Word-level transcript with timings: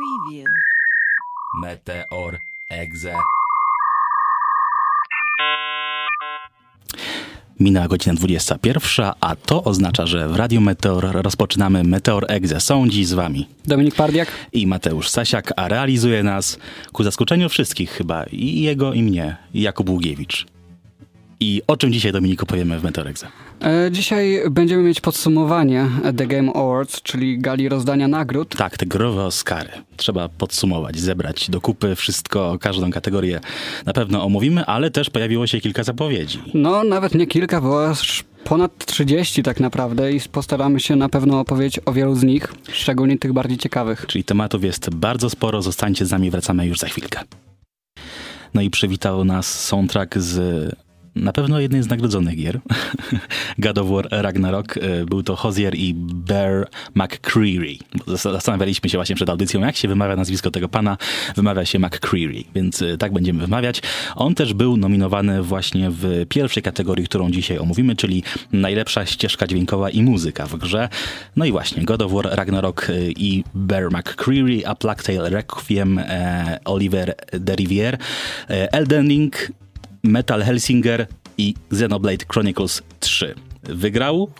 Preview. 0.00 0.46
Meteor 1.62 2.38
Exe. 2.70 3.14
Minęła 7.60 7.88
godzina 7.88 8.14
21, 8.14 9.12
a 9.20 9.36
to 9.36 9.64
oznacza, 9.64 10.06
że 10.06 10.28
w 10.28 10.36
Radiu 10.36 10.60
Meteor 10.60 11.04
rozpoczynamy 11.12 11.84
Meteor 11.84 12.24
Exe. 12.28 12.60
Są 12.60 12.88
dziś 12.88 13.06
z 13.06 13.12
wami 13.12 13.48
Dominik 13.66 13.94
Pardiak. 13.94 14.28
i 14.52 14.66
Mateusz 14.66 15.08
Sasiak, 15.08 15.52
a 15.56 15.68
realizuje 15.68 16.22
nas 16.22 16.58
ku 16.92 17.04
zaskoczeniu 17.04 17.48
wszystkich 17.48 17.90
chyba, 17.90 18.24
i 18.24 18.60
jego 18.60 18.92
i 18.92 19.02
mnie, 19.02 19.36
Jakub 19.54 19.90
Ługiewicz. 19.90 20.46
I 21.42 21.62
o 21.66 21.76
czym 21.76 21.92
dzisiaj, 21.92 22.12
Dominiku, 22.12 22.46
powiemy 22.46 22.78
w 22.80 22.84
Meteor 22.84 23.08
Exe? 23.08 23.26
E, 23.60 23.90
Dzisiaj 23.92 24.42
będziemy 24.50 24.82
mieć 24.82 25.00
podsumowanie 25.00 25.86
The 26.16 26.26
Game 26.26 26.52
Awards, 26.52 27.02
czyli 27.02 27.38
gali 27.38 27.68
rozdania 27.68 28.08
nagród. 28.08 28.56
Tak, 28.56 28.76
te 28.76 28.86
growe 28.86 29.24
Oscary. 29.24 29.70
Trzeba 29.96 30.28
podsumować, 30.28 30.98
zebrać 30.98 31.50
do 31.50 31.60
kupy 31.60 31.94
wszystko, 31.96 32.58
każdą 32.60 32.90
kategorię 32.90 33.40
na 33.86 33.92
pewno 33.92 34.24
omówimy, 34.24 34.66
ale 34.66 34.90
też 34.90 35.10
pojawiło 35.10 35.46
się 35.46 35.60
kilka 35.60 35.84
zapowiedzi. 35.84 36.42
No, 36.54 36.84
nawet 36.84 37.14
nie 37.14 37.26
kilka, 37.26 37.60
bo 37.60 37.88
aż 37.88 38.24
ponad 38.44 38.86
30 38.86 39.42
tak 39.42 39.60
naprawdę 39.60 40.12
i 40.12 40.20
postaramy 40.32 40.80
się 40.80 40.96
na 40.96 41.08
pewno 41.08 41.40
opowiedzieć 41.40 41.80
o 41.86 41.92
wielu 41.92 42.14
z 42.14 42.22
nich, 42.22 42.54
szczególnie 42.72 43.18
tych 43.18 43.32
bardziej 43.32 43.58
ciekawych. 43.58 44.04
Czyli 44.08 44.24
tematów 44.24 44.64
jest 44.64 44.90
bardzo 44.94 45.30
sporo. 45.30 45.62
Zostańcie 45.62 46.06
z 46.06 46.10
nami, 46.10 46.30
wracamy 46.30 46.66
już 46.66 46.78
za 46.78 46.86
chwilkę. 46.88 47.20
No 48.54 48.60
i 48.62 48.70
przywitał 48.70 49.24
nas 49.24 49.64
soundtrack 49.64 50.18
z 50.18 50.40
na 51.14 51.32
pewno 51.32 51.60
jednej 51.60 51.82
z 51.82 51.88
nagrodzonych 51.88 52.36
gier. 52.36 52.60
God 53.58 53.78
of 53.78 53.88
War 53.88 54.08
Ragnarok. 54.10 54.76
E, 54.76 55.04
Był 55.04 55.22
to 55.22 55.36
Hozier 55.36 55.74
i 55.74 55.94
Bear 55.94 56.68
McCreary. 56.94 57.76
Zastanawialiśmy 58.06 58.90
się 58.90 58.98
właśnie 58.98 59.16
przed 59.16 59.30
audycją, 59.30 59.60
jak 59.60 59.76
się 59.76 59.88
wymawia 59.88 60.16
nazwisko 60.16 60.50
tego 60.50 60.68
pana. 60.68 60.96
Wymawia 61.36 61.64
się 61.64 61.78
McCreary, 61.78 62.44
więc 62.54 62.82
e, 62.82 62.96
tak 62.96 63.12
będziemy 63.12 63.40
wymawiać. 63.40 63.82
On 64.16 64.34
też 64.34 64.54
był 64.54 64.76
nominowany 64.76 65.42
właśnie 65.42 65.90
w 65.90 66.26
pierwszej 66.28 66.62
kategorii, 66.62 67.04
którą 67.04 67.30
dzisiaj 67.30 67.58
omówimy, 67.58 67.96
czyli 67.96 68.22
najlepsza 68.52 69.06
ścieżka 69.06 69.46
dźwiękowa 69.46 69.90
i 69.90 70.02
muzyka 70.02 70.46
w 70.46 70.56
grze. 70.56 70.88
No 71.36 71.44
i 71.44 71.52
właśnie 71.52 71.84
God 71.84 72.02
of 72.02 72.12
War 72.12 72.24
Ragnarok 72.24 72.90
e, 72.90 73.10
i 73.10 73.44
Bear 73.54 73.90
McCreary, 73.90 74.66
A 74.66 74.74
Plague 74.74 75.02
Tale 75.02 75.30
Requiem, 75.30 75.98
e, 75.98 76.58
Oliver 76.64 77.14
de 77.32 77.56
e, 78.48 78.72
Elden 78.72 79.08
Ring, 79.08 79.50
Metal 80.02 80.42
Helsinger 80.42 81.06
i 81.38 81.54
Xenoblade 81.72 82.24
Chronicles 82.32 82.82
3. 83.00 83.34
Wygrał 83.62 84.30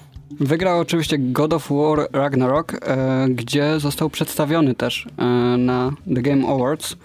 Wygrał 0.41 0.79
oczywiście 0.79 1.19
God 1.19 1.53
of 1.53 1.71
War 1.71 2.09
Ragnarok, 2.13 2.75
e, 2.75 3.27
gdzie 3.31 3.81
został 3.81 4.11
przedstawiony 4.11 4.75
też 4.75 5.07
e, 5.19 5.25
na 5.59 5.91
The 6.15 6.23
Game 6.23 6.49
Awards. 6.49 6.97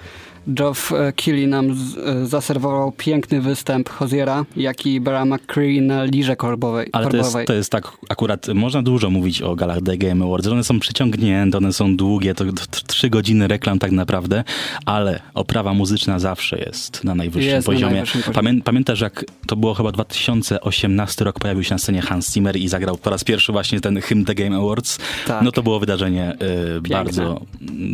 Geoff 0.48 0.92
e, 0.92 1.14
Keighley 1.14 1.48
nam 1.48 1.72
e, 1.72 2.26
zaserwował 2.26 2.92
piękny 2.92 3.42
występ 3.42 3.90
Hoziera, 3.90 4.46
jak 4.56 4.86
i 4.86 5.02
Bara 5.02 5.26
McCree 5.26 5.82
na 5.82 6.04
liże 6.04 6.36
korbowej. 6.36 6.90
Ale 6.92 7.08
to 7.10 7.18
jest, 7.18 7.38
to 7.46 7.54
jest 7.54 7.72
tak, 7.72 7.92
akurat 8.10 8.48
można 8.48 8.84
dużo 8.84 9.10
mówić 9.10 9.42
o 9.42 9.56
galach 9.56 9.82
The 9.82 9.98
Game 9.98 10.26
Awards, 10.26 10.48
one 10.48 10.64
są 10.64 10.80
przeciągnięte, 10.80 11.58
one 11.58 11.74
są 11.74 11.98
długie, 11.98 12.36
to, 12.36 12.46
trzy 12.88 13.10
godziny 13.10 13.48
reklam 13.48 13.80
tak 13.80 13.92
naprawdę, 13.92 14.44
ale 14.86 15.20
oprawa 15.34 15.74
muzyczna 15.74 16.20
zawsze 16.20 16.59
jest 16.59 17.04
na 17.04 17.16
najwyższym 17.16 17.54
Jest 17.54 17.68
na 17.68 17.74
poziomie. 17.74 17.94
najwyższym 17.94 18.22
poziomie. 18.22 18.36
Pamię, 18.36 18.62
pamiętasz, 18.62 19.02
jak 19.02 19.26
to 19.48 19.56
było 19.56 19.74
chyba 19.74 19.92
2018 19.92 21.26
rok, 21.26 21.40
pojawił 21.40 21.64
się 21.64 21.76
na 21.76 21.80
scenie 21.80 22.02
Hans 22.02 22.34
Zimmer 22.34 22.58
i 22.58 22.68
zagrał 22.68 22.98
po 22.98 23.09
raz 23.09 23.24
pierwszy 23.24 23.52
właśnie 23.52 23.82
ten 23.82 24.02
hymn 24.02 24.26
The 24.26 24.36
Game 24.36 24.58
Awards. 24.58 25.00
Tak. 25.28 25.42
No 25.44 25.52
to 25.52 25.64
było 25.64 25.80
wydarzenie 25.80 26.34
y, 26.78 26.90
bardzo, 26.90 27.42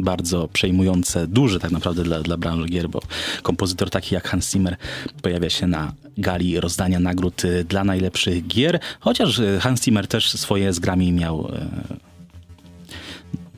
bardzo 0.02 0.48
przejmujące, 0.54 1.28
duże 1.28 1.60
tak 1.60 1.72
naprawdę 1.72 2.04
dla, 2.04 2.20
dla 2.20 2.38
branży 2.42 2.68
gier, 2.68 2.90
bo 2.90 3.02
kompozytor 3.44 3.90
taki 3.90 4.16
jak 4.16 4.28
Hans 4.28 4.52
Zimmer 4.52 4.76
pojawia 5.22 5.50
się 5.50 5.68
na 5.68 5.94
gali 6.18 6.60
rozdania 6.60 7.00
nagród 7.00 7.46
y, 7.46 7.64
dla 7.64 7.84
najlepszych 7.84 8.48
gier, 8.48 8.80
chociaż 9.00 9.40
y, 9.40 9.60
Hans 9.62 9.84
Zimmer 9.84 10.08
też 10.08 10.32
swoje 10.32 10.74
z 10.74 10.80
grami 10.80 11.12
miał 11.12 11.48
y, 11.48 12.12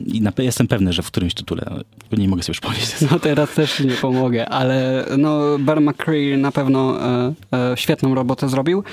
i 0.06 0.20
na, 0.20 0.32
jestem 0.38 0.68
pewny, 0.68 0.92
że 0.92 1.02
w 1.02 1.06
którymś 1.06 1.34
tytule, 1.34 1.64
nie 2.12 2.28
mogę 2.28 2.42
sobie 2.42 2.50
już 2.50 2.60
powiedzieć. 2.60 2.94
No 3.10 3.18
teraz 3.18 3.54
też 3.54 3.80
nie 3.80 3.92
pomogę, 3.92 4.48
ale 4.48 5.06
no 5.18 5.58
Bear 5.58 5.80
McCree 5.80 6.36
na 6.38 6.52
pewno 6.52 7.06
e, 7.06 7.34
e, 7.52 7.76
świetną 7.76 8.14
robotę 8.14 8.48
zrobił. 8.48 8.84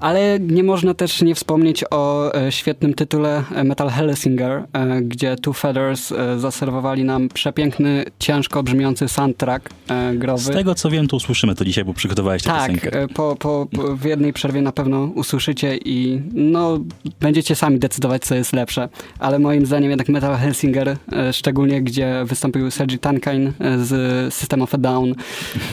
Ale 0.00 0.40
nie 0.40 0.62
można 0.62 0.94
też 0.94 1.22
nie 1.22 1.34
wspomnieć 1.34 1.84
o 1.90 2.34
e, 2.34 2.52
świetnym 2.52 2.94
tytule 2.94 3.44
e, 3.54 3.64
Metal 3.64 3.88
Hellsinger, 3.88 4.64
e, 4.72 5.02
gdzie 5.02 5.36
Two 5.36 5.52
Feathers 5.52 6.12
zaserwowali 6.36 7.04
nam 7.04 7.28
przepiękny, 7.28 8.04
ciężko 8.18 8.62
brzmiący 8.62 9.08
soundtrack 9.08 9.70
growy. 10.14 10.42
Z 10.42 10.50
tego 10.50 10.74
co 10.74 10.90
wiem, 10.90 11.08
to 11.08 11.16
usłyszymy 11.16 11.54
to 11.54 11.64
dzisiaj, 11.64 11.84
bo 11.84 11.94
przygotowałeś 11.94 12.42
tę 12.42 12.50
tak, 12.50 12.72
piosenkę. 12.72 13.02
e, 13.02 13.08
po, 13.08 13.36
po, 13.36 13.66
po, 13.76 13.96
w 13.96 14.04
jednej 14.04 14.32
przerwie 14.32 14.62
na 14.62 14.72
pewno 14.72 15.04
usłyszycie 15.04 15.76
i 15.76 16.22
no, 16.34 16.78
będziecie 17.20 17.54
sami 17.54 17.78
decydować, 17.78 18.22
co 18.22 18.34
jest 18.34 18.52
lepsze. 18.52 18.88
Ale 19.18 19.38
moim 19.38 19.66
zdaniem 19.66 19.90
jednak 19.90 20.08
Metal 20.08 20.36
Hellsinger, 20.36 20.96
szczególnie 21.32 21.82
gdzie 21.82 22.24
wystąpił 22.24 22.70
Sergi 22.70 22.98
Tankian 22.98 23.46
e, 23.46 23.78
z 23.78 24.34
System 24.34 24.62
of 24.62 24.74
a 24.74 24.78
Down, 24.78 25.14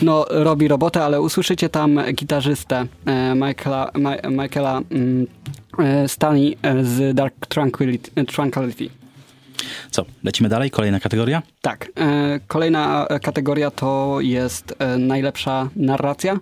no, 0.01 0.25
robi 0.29 0.67
robotę, 0.67 1.03
ale 1.03 1.21
usłyszycie 1.21 1.69
tam 1.69 1.99
gitarzystę 2.13 2.85
Michaela, 3.35 3.91
Ma, 3.93 4.16
Michaela 4.29 4.81
mm, 4.91 5.27
e, 5.79 6.07
Stanley 6.07 6.57
e, 6.61 6.83
z 6.83 7.15
Dark 7.15 7.47
Tranquility. 7.47 8.11
e, 8.15 8.25
Tranquility. 8.25 8.89
Co, 9.91 10.05
lecimy 10.23 10.49
dalej? 10.49 10.71
Kolejna 10.71 10.99
kategoria? 10.99 11.41
Tak. 11.61 11.91
Kolejna 12.47 13.07
kategoria 13.21 13.71
to 13.71 14.17
jest 14.21 14.75
najlepsza 14.97 15.69
narracja. 15.75 16.39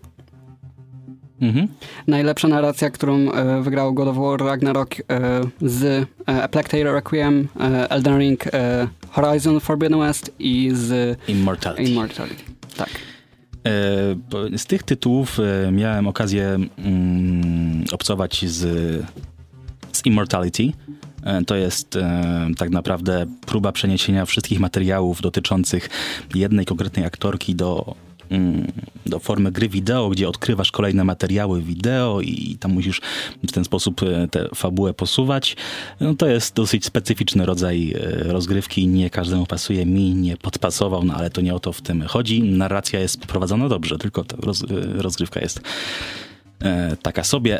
Mhm. 1.41 1.67
Najlepsza 2.07 2.47
narracja, 2.47 2.89
którą 2.89 3.25
wygrał 3.61 3.93
God 3.93 4.07
of 4.07 4.17
War 4.17 4.39
Ragnarok 4.39 4.95
z 5.61 6.07
A 6.25 6.47
Plague 6.47 6.69
Tale 6.69 6.91
Requiem, 6.93 7.47
Elden 7.89 8.19
Ring, 8.19 8.43
Horizon 9.09 9.59
Forbidden 9.59 9.99
West 9.99 10.31
i 10.39 10.71
z 10.73 11.19
Immortality. 11.27 11.83
Immortality. 11.83 12.43
Tak. 12.77 12.89
E, 13.65 14.57
Z 14.57 14.65
tych 14.65 14.83
tytułów 14.83 15.39
e, 15.39 15.71
miałem 15.71 16.07
okazję 16.07 16.57
mm, 16.77 17.85
obcować 17.91 18.45
z, 18.45 18.61
z 19.91 20.05
Immortality. 20.05 20.71
E, 21.23 21.43
To 21.43 21.55
jest 21.55 21.95
e, 21.95 22.47
tak 22.57 22.69
naprawdę 22.69 23.25
próba 23.45 23.71
przeniesienia 23.71 24.25
wszystkich 24.25 24.59
materiałów 24.59 25.21
dotyczących 25.21 25.89
jednej 26.35 26.65
konkretnej 26.65 27.05
aktorki 27.05 27.55
do, 27.55 27.95
do 29.05 29.19
formy 29.19 29.51
gry 29.51 29.69
wideo, 29.69 30.09
gdzie 30.09 30.29
odkrywasz 30.29 30.71
kolejne 30.71 31.03
materiały 31.03 31.61
wideo 31.61 32.21
i 32.21 32.57
tam 32.59 32.71
musisz 32.71 33.01
w 33.47 33.51
ten 33.51 33.65
sposób 33.65 34.03
e, 34.03 34.27
tę 34.27 34.49
fabułę 34.55 34.93
posuwać. 34.93 35.55
No 35.99 36.15
to 36.15 36.27
jest 36.27 36.55
dosyć 36.55 36.85
specyficzny 36.85 37.45
rodzaj 37.45 37.93
e, 37.93 38.23
rozgrywki, 38.23 38.87
nie 38.87 39.09
każdemu 39.09 39.45
pasuje, 39.45 39.85
mi 39.85 40.15
nie 40.15 40.37
podpasował, 40.37 41.03
no 41.03 41.13
ale 41.13 41.29
to 41.29 41.41
nie 41.41 41.55
o 41.55 41.59
to 41.59 41.73
w 41.73 41.81
tym 41.81 42.01
chodzi. 42.01 42.43
Narracja 42.43 42.99
jest 42.99 43.25
prowadzona 43.25 43.69
dobrze, 43.69 43.97
tylko 43.97 44.23
ta 44.23 44.37
e, 44.37 45.01
rozgrywka 45.01 45.39
jest 45.39 45.61
taka 47.01 47.23
sobie. 47.23 47.59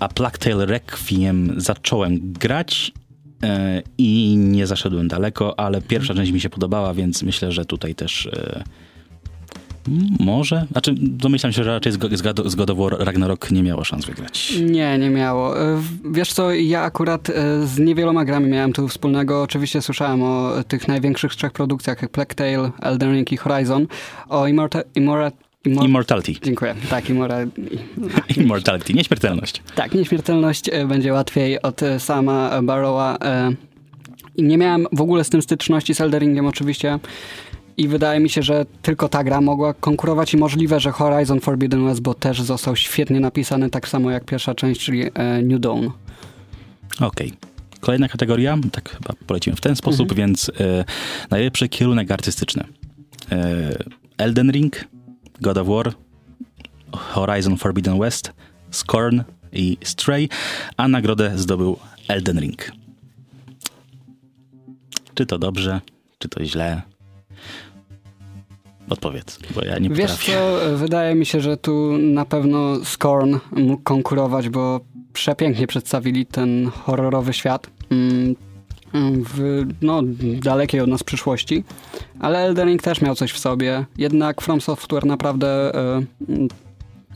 A 0.00 0.08
Plague 0.08 0.38
Tale 0.38 0.66
Requiem 0.66 1.54
zacząłem 1.56 2.32
grać 2.32 2.92
i 3.98 4.36
nie 4.38 4.66
zaszedłem 4.66 5.08
daleko, 5.08 5.58
ale 5.60 5.82
pierwsza 5.82 6.14
część 6.14 6.32
mi 6.32 6.40
się 6.40 6.50
podobała, 6.50 6.94
więc 6.94 7.22
myślę, 7.22 7.52
że 7.52 7.64
tutaj 7.64 7.94
też 7.94 8.26
e, 8.26 8.64
może, 10.20 10.66
znaczy 10.72 10.94
domyślam 10.98 11.52
się, 11.52 11.64
że 11.64 11.70
raczej 11.70 11.92
z 11.92 11.96
God- 11.96 12.16
z 12.16 12.22
God- 12.22 12.48
z 12.50 12.54
God 12.54 12.70
of 12.70 12.78
War 12.78 12.96
Ragnarok 12.98 13.50
nie 13.50 13.62
miało 13.62 13.84
szans 13.84 14.04
wygrać. 14.06 14.52
Nie, 14.70 14.98
nie 14.98 15.10
miało. 15.10 15.60
E, 15.60 15.82
Wiesz 16.10 16.32
co, 16.32 16.52
ja 16.52 16.82
akurat 16.82 17.30
e, 17.30 17.66
z 17.66 17.78
niewieloma 17.78 18.24
grami 18.24 18.46
miałem 18.48 18.72
tu 18.72 18.88
wspólnego. 18.88 19.42
Oczywiście 19.42 19.82
słyszałem 19.82 20.22
o 20.22 20.52
tych 20.68 20.88
największych 20.88 21.34
trzech 21.36 21.52
produkcjach, 21.52 22.02
jak 22.02 22.10
Plague 22.10 22.34
Tale, 22.34 22.70
Elden 22.82 23.12
Ring 23.14 23.32
i 23.32 23.36
Horizon. 23.36 23.86
O 24.28 24.46
Immorta... 24.46 24.80
Immora... 24.94 25.32
Immor... 25.64 25.84
Immortality. 25.84 26.32
Dziękuję. 26.42 26.74
Tak, 26.90 27.10
Immora... 27.10 27.38
Immortality, 28.36 28.94
nieśmiertelność. 28.94 29.62
Tak, 29.74 29.94
nieśmiertelność 29.94 30.68
e, 30.72 30.86
będzie 30.86 31.12
łatwiej 31.12 31.62
od 31.62 31.82
e, 31.82 32.00
sama 32.00 32.62
Barrowa. 32.62 33.18
e, 33.24 33.52
nie 34.38 34.58
miałem 34.58 34.86
w 34.92 35.00
ogóle 35.00 35.24
z 35.24 35.28
tym 35.28 35.42
styczności 35.42 35.94
z 35.94 36.00
Elderingiem 36.00 36.46
oczywiście. 36.46 36.98
I 37.76 37.88
wydaje 37.88 38.20
mi 38.20 38.30
się, 38.30 38.42
że 38.42 38.66
tylko 38.82 39.08
ta 39.08 39.24
gra 39.24 39.40
mogła 39.40 39.74
konkurować 39.74 40.34
i 40.34 40.36
możliwe, 40.36 40.80
że 40.80 40.90
Horizon 40.90 41.40
Forbidden 41.40 41.84
West, 41.84 42.00
bo 42.00 42.14
też 42.14 42.42
został 42.42 42.76
świetnie 42.76 43.20
napisany, 43.20 43.70
tak 43.70 43.88
samo 43.88 44.10
jak 44.10 44.24
pierwsza 44.24 44.54
część, 44.54 44.80
czyli 44.80 45.04
New 45.42 45.60
Dawn. 45.60 45.86
Okej. 47.00 47.32
Kolejna 47.80 48.08
kategoria, 48.08 48.58
tak 48.72 48.90
chyba 48.90 49.14
polecimy 49.26 49.56
w 49.56 49.60
ten 49.60 49.76
sposób, 49.76 50.14
więc 50.14 50.50
e, 50.60 50.84
najlepszy 51.30 51.68
kierunek 51.68 52.10
artystyczny. 52.10 52.64
E, 53.32 53.78
Elden 54.18 54.50
Ring, 54.50 54.84
God 55.40 55.58
of 55.58 55.68
War, 55.68 55.92
Horizon 56.92 57.56
Forbidden 57.56 57.98
West, 57.98 58.32
Scorn 58.70 59.20
i 59.52 59.76
Stray, 59.84 60.28
a 60.76 60.88
nagrodę 60.88 61.32
zdobył 61.38 61.76
Elden 62.08 62.40
Ring. 62.40 62.72
Czy 65.14 65.26
to 65.26 65.38
dobrze, 65.38 65.80
czy 66.18 66.28
to 66.28 66.44
źle? 66.44 66.82
Odpowiedz, 68.88 69.38
bo 69.54 69.64
ja 69.64 69.78
nie 69.78 69.88
Wiesz 69.88 70.10
potrafię. 70.10 70.32
co, 70.32 70.76
wydaje 70.76 71.14
mi 71.14 71.26
się, 71.26 71.40
że 71.40 71.56
tu 71.56 71.98
na 71.98 72.24
pewno 72.24 72.84
Scorn 72.84 73.36
mógł 73.52 73.82
konkurować, 73.82 74.48
bo 74.48 74.80
przepięknie 75.12 75.66
przedstawili 75.66 76.26
ten 76.26 76.70
horrorowy 76.70 77.32
świat 77.32 77.70
mm, 77.90 78.34
w 78.94 79.66
no, 79.82 80.02
dalekiej 80.42 80.80
od 80.80 80.88
nas 80.88 81.02
przyszłości, 81.02 81.64
ale 82.20 82.38
Elden 82.38 82.68
Ring 82.68 82.82
też 82.82 83.00
miał 83.00 83.14
coś 83.14 83.32
w 83.32 83.38
sobie. 83.38 83.84
Jednak 83.98 84.40
From 84.40 84.60
Software 84.60 85.06
naprawdę 85.06 85.74
e, 85.74 86.02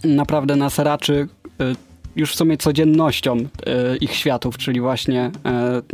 naprawdę 0.05 0.57
nas 0.57 0.79
raczy 0.79 1.29
e, 1.61 1.75
już 2.17 2.33
w 2.33 2.37
sumie 2.37 2.57
codziennością 2.57 3.37
e, 3.37 3.97
ich 3.97 4.15
światów, 4.15 4.59
czyli 4.59 4.81
właśnie 4.81 5.31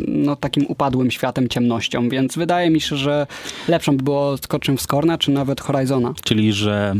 no, 0.08 0.36
takim 0.36 0.66
upadłym 0.66 1.10
światem, 1.10 1.48
ciemnością, 1.48 2.08
więc 2.08 2.36
wydaje 2.36 2.70
mi 2.70 2.80
się, 2.80 2.96
że 2.96 3.26
lepszą 3.68 3.96
by 3.96 4.02
było 4.02 4.36
skoczem 4.36 4.76
w 4.76 4.80
Scorna, 4.80 5.18
czy 5.18 5.30
nawet 5.30 5.60
Horizona. 5.60 6.14
Czyli, 6.24 6.52
że 6.52 6.94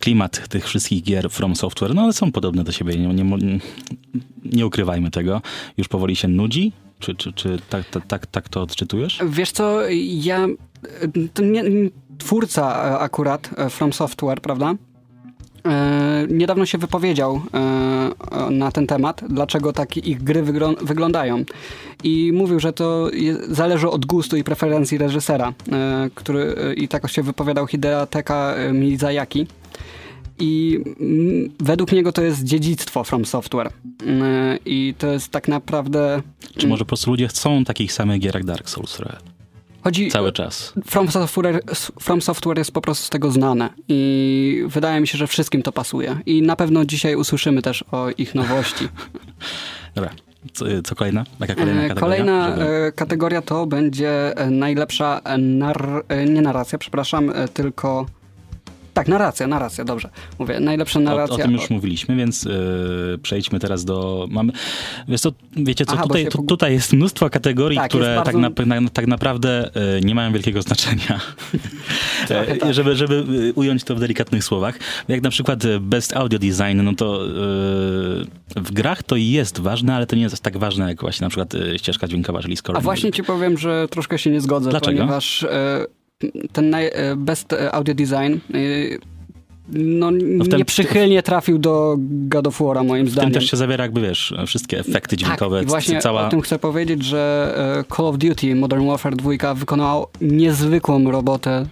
klimat 0.00 0.48
tych 0.48 0.66
wszystkich 0.66 1.02
gier 1.02 1.30
From 1.30 1.56
Software, 1.56 1.94
no 1.94 2.02
one 2.02 2.12
są 2.12 2.32
podobne 2.32 2.64
do 2.64 2.72
siebie, 2.72 2.96
nie, 2.96 3.24
nie, 3.24 3.58
nie 4.44 4.66
ukrywajmy 4.66 5.10
tego. 5.10 5.42
Już 5.76 5.88
powoli 5.88 6.16
się 6.16 6.28
nudzi? 6.28 6.72
Czy, 7.02 7.14
czy, 7.14 7.32
czy 7.32 7.58
tak, 7.68 7.84
tak, 7.84 8.06
tak, 8.06 8.26
tak 8.26 8.48
to 8.48 8.62
odczytujesz? 8.62 9.20
Wiesz 9.26 9.52
co, 9.52 9.80
ja... 10.00 10.46
Nie, 11.42 11.64
twórca 12.18 12.98
akurat 12.98 13.50
From 13.70 13.92
Software, 13.92 14.40
prawda? 14.40 14.74
E, 15.66 16.26
niedawno 16.30 16.66
się 16.66 16.78
wypowiedział 16.78 17.40
e, 17.54 18.50
na 18.50 18.72
ten 18.72 18.86
temat, 18.86 19.24
dlaczego 19.28 19.72
tak 19.72 19.96
ich 19.96 20.22
gry 20.22 20.42
wyglądają. 20.82 21.44
I 22.04 22.32
mówił, 22.34 22.60
że 22.60 22.72
to 22.72 23.10
zależy 23.48 23.88
od 23.88 24.06
gustu 24.06 24.36
i 24.36 24.44
preferencji 24.44 24.98
reżysera, 24.98 25.52
e, 25.72 26.10
który 26.14 26.74
i 26.76 26.88
tak 26.88 27.10
się 27.10 27.22
wypowiadał 27.22 27.66
Hidetaka 27.66 28.54
Miyazaki. 28.72 29.46
I 30.42 30.80
według 31.60 31.92
niego 31.92 32.12
to 32.12 32.22
jest 32.22 32.44
dziedzictwo 32.44 33.04
From 33.04 33.24
Software. 33.24 33.70
I 34.66 34.94
to 34.98 35.06
jest 35.12 35.28
tak 35.28 35.48
naprawdę... 35.48 36.22
Czy 36.56 36.66
może 36.66 36.84
po 36.84 36.88
prostu 36.88 37.10
ludzie 37.10 37.28
chcą 37.28 37.64
takich 37.64 37.92
samych 37.92 38.20
gier 38.20 38.34
jak 38.34 38.44
Dark 38.44 38.70
Souls? 38.70 38.98
Chodzi, 39.84 40.08
Cały 40.08 40.32
czas. 40.32 40.72
From 40.86 41.10
Software, 41.10 41.62
From 42.00 42.22
Software 42.22 42.58
jest 42.58 42.72
po 42.72 42.80
prostu 42.80 43.06
z 43.06 43.10
tego 43.10 43.30
znane 43.30 43.68
i 43.88 44.64
wydaje 44.66 45.00
mi 45.00 45.08
się, 45.08 45.18
że 45.18 45.26
wszystkim 45.26 45.62
to 45.62 45.72
pasuje. 45.72 46.18
I 46.26 46.42
na 46.42 46.56
pewno 46.56 46.84
dzisiaj 46.84 47.16
usłyszymy 47.16 47.62
też 47.62 47.84
o 47.92 48.10
ich 48.18 48.34
nowości. 48.34 48.88
Dobra. 49.94 50.10
Co, 50.52 50.64
co 50.84 50.94
kolejna? 50.94 51.24
Jaka 51.40 51.54
kolejna 51.54 51.82
e, 51.82 51.88
kategoria? 51.88 52.00
Kolejna 52.00 52.50
Żeby... 52.50 52.70
E, 52.70 52.92
kategoria 52.92 53.42
to 53.42 53.66
będzie 53.66 54.36
e, 54.36 54.50
najlepsza 54.50 55.20
nar... 55.38 56.04
nie 56.28 56.42
narracja, 56.42 56.78
przepraszam, 56.78 57.32
tylko 57.54 58.06
tak, 58.94 59.08
narracja, 59.08 59.46
narracja, 59.46 59.84
dobrze. 59.84 60.08
Mówię, 60.38 60.60
najlepsza 60.60 61.00
narracja. 61.00 61.36
O, 61.36 61.38
o 61.38 61.42
tym 61.42 61.52
już 61.52 61.70
mówiliśmy, 61.70 62.16
więc 62.16 62.42
yy, 62.42 63.18
przejdźmy 63.22 63.60
teraz 63.60 63.84
do... 63.84 64.26
Mamy, 64.30 64.52
wiesz 65.08 65.20
co, 65.20 65.32
wiecie 65.56 65.86
co, 65.86 65.92
Aha, 65.92 66.02
tutaj, 66.02 66.26
tu, 66.26 66.42
tutaj 66.42 66.72
jest 66.72 66.92
mnóstwo 66.92 67.30
kategorii, 67.30 67.78
tak, 67.78 67.88
które 67.88 68.16
bardzo... 68.16 68.32
tak, 68.54 68.66
na, 68.66 68.80
na, 68.80 68.90
tak 68.90 69.06
naprawdę 69.06 69.70
yy, 69.94 70.00
nie 70.00 70.14
mają 70.14 70.32
wielkiego 70.32 70.62
znaczenia. 70.62 71.20
tak. 72.28 72.74
żeby, 72.74 72.96
żeby 72.96 73.24
ująć 73.54 73.84
to 73.84 73.94
w 73.94 74.00
delikatnych 74.00 74.44
słowach. 74.44 74.78
Jak 75.08 75.22
na 75.22 75.30
przykład 75.30 75.62
Best 75.80 76.16
Audio 76.16 76.38
Design, 76.38 76.82
no 76.82 76.94
to 76.94 77.26
yy, 77.26 78.62
w 78.62 78.72
grach 78.72 79.02
to 79.02 79.16
jest 79.16 79.60
ważne, 79.60 79.94
ale 79.94 80.06
to 80.06 80.16
nie 80.16 80.22
jest 80.22 80.40
tak 80.40 80.56
ważne 80.56 80.88
jak 80.88 81.00
właśnie 81.00 81.24
na 81.24 81.28
przykład 81.28 81.52
ścieżka 81.76 82.08
dźwiękowa, 82.08 82.42
czyli 82.42 82.56
score. 82.56 82.78
A 82.78 82.80
właśnie 82.80 83.12
ci 83.12 83.24
powiem, 83.24 83.58
że 83.58 83.86
troszkę 83.90 84.18
się 84.18 84.30
nie 84.30 84.40
zgodzę, 84.40 84.70
Dlaczego? 84.70 84.98
ponieważ 84.98 85.46
ten 86.52 86.74
e, 86.74 86.90
best 87.16 87.54
audio 87.72 87.94
design 87.94 88.34
e, 88.54 89.12
no, 89.68 90.10
no 90.10 90.44
ten, 90.44 90.58
nieprzychylnie 90.58 91.22
trafił 91.22 91.58
do 91.58 91.96
God 91.98 92.46
of 92.46 92.60
War'a 92.60 92.86
moim 92.86 93.08
zdaniem. 93.08 93.30
W 93.30 93.32
tym 93.32 93.40
też 93.40 93.50
się 93.50 93.56
zawiera 93.56 93.84
jakby, 93.84 94.00
wiesz, 94.00 94.34
wszystkie 94.46 94.78
efekty 94.78 95.16
dźwiękowe. 95.16 95.58
Tak, 95.58 95.66
i 95.66 95.70
właśnie 95.70 96.00
cała... 96.00 96.26
o 96.26 96.30
tym 96.30 96.40
chcę 96.40 96.58
powiedzieć, 96.58 97.04
że 97.04 97.54
e, 97.78 97.96
Call 97.96 98.06
of 98.06 98.18
Duty 98.18 98.54
Modern 98.54 98.86
Warfare 98.86 99.16
2 99.16 99.54
wykonał 99.54 100.06
niezwykłą 100.20 101.10
robotę 101.10 101.66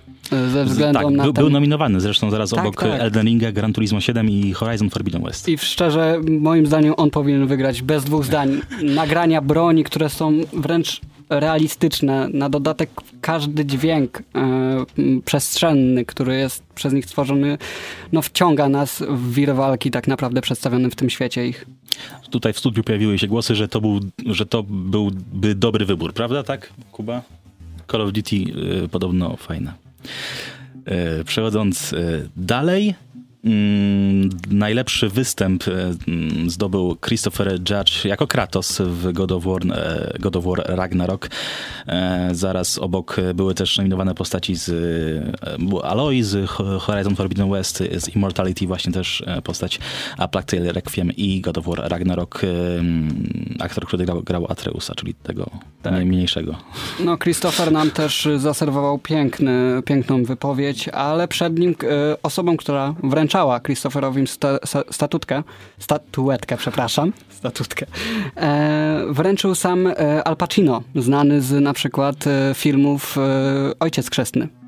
ze 0.53 0.65
względu 0.65 1.01
tak, 1.01 1.11
na 1.11 1.23
był, 1.23 1.33
ten... 1.33 1.45
był 1.45 1.53
nominowany 1.53 2.01
zresztą 2.01 2.31
zaraz 2.31 2.51
tak, 2.51 2.61
obok 2.61 2.83
tak. 2.83 3.01
Elden 3.01 3.27
Ringa, 3.27 3.53
Gran 3.53 3.73
Turismo 3.73 4.01
7 4.01 4.31
i 4.31 4.53
Horizon 4.53 4.91
Forbidden 4.91 5.23
West. 5.23 5.49
I 5.49 5.59
szczerze, 5.59 6.21
moim 6.41 6.67
zdaniem 6.67 6.95
on 6.97 7.11
powinien 7.11 7.47
wygrać 7.47 7.83
bez 7.83 8.05
dwóch 8.05 8.25
zdań. 8.25 8.61
Nagrania 8.83 9.41
broni, 9.41 9.85
które 9.85 10.09
są 10.09 10.33
wręcz 10.53 11.01
realistyczne. 11.31 12.29
Na 12.33 12.49
dodatek 12.49 12.91
każdy 13.21 13.65
dźwięk 13.65 14.19
e, 14.19 15.21
przestrzenny, 15.25 16.05
który 16.05 16.37
jest 16.37 16.63
przez 16.75 16.93
nich 16.93 17.05
stworzony, 17.05 17.59
no 18.13 18.23
wciąga 18.23 18.69
nas 18.69 19.03
w 19.09 19.35
wir 19.35 19.55
walki 19.55 19.91
tak 19.91 20.09
naprawdę 20.09 20.41
przedstawiony 20.41 20.91
w 20.91 20.95
tym 20.95 21.11
świecie 21.11 21.47
ich. 21.47 21.67
Tutaj 22.31 22.53
w 22.53 22.59
studiu 22.59 22.85
pojawiły 22.85 23.19
się 23.19 23.27
głosy, 23.27 23.55
że 23.55 23.69
to, 23.69 23.81
był, 23.81 24.01
że 24.27 24.47
to 24.47 24.63
byłby 24.63 25.55
dobry 25.55 25.85
wybór, 25.85 26.13
prawda? 26.13 26.43
Tak, 26.43 26.73
Kuba? 26.93 27.23
Call 27.91 28.01
of 28.01 28.13
Duty 28.13 28.37
y, 28.85 28.89
podobno 28.89 29.37
fajne. 29.37 29.73
Y, 31.21 31.25
przechodząc 31.25 31.93
y, 31.93 32.29
dalej, 32.37 32.95
najlepszy 34.51 35.09
występ 35.09 35.65
mm, 35.69 36.51
zdobył 36.51 36.97
Christopher 37.07 37.53
Judge 37.53 38.05
jako 38.05 38.27
Kratos 38.27 38.81
w 38.81 39.13
God 39.13 39.33
of 39.33 39.45
War, 39.45 39.63
e, 39.73 40.19
God 40.19 40.37
of 40.37 40.45
War 40.45 40.63
Ragnarok. 40.67 41.31
E, 41.87 42.29
zaraz 42.33 42.79
obok 42.79 43.17
były 43.35 43.55
też 43.55 43.77
nominowane 43.77 44.15
postaci 44.15 44.55
z 44.55 44.69
e, 45.79 45.85
Aloy, 45.85 46.25
z 46.25 46.51
Horizon 46.81 47.17
Forbidden 47.17 47.51
West, 47.51 47.83
z 47.99 48.09
Immortality 48.17 48.67
właśnie 48.67 48.93
też 48.93 49.25
postać 49.45 49.79
A 50.19 50.29
Plague 50.29 50.47
Tale 50.47 50.73
Requiem 50.73 51.13
i 51.17 51.41
God 51.41 51.59
of 51.59 51.65
War 51.67 51.79
Ragnarok 51.91 52.43
aktor, 53.59 53.87
który 53.87 54.05
grał, 54.05 54.23
grał 54.23 54.47
Atreusa, 54.49 54.95
czyli 54.95 55.15
tego 55.15 55.51
tak. 55.83 55.93
najmniejszego. 55.93 56.57
No 57.05 57.19
Christopher 57.19 57.73
nam 57.73 57.91
też 57.91 58.29
zaserwował 58.37 58.99
piękny, 58.99 59.83
piękną 59.85 60.25
wypowiedź, 60.25 60.89
ale 60.89 61.29
przed 61.29 61.59
nim 61.59 61.75
osobą, 62.23 62.57
która 62.57 62.95
wręcz 63.03 63.30
wręczała 63.31 63.61
Christopherowi 63.61 64.27
sta, 64.27 64.59
statutkę, 64.91 65.43
statuetkę, 65.79 66.57
przepraszam, 66.57 67.13
statutkę, 67.29 67.87
e, 68.37 69.05
wręczył 69.11 69.55
sam 69.55 69.87
e, 69.87 70.25
Al 70.25 70.37
Pacino, 70.37 70.83
znany 70.95 71.41
z 71.41 71.63
na 71.63 71.73
przykład 71.73 72.27
e, 72.27 72.55
filmów 72.55 73.19
e, 73.19 73.73
Ojciec 73.81 74.11
Chrzestny. 74.11 74.60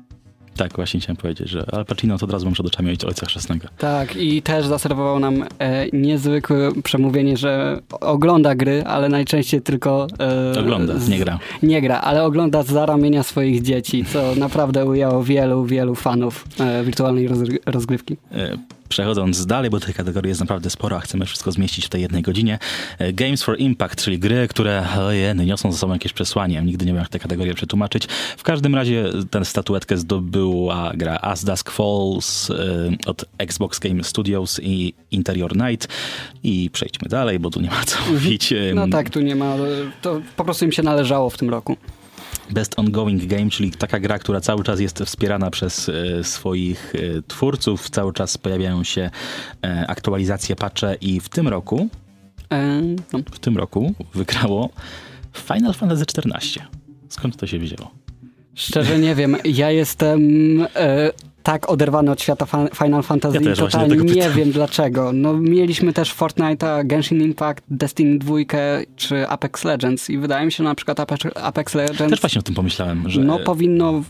Tak, 0.57 0.75
właśnie 0.75 0.99
chciałem 0.99 1.17
powiedzieć, 1.17 1.49
że 1.49 1.65
Al 1.71 1.85
Pacino 1.85 2.17
to 2.17 2.25
od 2.25 2.31
razu 2.31 2.45
mam 2.45 2.53
przed 2.53 2.65
oczami 2.65 2.89
Ojca 2.89 3.25
Chrzestnego. 3.25 3.67
Tak, 3.77 4.15
i 4.15 4.41
też 4.41 4.67
zaserwował 4.67 5.19
nam 5.19 5.43
e, 5.59 5.87
niezwykłe 5.93 6.71
przemówienie, 6.83 7.37
że 7.37 7.79
ogląda 8.01 8.55
gry, 8.55 8.83
ale 8.85 9.09
najczęściej 9.09 9.61
tylko... 9.61 10.07
E, 10.55 10.59
ogląda, 10.59 10.99
z, 10.99 11.09
nie 11.09 11.19
gra. 11.19 11.39
Nie 11.63 11.81
gra, 11.81 12.01
ale 12.01 12.23
ogląda 12.23 12.63
z 12.63 12.71
ramienia 12.71 13.23
swoich 13.23 13.61
dzieci, 13.61 14.05
co 14.05 14.35
naprawdę 14.45 14.85
ujęło 14.85 15.23
wielu, 15.23 15.65
wielu 15.65 15.95
fanów 15.95 16.45
e, 16.59 16.83
wirtualnej 16.83 17.29
rozgrywki. 17.65 18.17
Przechodząc 18.93 19.45
dalej, 19.45 19.69
bo 19.69 19.79
tej 19.79 19.93
kategorii 19.93 20.29
jest 20.29 20.41
naprawdę 20.41 20.69
sporo, 20.69 20.97
a 20.97 20.99
chcemy 20.99 21.25
wszystko 21.25 21.51
zmieścić 21.51 21.85
w 21.85 21.89
tej 21.89 22.01
jednej 22.01 22.21
godzinie. 22.21 22.59
E, 22.99 23.13
Games 23.13 23.43
for 23.43 23.59
Impact, 23.59 24.03
czyli 24.03 24.19
gry, 24.19 24.47
które 24.47 24.87
ojej, 24.99 25.35
niosą 25.35 25.71
ze 25.71 25.77
sobą 25.77 25.93
jakieś 25.93 26.13
przesłanie. 26.13 26.61
Nigdy 26.61 26.85
nie 26.85 26.91
wiem, 26.91 26.99
jak 26.99 27.09
tę 27.09 27.19
kategorię 27.19 27.53
przetłumaczyć. 27.53 28.05
W 28.37 28.43
każdym 28.43 28.75
razie 28.75 29.05
tę 29.29 29.45
statuetkę 29.45 29.97
zdobyła 29.97 30.91
gra 30.95 31.19
As 31.21 31.45
Dusk 31.45 31.71
Falls 31.71 32.49
e, 32.49 32.55
od 33.05 33.25
Xbox 33.37 33.79
Game 33.79 34.03
Studios 34.03 34.59
i 34.63 34.93
Interior 35.11 35.57
Night. 35.57 35.87
I 36.43 36.69
przejdźmy 36.73 37.09
dalej, 37.09 37.39
bo 37.39 37.49
tu 37.49 37.61
nie 37.61 37.69
ma 37.69 37.83
co 37.85 37.97
mhm. 37.97 38.15
mówić. 38.15 38.53
No 38.75 38.87
tak, 38.87 39.09
tu 39.09 39.21
nie 39.21 39.35
ma. 39.35 39.55
To 40.01 40.21
po 40.35 40.43
prostu 40.43 40.65
im 40.65 40.71
się 40.71 40.83
należało 40.83 41.29
w 41.29 41.37
tym 41.37 41.49
roku. 41.49 41.77
Best 42.49 42.79
Ongoing 42.79 43.25
Game, 43.25 43.49
czyli 43.49 43.71
taka 43.71 43.99
gra, 43.99 44.19
która 44.19 44.41
cały 44.41 44.63
czas 44.63 44.79
jest 44.79 44.99
wspierana 44.99 45.51
przez 45.51 45.89
e, 45.89 46.23
swoich 46.23 46.93
e, 46.95 47.21
twórców. 47.27 47.89
Cały 47.89 48.13
czas 48.13 48.37
pojawiają 48.37 48.83
się 48.83 49.09
e, 49.63 49.85
aktualizacje, 49.87 50.55
patche 50.55 50.95
i 51.01 51.19
w 51.19 51.29
tym 51.29 51.47
roku 51.47 51.87
no. 53.13 53.19
w 53.31 53.39
tym 53.39 53.57
roku 53.57 53.93
wygrało 54.13 54.69
Final 55.33 55.73
Fantasy 55.73 56.05
XIV. 56.17 56.63
Skąd 57.09 57.37
to 57.37 57.47
się 57.47 57.59
wzięło? 57.59 57.91
Szczerze 58.55 58.99
nie 58.99 59.15
wiem. 59.15 59.37
Ja 59.43 59.71
jestem 59.71 60.21
tak 61.43 61.69
oderwany 61.69 62.11
od 62.11 62.21
świata 62.21 62.45
Final 62.73 63.03
Fantasy 63.03 63.39
ja 63.43 63.55
totalnie 63.55 63.95
nie 63.95 64.29
wiem 64.29 64.51
dlaczego. 64.51 65.13
No, 65.13 65.33
mieliśmy 65.33 65.93
też 65.93 66.15
Fortnite'a, 66.15 66.87
Genshin 66.87 67.21
Impact, 67.21 67.63
Destiny 67.69 68.19
2 68.19 68.35
czy 68.95 69.27
Apex 69.27 69.63
Legends 69.63 70.09
i 70.09 70.17
wydaje 70.17 70.45
mi 70.45 70.51
się, 70.51 70.57
że 70.57 70.63
na 70.63 70.75
przykład 70.75 70.99
Apex, 71.35 71.75
Legends... 71.75 72.09
Też 72.09 72.21
właśnie 72.21 72.39
o 72.39 72.43
tym 72.43 72.55
pomyślałem, 72.55 73.09
że... 73.09 73.21
No 73.21 73.39
powinno 73.39 74.03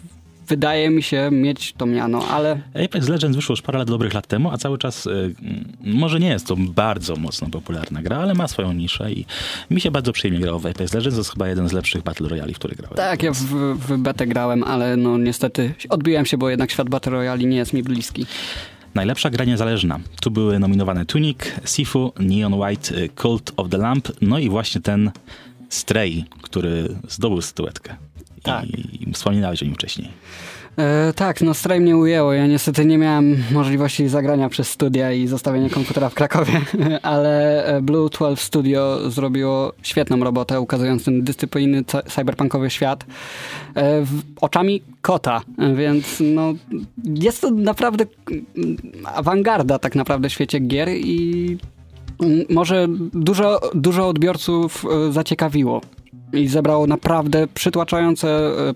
wydaje 0.47 0.89
mi 0.89 1.03
się 1.03 1.29
mieć 1.31 1.73
to 1.73 1.85
miano, 1.85 2.27
ale... 2.27 2.61
Apex 2.85 3.09
Legends 3.09 3.35
wyszło 3.35 3.53
już 3.53 3.61
parę 3.61 3.85
dobrych 3.85 4.13
lat 4.13 4.27
temu, 4.27 4.51
a 4.51 4.57
cały 4.57 4.77
czas 4.77 5.05
y, 5.05 5.35
może 5.81 6.19
nie 6.19 6.29
jest 6.29 6.47
to 6.47 6.55
bardzo 6.57 7.15
mocno 7.15 7.49
popularna 7.49 8.01
gra, 8.01 8.17
ale 8.17 8.33
ma 8.33 8.47
swoją 8.47 8.73
niszę 8.73 9.11
i 9.11 9.25
mi 9.69 9.81
się 9.81 9.91
bardzo 9.91 10.13
przyjemnie 10.13 10.41
grało 10.41 10.59
w 10.59 10.65
Apex 10.65 10.93
Legends. 10.93 11.15
To 11.15 11.19
jest 11.19 11.31
chyba 11.31 11.47
jeden 11.47 11.69
z 11.69 11.73
lepszych 11.73 12.03
Battle 12.03 12.29
Royale, 12.29 12.53
w 12.53 12.55
który 12.55 12.75
grałem. 12.75 12.97
Tak, 12.97 13.23
ja 13.23 13.31
w, 13.33 13.37
w 13.75 13.97
betę 13.97 14.27
grałem, 14.27 14.63
ale 14.63 14.97
no 14.97 15.17
niestety 15.17 15.73
odbiłem 15.89 16.25
się, 16.25 16.37
bo 16.37 16.49
jednak 16.49 16.71
świat 16.71 16.89
Battle 16.89 17.11
Royale 17.11 17.43
nie 17.43 17.57
jest 17.57 17.73
mi 17.73 17.83
bliski. 17.83 18.25
Najlepsza 18.95 19.29
gra 19.29 19.45
niezależna. 19.45 19.99
Tu 20.21 20.31
były 20.31 20.59
nominowane 20.59 21.05
Tunic, 21.05 21.37
Sifu, 21.65 22.13
Neon 22.19 22.53
White, 22.53 22.93
Cult 23.21 23.51
of 23.57 23.69
the 23.69 23.77
Lamp, 23.77 24.07
no 24.21 24.39
i 24.39 24.49
właśnie 24.49 24.81
ten 24.81 25.11
Stray, 25.69 26.25
który 26.41 26.95
zdobył 27.09 27.41
statuetkę. 27.41 27.95
Tak. 28.43 28.65
I, 28.65 29.11
wspominałeś 29.13 29.61
o 29.61 29.65
nim 29.65 29.75
wcześniej. 29.75 30.09
E, 30.77 31.13
tak, 31.13 31.41
no 31.41 31.53
Stray 31.53 31.79
mnie 31.79 31.97
ujęło. 31.97 32.33
Ja 32.33 32.47
niestety 32.47 32.85
nie 32.85 32.97
miałem 32.97 33.43
możliwości 33.51 34.09
zagrania 34.09 34.49
przez 34.49 34.69
studia 34.69 35.11
i 35.11 35.27
zostawienia 35.27 35.69
komputera 35.69 36.09
w 36.09 36.13
Krakowie, 36.13 36.61
ale 37.01 37.65
e, 37.65 37.81
Blue 37.81 38.09
12 38.09 38.45
Studio 38.45 39.11
zrobiło 39.11 39.73
świetną 39.83 40.23
robotę, 40.23 40.61
ukazując 40.61 41.03
ten 41.03 41.23
dyscyplinny 41.23 41.83
cyberpunkowy 42.07 42.69
świat 42.69 43.05
e, 43.75 44.01
w, 44.05 44.21
oczami 44.41 44.81
kota, 45.01 45.41
więc 45.75 46.21
no, 46.35 46.53
jest 47.03 47.41
to 47.41 47.51
naprawdę 47.51 48.05
awangarda 49.05 49.79
tak 49.79 49.95
naprawdę 49.95 50.29
w 50.29 50.33
świecie 50.33 50.59
gier 50.59 50.89
i 50.89 51.57
może 52.49 52.87
dużo, 53.13 53.59
dużo 53.75 54.07
odbiorców 54.07 54.85
e, 54.85 55.11
zaciekawiło 55.11 55.81
i 56.33 56.47
zebrało 56.47 56.87
naprawdę 56.87 57.47
przytłaczające 57.53 58.27
e, 58.27 58.69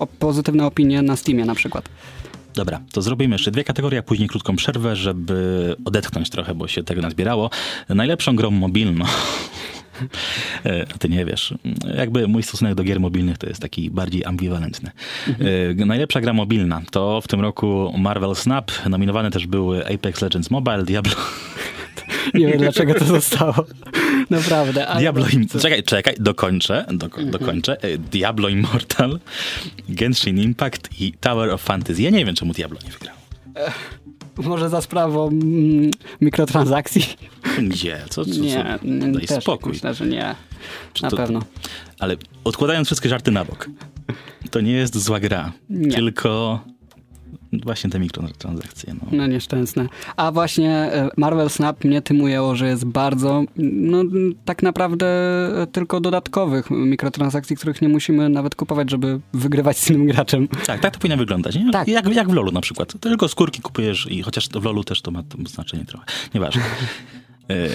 e, 0.00 0.06
pozytywne 0.18 0.66
opinie 0.66 1.02
na 1.02 1.16
Steamie 1.16 1.44
na 1.44 1.54
przykład. 1.54 1.88
Dobra, 2.54 2.80
to 2.92 3.02
zrobimy 3.02 3.34
jeszcze 3.34 3.50
dwie 3.50 3.64
kategorie, 3.64 3.98
a 3.98 4.02
później 4.02 4.28
krótką 4.28 4.56
przerwę, 4.56 4.96
żeby 4.96 5.76
odetchnąć 5.84 6.30
trochę, 6.30 6.54
bo 6.54 6.68
się 6.68 6.82
tego 6.82 7.02
nazbierało. 7.02 7.50
Najlepszą 7.88 8.36
grą 8.36 8.50
mobilną. 8.50 9.04
Ty 10.98 11.08
nie 11.08 11.24
wiesz. 11.24 11.54
Jakby 11.96 12.28
mój 12.28 12.42
stosunek 12.42 12.74
do 12.74 12.84
gier 12.84 13.00
mobilnych 13.00 13.38
to 13.38 13.46
jest 13.46 13.62
taki 13.62 13.90
bardziej 13.90 14.24
ambiwalentny. 14.24 14.90
Mhm. 15.28 15.88
Najlepsza 15.88 16.20
gra 16.20 16.32
mobilna 16.32 16.82
to 16.90 17.20
w 17.20 17.28
tym 17.28 17.40
roku 17.40 17.92
Marvel 17.98 18.34
Snap. 18.34 18.70
Nominowane 18.88 19.30
też 19.30 19.46
były 19.46 19.94
Apex 19.94 20.22
Legends 20.22 20.50
Mobile, 20.50 20.84
Diablo. 20.84 21.14
Nie 22.34 22.46
wiem 22.46 22.58
dlaczego 22.58 22.94
to 22.94 23.04
zostało. 23.04 23.54
Naprawdę. 24.30 24.86
Diablo 24.98 25.26
im... 25.32 25.48
Czekaj, 25.48 25.82
czekaj, 25.82 26.14
dokończę, 26.20 26.86
do, 26.92 27.06
mhm. 27.06 27.30
dokończę. 27.30 27.82
E, 27.82 27.98
Diablo 27.98 28.48
Immortal, 28.48 29.20
Genshin 29.88 30.38
Impact 30.38 31.00
i 31.00 31.12
Tower 31.12 31.50
of 31.50 31.62
Fantasy. 31.62 32.02
Ja 32.02 32.10
nie 32.10 32.24
wiem, 32.24 32.34
czemu 32.34 32.52
Diablo 32.52 32.78
nie 32.84 32.90
wygrał. 32.90 33.16
Może 34.36 34.68
za 34.68 34.80
sprawą 34.80 35.28
mm, 35.28 35.90
mikrotransakcji? 36.20 37.04
Gdzie? 37.68 37.98
Co, 38.08 38.24
co, 38.24 38.30
co? 38.30 38.40
Nie, 38.40 38.78
Daj 39.12 39.26
też 39.26 39.42
spokój. 39.42 39.72
myślę, 39.72 39.94
że 39.94 40.06
nie. 40.06 40.34
Na 41.02 41.10
to, 41.10 41.16
pewno. 41.16 41.40
Ale 41.98 42.16
odkładając 42.44 42.88
wszystkie 42.88 43.08
żarty 43.08 43.30
na 43.30 43.44
bok, 43.44 43.68
to 44.50 44.60
nie 44.60 44.72
jest 44.72 44.98
zła 44.98 45.20
gra, 45.20 45.52
nie. 45.70 45.94
tylko 45.94 46.60
Właśnie 47.62 47.90
te 47.90 47.98
mikrotransakcje. 47.98 48.94
No. 48.94 49.08
no 49.12 49.26
nieszczęsne. 49.26 49.88
A 50.16 50.32
właśnie 50.32 50.70
e, 50.70 51.08
Marvel 51.16 51.50
Snap 51.50 51.84
mnie 51.84 52.02
tym 52.02 52.20
ujęło, 52.20 52.56
że 52.56 52.68
jest 52.68 52.84
bardzo, 52.84 53.44
no 53.56 54.02
tak 54.44 54.62
naprawdę 54.62 55.06
e, 55.62 55.66
tylko 55.66 56.00
dodatkowych 56.00 56.70
mikrotransakcji, 56.70 57.56
których 57.56 57.82
nie 57.82 57.88
musimy 57.88 58.28
nawet 58.28 58.54
kupować, 58.54 58.90
żeby 58.90 59.20
wygrywać 59.32 59.78
z 59.78 59.90
innym 59.90 60.06
graczem. 60.06 60.48
Tak, 60.48 60.80
tak 60.80 60.94
to 60.94 60.98
powinno 61.00 61.16
wyglądać. 61.16 61.56
Nie? 61.56 61.70
Tak. 61.70 61.88
Jak, 61.88 62.14
jak 62.14 62.28
w 62.28 62.32
LoLu 62.32 62.52
na 62.52 62.60
przykład. 62.60 63.00
Tylko 63.00 63.28
skórki 63.28 63.62
kupujesz 63.62 64.06
i 64.10 64.22
chociaż 64.22 64.48
w 64.48 64.64
LoLu 64.64 64.84
też 64.84 65.02
to 65.02 65.10
ma 65.10 65.22
znaczenie 65.46 65.84
trochę. 65.84 66.04
Nieważne. 66.34 66.62
E, 67.50 67.68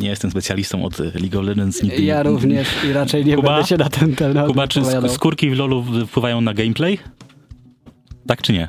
nie 0.00 0.08
jestem 0.08 0.30
specjalistą 0.30 0.84
od 0.84 0.98
League 0.98 1.38
of 1.38 1.44
Legends. 1.44 1.82
Nigdy, 1.82 2.02
ja 2.02 2.22
również 2.22 2.68
i 2.84 2.92
raczej 2.92 3.24
nie 3.24 3.36
Kuba? 3.36 3.52
będę 3.52 3.68
się 3.68 3.76
na 3.76 3.88
ten 3.88 4.16
temat 4.16 4.46
Kuba, 4.46 4.68
czy 4.68 4.82
skórki 5.08 5.50
w 5.50 5.58
LoLu 5.58 5.84
wpływają 6.06 6.40
na 6.40 6.54
gameplay? 6.54 6.98
Tak 8.26 8.42
czy 8.42 8.52
nie? 8.52 8.68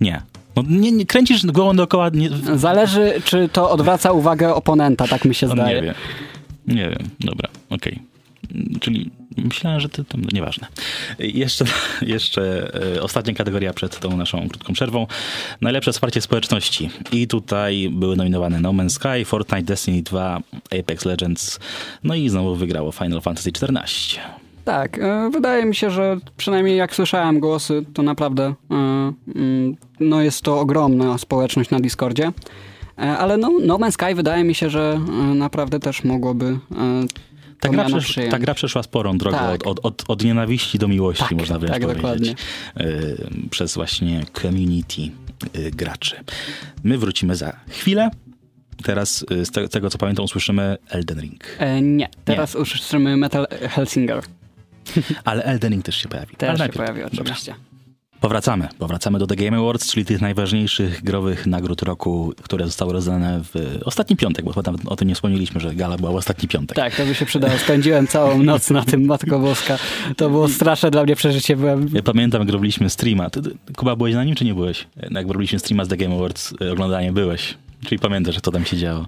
Nie. 0.00 0.22
No, 0.56 0.62
nie, 0.68 0.92
nie 0.92 1.06
kręcisz 1.06 1.46
głową 1.46 1.76
dookoła. 1.76 2.08
Nie... 2.08 2.30
Zależy, 2.54 3.22
czy 3.24 3.48
to 3.48 3.70
odwraca 3.70 4.12
uwagę 4.12 4.54
oponenta, 4.54 5.08
tak 5.08 5.24
mi 5.24 5.34
się 5.34 5.46
On 5.46 5.52
zdaje. 5.52 5.76
Nie 5.76 5.82
wiem. 5.82 5.94
Nie 6.66 6.88
wiem, 6.88 7.08
dobra, 7.20 7.48
okej. 7.70 7.92
Okay. 7.92 8.10
Czyli 8.80 9.10
myślałem, 9.36 9.80
że 9.80 9.88
to, 9.88 10.04
to 10.04 10.18
nieważne. 10.32 10.66
Jeszcze, 11.18 11.64
jeszcze 12.02 12.72
e, 12.96 13.02
ostatnia 13.02 13.34
kategoria 13.34 13.72
przed 13.72 13.98
tą 13.98 14.16
naszą 14.16 14.48
krótką 14.48 14.72
przerwą. 14.72 15.06
Najlepsze 15.60 15.92
wsparcie 15.92 16.20
społeczności. 16.20 16.90
I 17.12 17.26
tutaj 17.26 17.88
były 17.92 18.16
nominowane 18.16 18.60
No 18.60 18.72
Man's 18.72 18.90
Sky, 18.90 19.24
Fortnite, 19.24 19.62
Destiny 19.62 20.02
2, 20.02 20.40
Apex 20.80 21.04
Legends. 21.04 21.60
No 22.04 22.14
i 22.14 22.28
znowu 22.28 22.56
wygrało 22.56 22.92
Final 22.92 23.20
Fantasy 23.20 23.50
XIV. 23.50 24.20
Tak, 24.64 24.98
e, 24.98 25.30
wydaje 25.32 25.66
mi 25.66 25.74
się, 25.74 25.90
że 25.90 26.16
przynajmniej 26.36 26.76
jak 26.76 26.94
słyszałem 26.94 27.40
głosy, 27.40 27.84
to 27.94 28.02
naprawdę 28.02 28.44
e, 28.44 28.74
mm, 29.34 29.76
no 30.00 30.22
jest 30.22 30.42
to 30.42 30.60
ogromna 30.60 31.18
społeczność 31.18 31.70
na 31.70 31.80
Discordzie. 31.80 32.32
E, 32.98 33.02
ale 33.02 33.36
no, 33.36 33.50
no 33.62 33.78
Man's 33.78 33.90
Sky 33.90 34.14
wydaje 34.14 34.44
mi 34.44 34.54
się, 34.54 34.70
że 34.70 35.00
naprawdę 35.34 35.80
też 35.80 36.04
mogłoby 36.04 36.58
ta 37.60 37.68
gra, 37.68 37.84
przesz, 37.84 38.18
ta 38.30 38.38
gra 38.38 38.54
przeszła 38.54 38.82
sporą 38.82 39.18
drogę 39.18 39.38
tak. 39.38 39.66
od, 39.66 39.80
od, 39.82 40.04
od, 40.08 40.24
nienawiści 40.24 40.78
do 40.78 40.88
miłości, 40.88 41.24
tak, 41.28 41.38
można 41.38 41.58
wręcz 41.58 41.72
tak, 41.72 41.80
powiedzieć. 41.82 41.96
Dokładnie. 41.96 42.34
Przez 43.50 43.74
właśnie 43.74 44.22
community 44.42 45.02
graczy. 45.72 46.16
My 46.84 46.98
wrócimy 46.98 47.36
za 47.36 47.52
chwilę. 47.68 48.10
Teraz 48.84 49.26
z 49.44 49.70
tego, 49.70 49.90
co 49.90 49.98
pamiętam, 49.98 50.24
usłyszymy 50.24 50.76
Elden 50.88 51.20
Ring. 51.20 51.44
E, 51.58 51.82
nie, 51.82 52.08
teraz 52.24 52.54
nie. 52.54 52.60
usłyszymy 52.60 53.16
Metal 53.16 53.46
Helsinger. 53.50 54.22
Ale 55.24 55.44
Elden 55.44 55.72
Ring 55.72 55.84
też 55.84 55.96
się 55.96 56.08
pojawi. 56.08 56.36
Też 56.36 56.60
się 56.60 56.68
pojawi, 56.68 57.02
oczywiście. 57.02 57.52
Dobra. 57.52 57.70
Powracamy. 58.20 58.68
Powracamy 58.78 59.18
do 59.18 59.26
The 59.26 59.36
Game 59.36 59.58
Awards, 59.58 59.92
czyli 59.92 60.04
tych 60.04 60.20
najważniejszych 60.20 61.04
growych 61.04 61.46
nagród 61.46 61.82
roku, 61.82 62.32
które 62.42 62.66
zostały 62.66 62.92
rozdane 62.92 63.40
w 63.44 63.78
ostatni 63.84 64.16
piątek, 64.16 64.44
bo 64.44 64.62
tam 64.62 64.76
o 64.86 64.96
tym 64.96 65.08
nie 65.08 65.14
wspomnieliśmy, 65.14 65.60
że 65.60 65.74
gala 65.74 65.96
była 65.96 66.12
w 66.12 66.14
ostatni 66.14 66.48
piątek. 66.48 66.76
Tak, 66.76 66.96
to 66.96 67.06
by 67.06 67.14
się 67.14 67.26
przydało. 67.26 67.58
Spędziłem 67.58 68.06
całą 68.06 68.42
noc 68.42 68.70
na 68.70 68.84
tym, 68.84 69.04
Matko 69.04 69.38
Boska. 69.38 69.78
To 70.16 70.30
było 70.30 70.48
straszne 70.48 70.90
dla 70.90 71.04
mnie 71.04 71.16
przeżycie. 71.16 71.56
Byłem... 71.56 71.88
Ja 71.92 72.02
pamiętam, 72.02 72.40
jak 72.40 72.50
robiliśmy 72.50 72.90
streama. 72.90 73.30
Ty, 73.30 73.40
Kuba, 73.76 73.96
byłeś 73.96 74.14
na 74.14 74.24
nim, 74.24 74.34
czy 74.34 74.44
nie 74.44 74.54
byłeś? 74.54 74.86
Jak 75.10 75.28
robiliśmy 75.28 75.58
streama 75.58 75.84
z 75.84 75.88
The 75.88 75.96
Game 75.96 76.14
Awards, 76.14 76.54
e, 76.60 76.72
oglądanie 76.72 77.12
byłeś. 77.12 77.54
Czyli 77.86 77.98
pamiętasz, 77.98 78.34
że 78.34 78.40
to 78.40 78.50
tam 78.50 78.64
się 78.64 78.76
działo. 78.76 79.06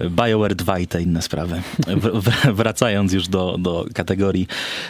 BioWare 0.00 0.54
2 0.54 0.78
i 0.78 0.86
te 0.86 1.02
inne 1.02 1.22
sprawy. 1.22 1.62
W, 1.86 2.52
wracając 2.54 3.12
już 3.12 3.28
do, 3.28 3.56
do 3.58 3.86
kategorii, 3.94 4.46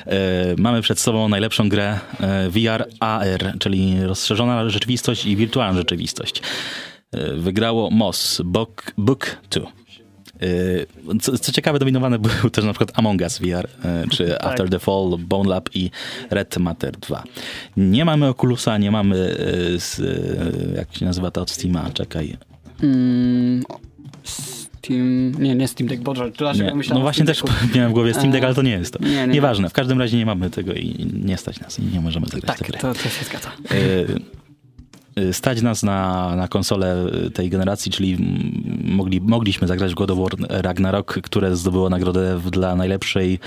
e, 0.06 0.54
mamy 0.58 0.82
przed 0.82 1.00
sobą 1.00 1.28
najlepszą 1.28 1.68
grę 1.68 1.98
e, 2.20 2.50
VR 2.50 2.88
AR, 3.00 3.58
czyli 3.58 4.02
rozszerzona 4.02 4.70
rzeczywistość 4.70 5.26
i 5.26 5.36
wirtualna 5.36 5.78
rzeczywistość. 5.78 6.42
E, 7.12 7.34
wygrało 7.34 7.90
MOS, 7.90 8.42
Book, 8.44 8.92
Book 8.98 9.36
2. 9.50 9.66
E, 9.66 11.18
co, 11.20 11.38
co, 11.38 11.52
ciekawe, 11.52 11.78
dominowane 11.78 12.18
był 12.40 12.50
też 12.50 12.64
na 12.64 12.72
przykład 12.72 12.98
Among 12.98 13.20
Us 13.20 13.38
VR, 13.38 13.68
czy 14.10 14.26
tak. 14.26 14.44
After 14.44 14.70
the 14.70 14.78
Fall, 14.78 15.16
Bone 15.18 15.50
Lab 15.50 15.68
i 15.74 15.90
Red 16.30 16.56
Matter 16.56 16.96
2. 16.96 17.24
Nie 17.76 18.04
mamy 18.04 18.28
Oculusa, 18.28 18.78
nie 18.78 18.90
mamy, 18.90 19.16
z, 19.78 20.00
jak 20.76 20.94
się 20.94 21.04
nazywa 21.04 21.30
to 21.30 21.42
od 21.42 21.50
Steama, 21.50 21.90
czekaj, 21.94 22.36
Mm, 22.82 23.62
Steam... 24.24 25.32
Nie, 25.42 25.54
nie 25.54 25.68
Steam 25.68 25.88
Deck, 25.88 26.02
Boże, 26.02 26.30
nie. 26.54 26.74
No 26.90 27.00
właśnie 27.00 27.24
też 27.24 27.42
miałem 27.74 27.90
w 27.90 27.94
głowie 27.94 28.14
Steam 28.14 28.30
Deck, 28.30 28.44
ale 28.44 28.54
to 28.54 28.62
nie 28.62 28.70
jest 28.70 28.92
to. 28.92 29.04
Nie, 29.04 29.10
nie, 29.10 29.26
Nieważne, 29.26 29.70
w 29.70 29.72
każdym 29.72 29.98
razie 29.98 30.16
nie 30.16 30.26
mamy 30.26 30.50
tego 30.50 30.72
i 30.72 31.06
nie 31.24 31.36
stać 31.36 31.60
nas 31.60 31.78
i 31.78 31.82
nie 31.82 32.00
możemy 32.00 32.26
zagrać 32.26 32.58
tak, 32.58 32.80
to, 32.80 32.94
to 32.94 33.08
się 33.08 33.24
zgadza. 33.24 33.50
Y, 33.72 34.20
stać 35.32 35.62
nas 35.62 35.82
na, 35.82 36.36
na 36.36 36.48
konsolę 36.48 37.06
tej 37.34 37.50
generacji, 37.50 37.92
czyli 37.92 38.16
mogli, 38.84 39.20
mogliśmy 39.20 39.68
zagrać 39.68 39.92
w 39.92 39.94
God 39.94 40.10
of 40.10 40.18
War 40.18 40.32
Ragnarok, 40.48 41.20
które 41.22 41.56
zdobyło 41.56 41.90
nagrodę 41.90 42.40
dla 42.50 42.76
najlepszej, 42.76 43.38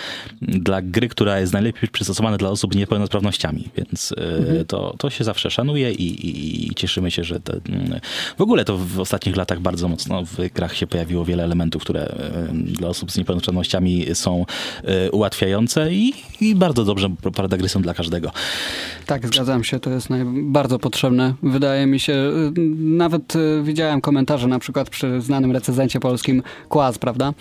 dla 0.41 0.81
gry, 0.81 1.07
która 1.09 1.39
jest 1.39 1.53
najlepiej 1.53 1.89
przystosowana 1.89 2.37
dla 2.37 2.49
osób 2.49 2.73
z 2.73 2.77
niepełnosprawnościami, 2.77 3.69
więc 3.77 4.11
y, 4.11 4.15
mhm. 4.15 4.65
to, 4.65 4.95
to 4.97 5.09
się 5.09 5.23
zawsze 5.23 5.51
szanuje 5.51 5.91
i, 5.91 6.27
i, 6.27 6.71
i 6.71 6.75
cieszymy 6.75 7.11
się, 7.11 7.23
że 7.23 7.39
te, 7.39 7.59
w 8.37 8.41
ogóle 8.41 8.65
to 8.65 8.77
w 8.77 8.99
ostatnich 8.99 9.35
latach 9.35 9.59
bardzo 9.59 9.87
mocno 9.87 10.25
w 10.25 10.53
grach 10.53 10.75
się 10.75 10.87
pojawiło 10.87 11.25
wiele 11.25 11.43
elementów, 11.43 11.81
które 11.81 12.05
y, 12.05 12.53
dla 12.53 12.87
osób 12.87 13.11
z 13.11 13.17
niepełnosprawnościami 13.17 14.05
są 14.13 14.45
ułatwiające 15.11 15.93
i, 15.93 16.13
i 16.41 16.55
bardzo 16.55 16.85
dobrze, 16.85 17.09
prawda, 17.35 17.57
gry 17.57 17.69
są 17.69 17.81
dla 17.81 17.93
każdego. 17.93 18.31
Tak, 19.05 19.27
zgadzam 19.27 19.63
się, 19.63 19.79
to 19.79 19.89
jest 19.89 20.09
naj... 20.09 20.21
bardzo 20.25 20.79
potrzebne. 20.79 21.33
Wydaje 21.61 21.87
mi 21.87 21.99
się, 21.99 22.13
y, 22.13 22.51
nawet 22.77 23.35
y, 23.35 23.63
widziałem 23.63 24.01
komentarze 24.01 24.47
na 24.47 24.59
przykład 24.59 24.89
przy 24.89 25.21
znanym 25.21 25.51
recenzencie 25.51 25.99
polskim 25.99 26.43
Kłaz, 26.69 26.97
prawda? 26.97 27.33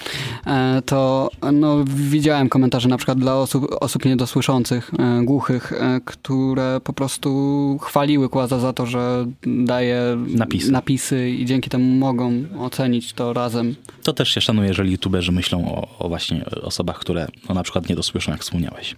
E, 0.47 0.83
to 0.87 1.31
no, 1.53 1.85
widziałem 1.87 2.49
komentarze 2.49 2.89
na 2.89 2.97
przykład 2.97 3.19
dla 3.19 3.37
osób, 3.37 3.77
osób 3.81 4.05
niedosłyszących, 4.05 4.91
e, 4.99 5.25
głuchych, 5.25 5.73
e, 5.73 6.01
które 6.05 6.81
po 6.85 6.93
prostu 6.93 7.79
chwaliły 7.83 8.29
Kłaza 8.29 8.59
za 8.59 8.73
to, 8.73 8.87
że 8.87 9.27
daje 9.47 10.17
Napisy. 10.29 10.73
napisy 10.73 11.31
i 11.31 11.47
dzięki 11.47 11.71
temu 11.71 11.85
mogą 11.85 12.33
ocenić 12.59 13.13
to 13.13 13.33
razem. 13.33 13.75
To 14.03 14.13
też 14.13 14.29
się 14.29 14.41
szanuje, 14.41 14.69
jeżeli 14.69 14.91
youtuberzy 14.91 15.33
myślą 15.33 15.75
o, 15.75 15.99
o 15.99 16.09
właśnie 16.09 16.45
osobach, 16.63 16.99
które 16.99 17.27
no, 17.49 17.55
na 17.55 17.63
przykład 17.63 17.89
nie 17.89 17.95
dosłyszą, 17.95 18.33
jak 18.33 18.41
wspomniałeś. 18.41 18.97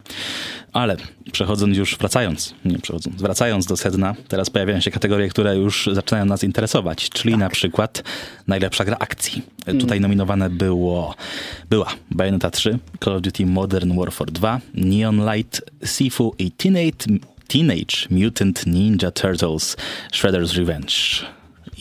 Ale 0.72 0.96
przechodząc 1.32 1.76
już, 1.76 1.96
wracając, 1.98 2.54
nie 2.64 2.78
przechodząc, 2.78 3.22
wracając 3.22 3.66
do 3.66 3.76
sedna, 3.76 4.14
teraz 4.28 4.50
pojawiają 4.50 4.80
się 4.80 4.90
kategorie, 4.90 5.11
które 5.30 5.56
już 5.56 5.88
zaczynają 5.92 6.24
nas 6.24 6.44
interesować, 6.44 7.08
czyli 7.10 7.36
na 7.36 7.48
przykład 7.48 8.02
najlepsza 8.46 8.84
gra 8.84 8.96
akcji. 9.00 9.42
Tutaj 9.80 10.00
nominowane 10.00 10.50
było, 10.50 11.14
była 11.70 11.86
Bayonetta 12.10 12.50
3, 12.50 12.78
Call 13.04 13.14
of 13.16 13.22
Duty 13.22 13.46
Modern 13.46 13.96
Warfare 13.98 14.30
2, 14.30 14.60
Neon 14.74 15.32
Light, 15.34 15.62
Sifu 15.84 16.34
i 16.38 16.50
Teenage, 16.50 17.06
Teenage 17.48 17.96
Mutant 18.10 18.66
Ninja 18.66 19.10
Turtles 19.10 19.76
Shredder's 20.12 20.56
Revenge. 20.58 20.92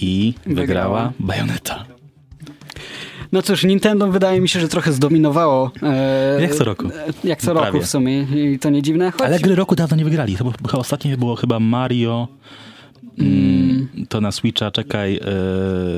I 0.01 0.33
wygrała, 0.45 0.55
Wygrała. 0.65 1.13
Bayonetta. 1.19 1.85
No 3.31 3.41
cóż, 3.41 3.63
Nintendo 3.63 4.07
wydaje 4.07 4.41
mi 4.41 4.49
się, 4.49 4.59
że 4.59 4.67
trochę 4.67 4.91
zdominowało. 4.91 5.71
E, 5.83 6.41
Jak 6.41 6.55
co 6.55 6.63
roku. 6.63 6.89
Jak 7.23 7.41
co 7.41 7.53
roku 7.53 7.65
Prawie. 7.71 7.85
w 7.85 7.89
sumie 7.89 8.21
i 8.21 8.59
to 8.59 8.69
nie 8.69 8.81
dziwne. 8.81 9.11
Choć 9.11 9.21
Ale 9.21 9.39
gry 9.39 9.55
roku 9.55 9.75
dawno 9.75 9.97
nie 9.97 10.03
wygrali. 10.03 10.37
To 10.37 10.43
było, 10.43 10.55
ostatnie 10.73 11.17
było 11.17 11.35
chyba 11.35 11.59
Mario. 11.59 12.27
Mm, 13.19 13.87
to 14.09 14.21
na 14.21 14.31
Switcha, 14.31 14.71
czekaj, 14.71 15.19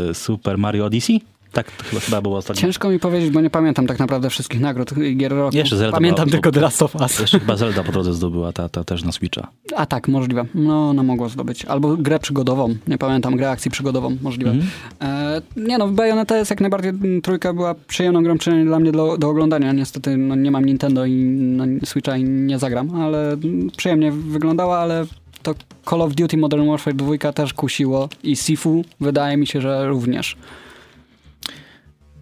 e, 0.09 0.13
Super 0.13 0.57
Mario 0.57 0.85
Odyssey? 0.85 1.21
Tak, 1.51 1.71
chyba, 1.83 2.01
chyba 2.01 2.21
było 2.21 2.37
ostatnie. 2.37 2.61
Ciężko 2.61 2.89
mi 2.89 2.99
powiedzieć, 2.99 3.29
bo 3.31 3.41
nie 3.41 3.49
pamiętam 3.49 3.87
tak 3.87 3.99
naprawdę 3.99 4.29
wszystkich 4.29 4.59
nagród 4.61 4.97
i 4.97 5.17
gier 5.17 5.31
roku. 5.31 5.57
Jeszcze 5.57 5.77
Zelda 5.77 5.97
Pamiętam 5.97 6.25
była- 6.25 6.31
tylko 6.31 6.51
The 6.51 6.59
Last 6.61 6.81
of 6.81 6.95
Us. 6.95 7.19
Jeszcze 7.19 7.39
chyba 7.39 7.55
Zelda 7.57 7.83
po 7.83 7.91
drodze 7.91 8.13
zdobyła, 8.13 8.51
ta, 8.53 8.69
ta 8.69 8.83
też 8.83 9.03
na 9.03 9.11
Switcha. 9.11 9.47
A 9.75 9.85
tak, 9.85 10.07
możliwe. 10.07 10.45
No, 10.55 10.89
ona 10.89 11.03
mogła 11.03 11.29
zdobyć. 11.29 11.65
Albo 11.65 11.97
grę 11.97 12.19
przygodową. 12.19 12.75
Nie 12.87 12.97
pamiętam, 12.97 13.35
grę 13.35 13.49
akcji 13.51 13.71
przygodową. 13.71 14.17
Możliwe. 14.21 14.51
Mhm. 14.51 14.69
E, 15.01 15.41
nie 15.57 15.77
no, 15.77 15.87
Bayonetta 15.87 16.37
jest 16.37 16.49
jak 16.51 16.61
najbardziej, 16.61 16.89
m, 16.89 17.21
trójka 17.21 17.53
była 17.53 17.75
przyjemną 17.87 18.23
grą, 18.23 18.37
przynajmniej 18.37 18.67
dla 18.67 18.79
mnie 18.79 18.91
do, 18.91 19.17
do 19.17 19.29
oglądania. 19.29 19.71
Niestety 19.71 20.17
no, 20.17 20.35
nie 20.35 20.51
mam 20.51 20.65
Nintendo 20.65 21.05
i 21.05 21.13
na 21.33 21.65
Switcha 21.85 22.17
i 22.17 22.23
nie 22.23 22.59
zagram, 22.59 22.95
ale 22.95 23.31
m, 23.33 23.69
przyjemnie 23.77 24.11
wyglądała, 24.11 24.77
ale 24.77 25.05
to 25.43 25.55
Call 25.89 26.01
of 26.01 26.15
Duty 26.15 26.37
Modern 26.37 26.67
Warfare 26.67 26.95
2 26.95 27.33
też 27.33 27.53
kusiło 27.53 28.09
i 28.23 28.35
Sifu 28.35 28.85
wydaje 28.99 29.37
mi 29.37 29.47
się, 29.47 29.61
że 29.61 29.87
również. 29.87 30.35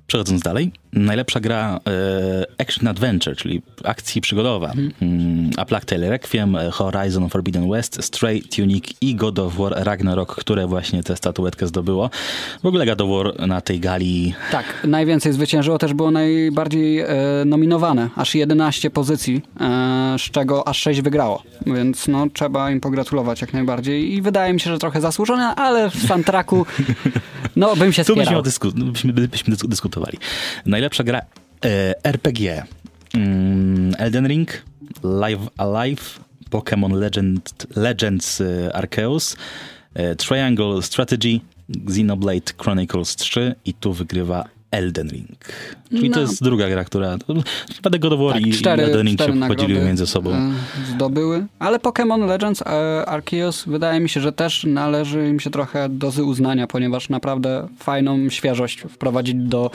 Przechodząc 0.07 0.41
dalej, 0.41 0.71
najlepsza 0.93 1.39
gra 1.39 1.79
e, 1.87 2.61
Action 2.61 2.87
Adventure, 2.87 3.35
czyli 3.35 3.61
akcji 3.83 4.21
przygodowa. 4.21 4.71
Mm, 5.01 5.49
A 5.57 5.65
Plague 5.65 5.85
Tale 5.85 6.09
Requiem, 6.09 6.55
e, 6.55 6.71
Horizon 6.71 7.29
Forbidden 7.29 7.69
West, 7.71 8.03
Stray, 8.03 8.41
Tunic 8.41 8.85
i 9.01 9.15
God 9.15 9.39
of 9.39 9.55
War 9.57 9.73
Ragnarok, 9.75 10.35
które 10.35 10.67
właśnie 10.67 11.03
tę 11.03 11.15
statuetkę 11.17 11.67
zdobyło. 11.67 12.09
W 12.63 12.65
ogóle 12.65 12.85
God 12.85 13.01
of 13.01 13.09
War 13.09 13.47
na 13.47 13.61
tej 13.61 13.79
gali 13.79 14.33
Tak, 14.51 14.65
najwięcej 14.87 15.33
zwyciężyło, 15.33 15.77
też 15.77 15.93
było 15.93 16.11
najbardziej 16.11 16.99
e, 16.99 17.07
nominowane, 17.45 18.09
aż 18.15 18.35
11 18.35 18.89
pozycji, 18.89 19.41
e, 19.61 20.15
z 20.19 20.21
czego 20.21 20.67
aż 20.67 20.77
6 20.79 21.01
wygrało, 21.01 21.43
więc 21.65 22.07
no 22.07 22.27
trzeba 22.33 22.71
im 22.71 22.79
pogratulować 22.81 23.41
jak 23.41 23.53
najbardziej 23.53 24.13
i 24.13 24.21
wydaje 24.21 24.53
mi 24.53 24.59
się, 24.59 24.71
że 24.71 24.77
trochę 24.79 25.01
zasłużone, 25.01 25.55
ale 25.55 25.89
w 25.89 26.07
soundtracku 26.07 26.65
no 27.55 27.75
bym 27.75 27.93
się 27.93 28.03
Tu 28.11 28.15
byśmy, 28.15 28.25
spierał. 28.25 28.43
dysku- 28.43 28.71
byśmy, 28.91 29.13
byśmy 29.13 29.53
dysku- 29.55 29.67
dyskutowali. 29.67 30.17
Najlepsza 30.81 31.03
gra 31.03 31.27
e, 31.61 31.93
RPG. 32.01 32.63
Mm, 33.13 33.93
Elden 33.99 34.25
Ring, 34.25 34.49
Live 35.03 35.49
Alive, 35.57 36.01
Pokémon 36.49 36.99
Legend, 36.99 37.41
Legends 37.75 38.39
e, 38.39 38.69
Arceus, 38.73 39.35
e, 39.93 40.15
Triangle 40.15 40.81
Strategy, 40.81 41.41
Xenoblade 41.85 42.55
Chronicles 42.57 43.15
3 43.15 43.53
i 43.63 43.73
tu 43.73 43.93
wygrywa 43.93 44.49
Elden 44.71 45.09
Ring. 45.09 45.29
Czyli 45.89 46.09
to 46.09 46.15
No. 46.15 46.21
jest 46.21 46.43
druga 46.43 46.69
gra, 46.69 46.83
która... 46.83 47.17
Naprawdę 47.75 47.99
God 47.99 48.13
of 48.13 48.19
War 48.19 48.33
Tak, 48.33 48.47
i, 48.47 48.51
cztery, 48.53 48.83
Elden 48.83 49.07
Ring 49.07 49.21
się 49.21 49.47
podzieliły 49.47 49.85
między 49.85 50.07
sobą. 50.07 50.31
e, 50.33 50.51
Zdobyły, 50.95 51.45
ale 51.59 51.79
Pokémon 51.79 52.27
Legends 52.27 52.61
e, 52.61 52.65
Arceus 53.05 53.63
wydaje 53.67 53.99
mi 53.99 54.09
się, 54.09 54.21
że 54.21 54.31
też 54.31 54.63
należy 54.63 55.27
im 55.29 55.39
się 55.39 55.49
trochę 55.49 55.89
dozy 55.89 56.23
uznania, 56.23 56.67
ponieważ 56.67 57.09
naprawdę 57.09 57.67
fajną 57.79 58.29
świeżość 58.29 58.81
wprowadzić 58.81 59.35
do... 59.35 59.71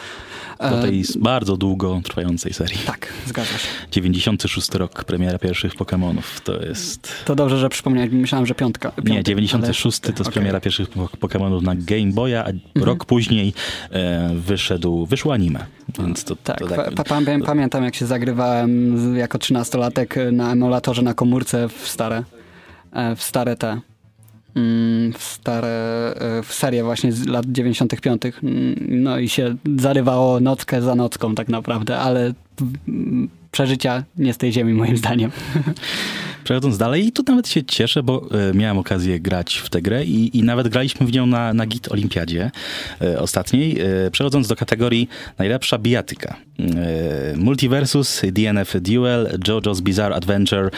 e, 0.59 0.71
Do 0.71 0.83
tej 0.83 1.05
bardzo 1.19 1.57
długo 1.57 2.01
trwającej 2.05 2.53
serii. 2.53 2.79
Tak, 2.87 3.13
zgadza 3.27 3.59
się. 3.59 3.69
96 3.93 4.75
rok, 4.75 5.05
premiera 5.05 5.39
pierwszych 5.39 5.75
Pokémonów. 5.75 6.41
To 6.45 6.63
jest... 6.63 7.13
To 7.25 7.35
dobrze, 7.35 7.59
że 7.59 7.69
przypomniałeś, 7.69 8.11
myślałem, 8.13 8.47
że 8.47 8.55
piątka. 8.55 8.93
Nie, 8.99 9.05
piąty, 9.05 9.23
96 9.25 10.01
ale- 10.05 10.13
to 10.13 10.19
jest 10.19 10.21
okej. 10.29 10.33
premiera 10.33 10.61
pierwszych 10.61 10.89
po- 10.89 11.09
Pokemonów 11.21 11.63
na 11.63 11.75
Game 11.75 12.13
Boya, 12.13 12.35
a 12.37 12.45
rok 12.85 13.05
później 13.05 13.53
e, 13.91 14.31
wyszedł, 14.35 14.86
wyszło 15.07 15.33
anime. 15.35 15.67
Więc 15.99 16.25
to, 16.25 16.37
Tak, 16.37 16.59
to 16.59 16.67
pa, 16.67 16.91
pa, 16.91 17.03
pamię- 17.03 17.45
pamiętam 17.45 17.85
jak 17.85 17.95
się 17.95 18.07
zagrywałem 18.07 18.97
jako 19.17 19.39
trzynastolatek 19.39 20.15
na 20.33 20.53
emulatorze 20.53 21.03
na 21.03 21.15
komórce 21.15 21.69
w 21.69 21.89
stare, 21.89 22.23
e, 22.93 23.17
w 23.17 23.23
stare 23.23 23.57
te, 23.57 23.81
mm, 24.57 25.13
w 25.13 25.23
stare, 25.23 26.15
e, 26.39 26.43
w 26.43 26.53
serię 26.55 26.85
właśnie 26.85 27.13
z 27.13 27.27
lat 27.27 27.47
95. 27.47 28.23
Mm, 28.43 28.75
No 29.03 29.19
i 29.19 29.29
się 29.29 29.57
zarywało 29.79 30.41
nockę 30.41 30.83
za 30.83 30.95
nocką 30.95 31.35
tak 31.35 31.49
naprawdę, 31.49 31.99
ale 31.99 32.33
mm, 32.89 33.29
przeżycia 33.53 34.05
nie 34.19 34.35
z 34.35 34.39
tej 34.39 34.53
ziemi 34.53 34.73
moim 34.75 34.97
zdaniem. 34.97 35.31
Przechodząc 36.47 36.79
dalej, 36.79 37.07
i 37.07 37.13
tu 37.13 37.23
nawet 37.27 37.49
się 37.49 37.65
cieszę, 37.65 38.03
bo 38.03 38.29
e, 38.51 38.55
miałem 38.55 38.79
okazję 38.79 39.21
grać 39.21 39.57
w 39.57 39.71
tę 39.71 39.83
grę 39.83 40.05
i, 40.05 40.39
i 40.39 40.43
nawet 40.43 40.69
graliśmy 40.69 41.07
w 41.07 41.13
nią 41.13 41.27
na, 41.27 41.55
na 41.55 41.67
Git 41.67 41.93
Olimpiadzie 41.93 42.51
e, 43.01 43.21
ostatniej. 43.21 43.81
E, 43.81 44.11
przechodząc 44.11 44.49
do 44.49 44.57
kategorii 44.57 45.09
najlepsza 45.39 45.79
bijatyka. 45.79 46.37
Multiversus, 47.37 48.23
DNF 48.33 48.81
Duel, 48.81 49.39
JoJo's 49.49 49.81
Bizarre 49.81 50.15
Adventure, 50.15 50.71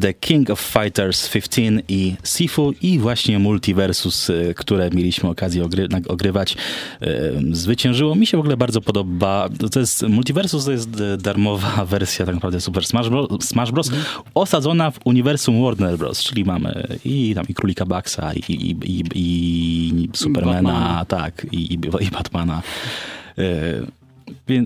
The 0.00 0.14
King 0.14 0.50
of 0.50 0.60
Fighters 0.60 1.28
15 1.28 1.82
i 1.88 2.14
Sifu 2.24 2.72
i 2.82 2.98
właśnie 2.98 3.38
Multiversus, 3.38 4.30
które 4.56 4.90
mieliśmy 4.90 5.28
okazję 5.28 5.64
ogry, 5.64 5.88
ogrywać, 6.08 6.56
zwyciężyło. 7.52 8.14
Mi 8.14 8.26
się 8.26 8.36
w 8.36 8.40
ogóle 8.40 8.56
bardzo 8.56 8.80
podoba. 8.80 9.48
To 9.72 9.80
jest, 9.80 10.02
Multiversus 10.02 10.64
to 10.64 10.72
jest 10.72 10.90
darmowa 11.18 11.84
wersja 11.90 12.26
tak 12.26 12.34
naprawdę 12.34 12.60
Super 12.60 12.86
Smash 12.86 13.08
Bros. 13.08 13.28
Smash 13.40 13.72
Bros. 13.72 13.90
osadzona 14.34 14.90
w 14.90 14.98
uniwersum 15.04 15.62
Warner 15.62 15.98
Bros., 15.98 16.22
czyli 16.22 16.44
mamy 16.44 16.98
i 17.04 17.34
tam 17.34 17.44
i 17.48 17.54
Królika 17.54 17.86
Baxa, 17.86 18.32
i, 18.34 18.38
i, 18.48 18.76
i, 18.84 19.04
i 19.14 20.08
Supermana, 20.12 20.62
Batmana. 20.62 21.04
tak, 21.04 21.46
i, 21.52 21.74
i, 21.74 21.78
i 22.00 22.10
Batmana. 22.10 22.62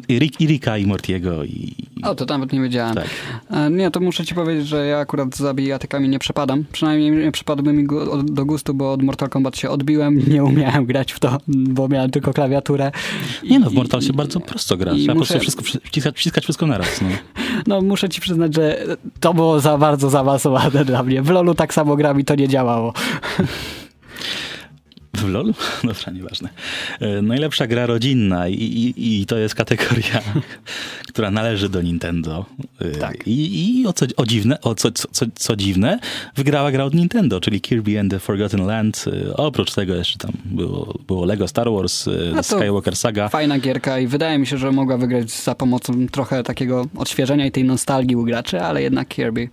Rick, 0.08 0.40
I 0.40 0.46
Ricka, 0.46 0.78
i 0.78 0.86
Mortiego, 0.86 1.44
i... 1.44 1.74
O, 2.02 2.14
to 2.14 2.24
nawet 2.24 2.52
nie 2.52 2.60
wiedziałem. 2.60 2.94
Tak. 2.94 3.06
E, 3.50 3.70
Nie, 3.70 3.90
to 3.90 4.00
muszę 4.00 4.24
ci 4.24 4.34
powiedzieć, 4.34 4.66
że 4.66 4.86
ja 4.86 4.98
akurat 4.98 5.36
za 5.36 5.54
bijatykami 5.54 6.08
nie 6.08 6.18
przepadam. 6.18 6.64
Przynajmniej 6.72 7.10
nie 7.10 7.32
przepadłby 7.32 7.72
mi 7.72 7.86
do 8.24 8.44
gustu, 8.44 8.74
bo 8.74 8.92
od 8.92 9.02
Mortal 9.02 9.28
Kombat 9.28 9.56
się 9.56 9.70
odbiłem. 9.70 10.22
Nie 10.34 10.44
umiałem 10.44 10.86
grać 10.86 11.12
w 11.12 11.20
to, 11.20 11.38
bo 11.48 11.88
miałem 11.88 12.10
tylko 12.10 12.32
klawiaturę. 12.32 12.92
Nie 13.50 13.58
no, 13.58 13.70
w 13.70 13.74
Mortal 13.74 14.02
się 14.02 14.12
i- 14.12 14.16
bardzo 14.16 14.40
prosto 14.40 14.76
gra. 14.76 14.94
Trzeba 14.94 15.12
po 15.12 15.18
muszę- 15.18 15.34
prostu 15.34 15.40
wszystko, 15.62 15.80
wciskać, 15.88 16.16
wciskać 16.18 16.44
wszystko 16.44 16.66
naraz. 16.66 17.00
No. 17.00 17.08
No, 17.66 17.80
muszę 17.80 18.08
ci 18.08 18.20
przyznać, 18.20 18.54
że 18.54 18.84
to 19.20 19.34
było 19.34 19.60
za 19.60 19.78
bardzo 19.78 20.10
zaawansowane 20.10 20.84
dla 20.84 21.02
mnie. 21.02 21.22
W 21.22 21.30
LoLu 21.30 21.54
tak 21.54 21.74
samo 21.74 21.96
gram 21.96 22.20
i 22.20 22.24
to 22.24 22.34
nie 22.34 22.48
działało. 22.48 22.92
W 25.18 25.28
LoL? 25.28 25.54
Dobra, 25.84 26.12
nieważne. 26.12 26.48
E, 27.00 27.22
Najlepsza 27.22 27.66
gra 27.66 27.86
rodzinna 27.86 28.48
i, 28.48 28.54
i, 28.54 29.20
i 29.22 29.26
to 29.26 29.38
jest 29.38 29.54
kategoria, 29.54 30.22
która 31.12 31.30
należy 31.30 31.68
do 31.68 31.82
Nintendo. 31.82 32.44
E, 32.80 32.90
Tak. 32.90 33.26
I, 33.26 33.80
i 33.80 33.86
o, 33.86 33.92
co, 33.92 34.06
o 34.16 34.26
dziwne, 34.26 34.60
o 34.60 34.74
co, 34.74 34.90
co, 34.92 35.26
co, 35.34 35.56
dziwne, 35.56 35.98
wygrała 36.36 36.72
gra 36.72 36.84
od 36.84 36.94
Nintendo, 36.94 37.40
czyli 37.40 37.60
Kirby 37.60 38.00
and 38.00 38.10
the 38.10 38.18
Forgotten 38.18 38.66
Land. 38.66 39.04
E, 39.28 39.36
Oprócz 39.36 39.74
tego 39.74 39.94
jeszcze 39.94 40.18
tam 40.18 40.32
było, 40.44 40.98
było 41.06 41.24
Lego 41.24 41.48
Star 41.48 41.70
Wars, 41.70 42.08
Skywalker 42.42 42.96
Saga. 42.96 43.28
Fajna 43.28 43.58
gierka 43.58 43.98
i 43.98 44.06
wydaje 44.06 44.38
mi 44.38 44.46
się, 44.46 44.58
że 44.58 44.72
mogła 44.72 44.96
wygrać 44.96 45.30
za 45.30 45.54
pomocą 45.54 46.06
trochę 46.08 46.42
takiego 46.42 46.86
odświeżenia 46.96 47.46
i 47.46 47.50
tej 47.50 47.64
nostalgii 47.64 48.16
u 48.16 48.24
graczy, 48.24 48.60
ale 48.60 48.82
jednak 48.82 49.08
Kirby. 49.08 49.48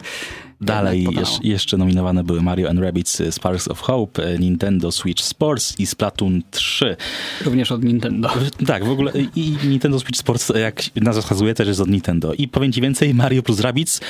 Dalej 0.61 1.07
jeszcze, 1.43 1.77
nominowane 1.77 2.23
były 2.23 2.41
Mario 2.41 2.69
and 2.69 2.79
Rabbids 2.79 3.21
e, 3.21 3.31
Sparks 3.31 3.67
of 3.67 3.79
Hope, 3.81 4.23
e, 4.23 4.39
Nintendo 4.39 4.91
Switch 4.91 5.23
Sports 5.23 5.79
i 5.79 5.85
Splatoon 5.85 6.41
3. 6.51 6.95
Również 7.41 7.71
od 7.71 7.83
Nintendo. 7.83 8.29
Tak, 8.67 8.85
w 8.85 8.89
ogóle 8.89 9.11
i 9.35 9.57
Nintendo 9.63 9.99
Switch 9.99 10.19
Sports, 10.19 10.51
jak 10.55 10.83
nazwa 10.95 11.21
wskazuje, 11.21 11.53
też 11.53 11.67
jest 11.67 11.79
od 11.79 11.89
Nintendo. 11.89 12.33
I 12.33 12.47
powiem 12.47 12.71
ci 12.71 12.81
więcej, 12.81 13.13
Mario 13.13 13.43
plus 13.43 13.59
Rabbids 13.59 14.01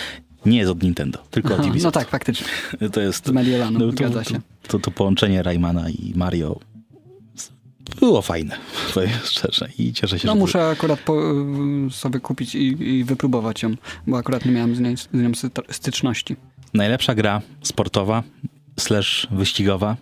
Nie 0.45 0.57
jest 0.57 0.71
od 0.71 0.83
Nintendo, 0.83 1.19
tylko 1.31 1.53
Aha, 1.53 1.63
od 1.63 1.69
Ubisoft. 1.69 1.95
no 1.95 2.01
tak, 2.01 2.09
faktycznie. 2.09 2.47
To 2.93 3.01
jest... 3.01 3.27
Z 3.27 3.31
Mediolanu, 3.31 3.79
no, 3.79 3.91
to, 3.93 4.09
to, 4.09 4.21
to, 4.67 4.79
to 4.79 4.91
połączenie 4.91 5.43
Raymana 5.43 5.89
i 5.89 6.13
Mario 6.15 6.59
było 7.99 8.21
fajne, 8.21 8.57
powiem 8.93 9.09
szczerze. 9.23 9.69
I 9.79 9.93
cieszę 9.93 10.19
się, 10.19 10.27
No 10.27 10.35
muszę 10.35 10.69
akurat 10.69 10.99
po, 10.99 11.31
y, 11.87 11.91
sobie 11.91 12.19
kupić 12.19 12.55
i, 12.55 12.83
i 12.83 13.03
wypróbować 13.03 13.63
ją, 13.63 13.75
bo 14.07 14.17
akurat 14.17 14.45
nie 14.45 14.51
miałem 14.51 14.75
z, 14.75 14.79
niej, 14.79 14.97
z 14.97 15.07
nią 15.13 15.31
styczności. 15.71 16.35
Najlepsza 16.73 17.15
gra 17.15 17.41
sportowa 17.61 18.23
slash 18.79 19.27
wyścigowa. 19.31 19.97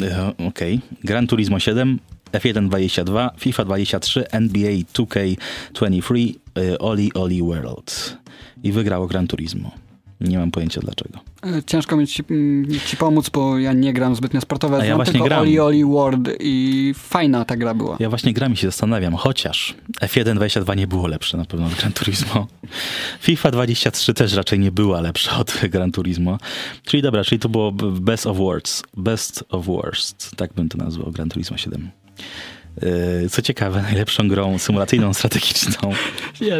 E, 0.00 0.32
Okej. 0.48 0.80
Gran 1.04 1.26
Turismo 1.26 1.60
7, 1.60 1.98
F1 2.32 2.68
22, 2.68 3.30
FIFA 3.38 3.64
23, 3.64 4.30
NBA 4.30 4.70
2K23, 4.70 6.34
e, 6.58 6.78
Oli 6.78 7.14
Oli 7.14 7.42
World. 7.42 8.18
I 8.62 8.72
wygrało 8.72 9.06
Gran 9.06 9.26
Turismo. 9.26 9.83
Nie 10.28 10.38
mam 10.38 10.50
pojęcia 10.50 10.80
dlaczego. 10.80 11.18
E, 11.46 11.62
Ciężko 11.66 11.96
mi 11.96 12.06
ci, 12.06 12.22
ci 12.86 12.96
pomóc, 12.96 13.30
bo 13.30 13.58
ja 13.58 13.72
nie 13.72 13.92
gram 13.92 14.16
zbytnio 14.16 14.40
sportowe. 14.40 14.86
Ja 14.86 14.96
właśnie 14.96 15.12
tylko 15.12 15.26
gram. 15.26 15.40
Oli 15.40 15.60
Oli 15.60 15.84
World 15.84 16.28
i 16.40 16.92
fajna 16.96 17.44
ta 17.44 17.56
gra 17.56 17.74
była. 17.74 17.96
Ja 18.00 18.08
właśnie 18.08 18.32
gram 18.32 18.52
i 18.52 18.56
się 18.56 18.66
zastanawiam, 18.66 19.14
chociaż 19.14 19.74
F1 20.00 20.34
22 20.34 20.74
nie 20.74 20.86
było 20.86 21.06
lepsze 21.06 21.36
na 21.36 21.44
pewno 21.44 21.66
od 21.66 21.74
Gran 21.74 21.92
Turismo. 21.92 22.46
FIFA 23.20 23.50
23 23.50 24.14
też 24.14 24.32
raczej 24.34 24.58
nie 24.58 24.72
była 24.72 25.00
lepsza 25.00 25.38
od 25.38 25.60
Gran 25.70 25.92
Turismo. 25.92 26.38
Czyli 26.84 27.02
dobra, 27.02 27.24
czyli 27.24 27.38
to 27.38 27.48
było 27.48 27.72
Best 27.72 28.26
of 28.26 28.36
Worst. 28.36 28.86
Best 28.96 29.44
of 29.48 29.66
Worst. 29.66 30.30
Tak 30.36 30.52
bym 30.52 30.68
to 30.68 30.78
nazwał, 30.78 31.12
Gran 31.12 31.28
Turismo 31.28 31.56
7. 31.56 31.90
Yy, 32.82 33.28
Co 33.28 33.42
ciekawe, 33.42 33.82
najlepszą 33.82 34.28
grą 34.28 34.58
symulacyjną, 34.58 35.14
strategiczną 35.14 35.90
Ja, 36.40 36.54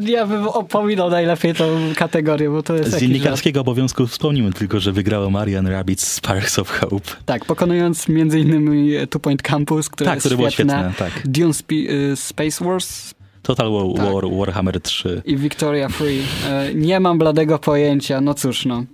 ja 0.00 0.26
bym 0.26 0.48
opominał 0.48 1.10
najlepiej 1.10 1.54
tą 1.54 1.64
kategorię, 1.96 2.50
bo 2.50 2.62
to 2.62 2.76
jest 2.76 2.90
z 2.90 3.00
dziennikarskiego 3.00 3.60
obowiązku 3.60 4.06
wspomnimy 4.06 4.52
tylko, 4.52 4.80
że 4.80 4.92
wygrało 4.92 5.30
Marian 5.30 5.66
Rabbit 5.66 6.00
Sparks 6.00 6.58
of 6.58 6.70
Hope. 6.80 7.10
Tak, 7.26 7.44
pokonując 7.44 8.08
między 8.08 8.40
innymi 8.40 8.90
Two 9.10 9.20
Point 9.20 9.42
Campus, 9.42 9.88
które 9.88 10.06
Tak, 10.10 10.16
jest 10.16 10.22
które 10.26 10.36
było 10.36 10.50
świetne. 10.50 10.92
tak. 10.98 11.22
Dune 11.24 11.52
Spe- 11.54 11.90
y, 12.12 12.16
Space 12.16 12.64
Wars 12.64 13.14
Total 13.42 13.72
War, 13.72 13.82
Tak. 13.96 14.14
War, 14.14 14.24
Warhammer 14.38 14.80
3. 14.80 15.22
i 15.24 15.36
Victoria 15.36 15.88
Free. 15.88 16.20
E, 16.48 16.74
Nie 16.74 17.00
mam 17.00 17.18
bladego 17.18 17.58
pojęcia, 17.58 18.20
no 18.20 18.34
cóż 18.34 18.66
no. 18.66 18.84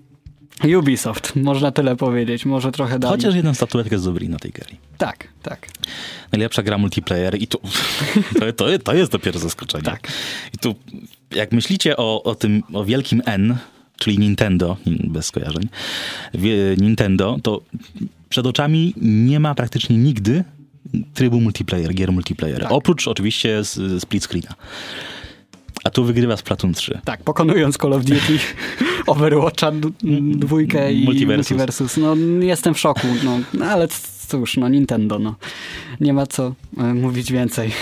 Ubisoft, 0.78 1.36
można 1.36 1.70
tyle 1.70 1.96
powiedzieć, 1.96 2.46
może 2.46 2.72
trochę 2.72 2.98
dalej. 2.98 3.18
Chociaż 3.18 3.34
jedną 3.34 3.54
statuetkę 3.54 3.98
zdobyli 3.98 4.28
na 4.28 4.38
tej 4.38 4.50
gali. 4.50 4.76
Tak, 4.98 5.28
tak. 5.42 5.68
najlepsza 6.32 6.62
gra 6.62 6.78
multiplayer 6.78 7.42
i 7.42 7.46
tu 7.46 7.58
to, 8.40 8.52
to, 8.52 8.78
to 8.78 8.94
jest 8.94 9.12
dopiero 9.12 9.38
zaskoczenie. 9.38 9.84
Tak. 9.84 10.08
I 10.54 10.58
tu 10.58 10.74
jak 11.30 11.52
myślicie 11.52 11.96
o, 11.96 12.22
o 12.22 12.34
tym, 12.34 12.62
o 12.72 12.84
wielkim 12.84 13.22
N, 13.26 13.56
czyli 13.98 14.18
Nintendo, 14.18 14.76
bez 14.86 15.26
skojarzeń, 15.26 15.68
Nintendo, 16.78 17.36
to 17.42 17.62
przed 18.28 18.46
oczami 18.46 18.94
nie 18.96 19.40
ma 19.40 19.54
praktycznie 19.54 19.96
nigdy 19.96 20.44
trybu 21.14 21.40
multiplayer, 21.40 21.94
gier 21.94 22.12
multiplayer. 22.12 22.62
Tak. 22.62 22.72
Oprócz 22.72 23.08
oczywiście 23.08 23.64
z, 23.64 24.02
split 24.02 24.24
screena. 24.24 24.54
A 25.84 25.90
tu 25.90 26.04
wygrywa 26.04 26.36
Splatoon 26.36 26.74
3. 26.74 27.00
Tak, 27.04 27.22
pokonując 27.22 27.76
Call 27.76 27.92
of 27.92 28.04
Duty, 28.04 28.38
Overwatcha 29.06 29.72
dwójkę 30.36 30.92
i 30.92 31.04
Multiversus. 31.04 31.50
Multiversus. 31.50 31.96
No 31.96 32.16
jestem 32.40 32.74
w 32.74 32.78
szoku, 32.78 33.06
no, 33.24 33.38
no 33.54 33.64
ale 33.64 33.88
cóż, 34.28 34.56
no 34.56 34.68
Nintendo, 34.68 35.18
no. 35.18 35.34
Nie 36.00 36.12
ma 36.12 36.26
co 36.26 36.54
e, 36.78 36.94
mówić 36.94 37.32
więcej. 37.32 37.72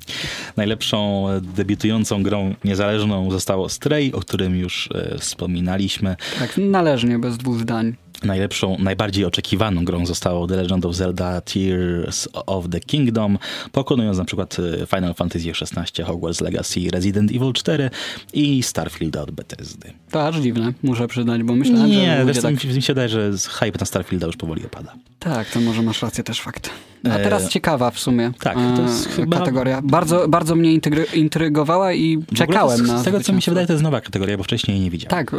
Najlepszą 0.56 1.28
e, 1.28 1.40
debiutującą 1.40 2.22
grą 2.22 2.54
niezależną 2.64 3.30
zostało 3.30 3.68
Stray, 3.68 4.12
o 4.12 4.20
którym 4.20 4.56
już 4.56 4.88
e, 4.94 5.18
wspominaliśmy. 5.18 6.16
Tak, 6.38 6.56
należnie, 6.56 7.18
bez 7.18 7.36
dwóch 7.36 7.58
zdań. 7.58 7.96
Najlepszą, 8.22 8.76
najbardziej 8.78 9.24
oczekiwaną 9.24 9.84
grą 9.84 10.06
zostało 10.06 10.46
The 10.46 10.56
Legend 10.56 10.86
of 10.86 10.94
Zelda 10.94 11.40
Tears 11.40 12.28
of 12.32 12.68
the 12.70 12.80
Kingdom, 12.80 13.38
pokonując 13.72 14.18
na 14.18 14.24
przykład 14.24 14.56
e, 14.82 14.86
Final 14.86 15.14
Fantasy 15.14 15.50
XVI, 15.50 16.02
Hogwarts 16.02 16.40
Legacy, 16.40 16.80
Resident 16.92 17.30
Evil 17.30 17.52
4 17.52 17.90
i 18.32 18.62
Starfield 18.62 19.16
od 19.16 19.30
Bethesdy. 19.30 19.92
To 20.10 20.26
aż 20.26 20.36
dziwne, 20.36 20.72
muszę 20.82 21.08
przyznać, 21.08 21.42
bo 21.42 21.54
myślałem, 21.54 21.90
Nie, 21.90 22.16
że 22.16 22.24
zresztą 22.24 22.42
tak... 22.42 22.64
mi 22.64 22.82
się 22.82 22.94
wydaje, 22.94 23.08
że 23.08 23.32
hype 23.50 23.78
na 23.80 23.86
Starfielda 23.86 24.26
już 24.26 24.36
powoli 24.36 24.66
opada. 24.66 24.94
Tak, 25.18 25.50
to 25.50 25.60
może 25.60 25.82
masz 25.82 26.02
rację, 26.02 26.24
też 26.24 26.40
fakt. 26.40 26.70
A 27.10 27.14
E, 27.16 27.22
teraz 27.24 27.48
ciekawa 27.48 27.90
w 27.90 27.98
sumie 27.98 28.32
tak, 28.40 28.56
e, 28.56 28.76
to 28.76 28.82
jest 28.82 29.08
chyba- 29.08 29.38
kategoria. 29.38 29.80
Bardzo, 29.84 30.28
bardzo 30.28 30.56
mnie 30.56 30.70
intry- 30.80 31.14
intrygowała 31.16 31.92
i 31.92 32.24
czekałem 32.34 32.78
to, 32.86 32.92
na 32.92 32.98
Z 32.98 33.04
tego, 33.04 33.20
co 33.20 33.32
mi 33.32 33.42
się 33.42 33.50
wydaje, 33.50 33.66
to 33.66 33.72
jest 33.72 33.82
nowa 33.82 34.00
kategoria, 34.00 34.36
bo 34.36 34.44
wcześniej 34.44 34.74
jej 34.76 34.84
nie 34.84 34.90
widziałem. 34.90 35.10
Tak, 35.10 35.34
y, 35.34 35.36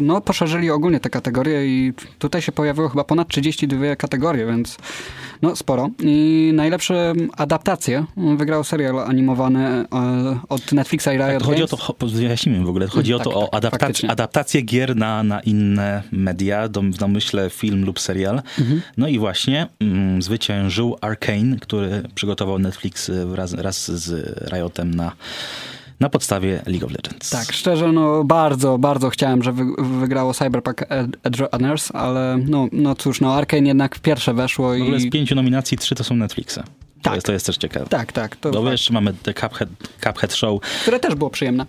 no 0.00 0.20
poszerzyli 0.20 0.70
ogólnie 0.70 1.00
te 1.00 1.10
kategorie 1.10 1.66
i 1.66 1.92
tutaj 2.18 2.42
się 2.42 2.52
pojawiło 2.52 2.88
chyba 2.88 3.04
ponad 3.04 3.28
32 3.28 3.96
kategorie, 3.96 4.46
więc 4.46 4.76
no 5.42 5.56
sporo. 5.56 5.88
I 6.00 6.50
najlepsze 6.54 7.12
adaptacje 7.36 8.04
wygrał 8.36 8.64
serial 8.64 8.98
animowany 8.98 9.66
e, 9.68 9.86
od 10.48 10.72
Netflixa 10.72 11.06
i 11.06 11.16
Riot 11.16 11.26
Tak, 11.28 11.38
to 11.38 11.44
chodzi 11.44 11.62
o 11.62 11.66
Games. 11.66 11.70
to, 11.70 11.76
cho- 12.06 12.06
wyjaśnijmy 12.16 12.64
w 12.64 12.68
ogóle, 12.68 12.86
chodzi 12.86 13.14
o 13.14 13.18
Tak, 13.18 13.24
to 13.24 13.34
o 13.50 13.60
tak, 13.60 13.62
adaptac- 13.72 14.10
adaptację 14.10 14.62
gier 14.62 14.96
na, 14.96 15.22
na 15.22 15.40
inne 15.40 16.02
media, 16.12 16.68
w 16.68 16.96
domyśle 16.98 17.50
film 17.50 17.84
lub 17.84 18.00
serial. 18.00 18.42
Mhm. 18.58 18.82
No 18.96 19.08
i 19.08 19.18
właśnie 19.18 19.66
mm, 19.80 20.22
zwyciężył 20.22 20.96
Arkane, 21.04 21.56
który 21.60 22.02
przygotował 22.14 22.58
Netflix 22.58 23.08
y, 23.08 23.26
wraz, 23.26 23.52
raz 23.52 23.90
z 23.90 24.38
Riotem 24.52 24.94
na, 24.94 25.12
na 26.00 26.08
podstawie 26.08 26.62
League 26.66 26.86
of 26.86 26.92
Legends. 26.92 27.30
Tak, 27.30 27.52
szczerze, 27.52 27.92
no 27.92 28.24
bardzo, 28.24 28.78
bardzo 28.78 29.10
chciałem, 29.10 29.42
żeby 29.42 29.62
wygrało 30.00 30.34
Cyberpunk 30.34 30.80
Ed- 30.82 31.16
Edge 31.22 31.38
Runners, 31.52 31.90
ale 31.94 32.38
no, 32.48 32.68
no 32.72 32.94
cóż, 32.94 33.20
no 33.20 33.34
Arkane 33.34 33.68
jednak 33.68 33.98
pierwsze 33.98 34.34
weszło 34.34 34.68
W 34.78 34.82
ogóle 34.82 35.00
z 35.00 35.04
i... 35.04 35.10
pięciu 35.10 35.34
nominacji 35.34 35.78
trzy 35.78 35.94
to 35.94 36.04
są 36.04 36.16
Netflixa. 36.16 36.54
To, 36.56 36.62
Tak. 37.02 37.14
jest, 37.14 37.26
to 37.26 37.32
jest 37.32 37.46
też 37.46 37.56
ciekawe. 37.56 37.86
Tak, 37.86 38.12
tak, 38.12 38.36
to 38.36 38.50
Bo 38.50 38.60
fakt, 38.62 38.72
jeszcze 38.72 38.92
mamy 38.92 39.14
The 39.22 39.34
Cuphead, 39.34 39.68
Cuphead 40.04 40.34
Show. 40.34 40.60
które 40.82 41.00
też 41.00 41.14
było 41.14 41.30
przyjemne. 41.30 41.66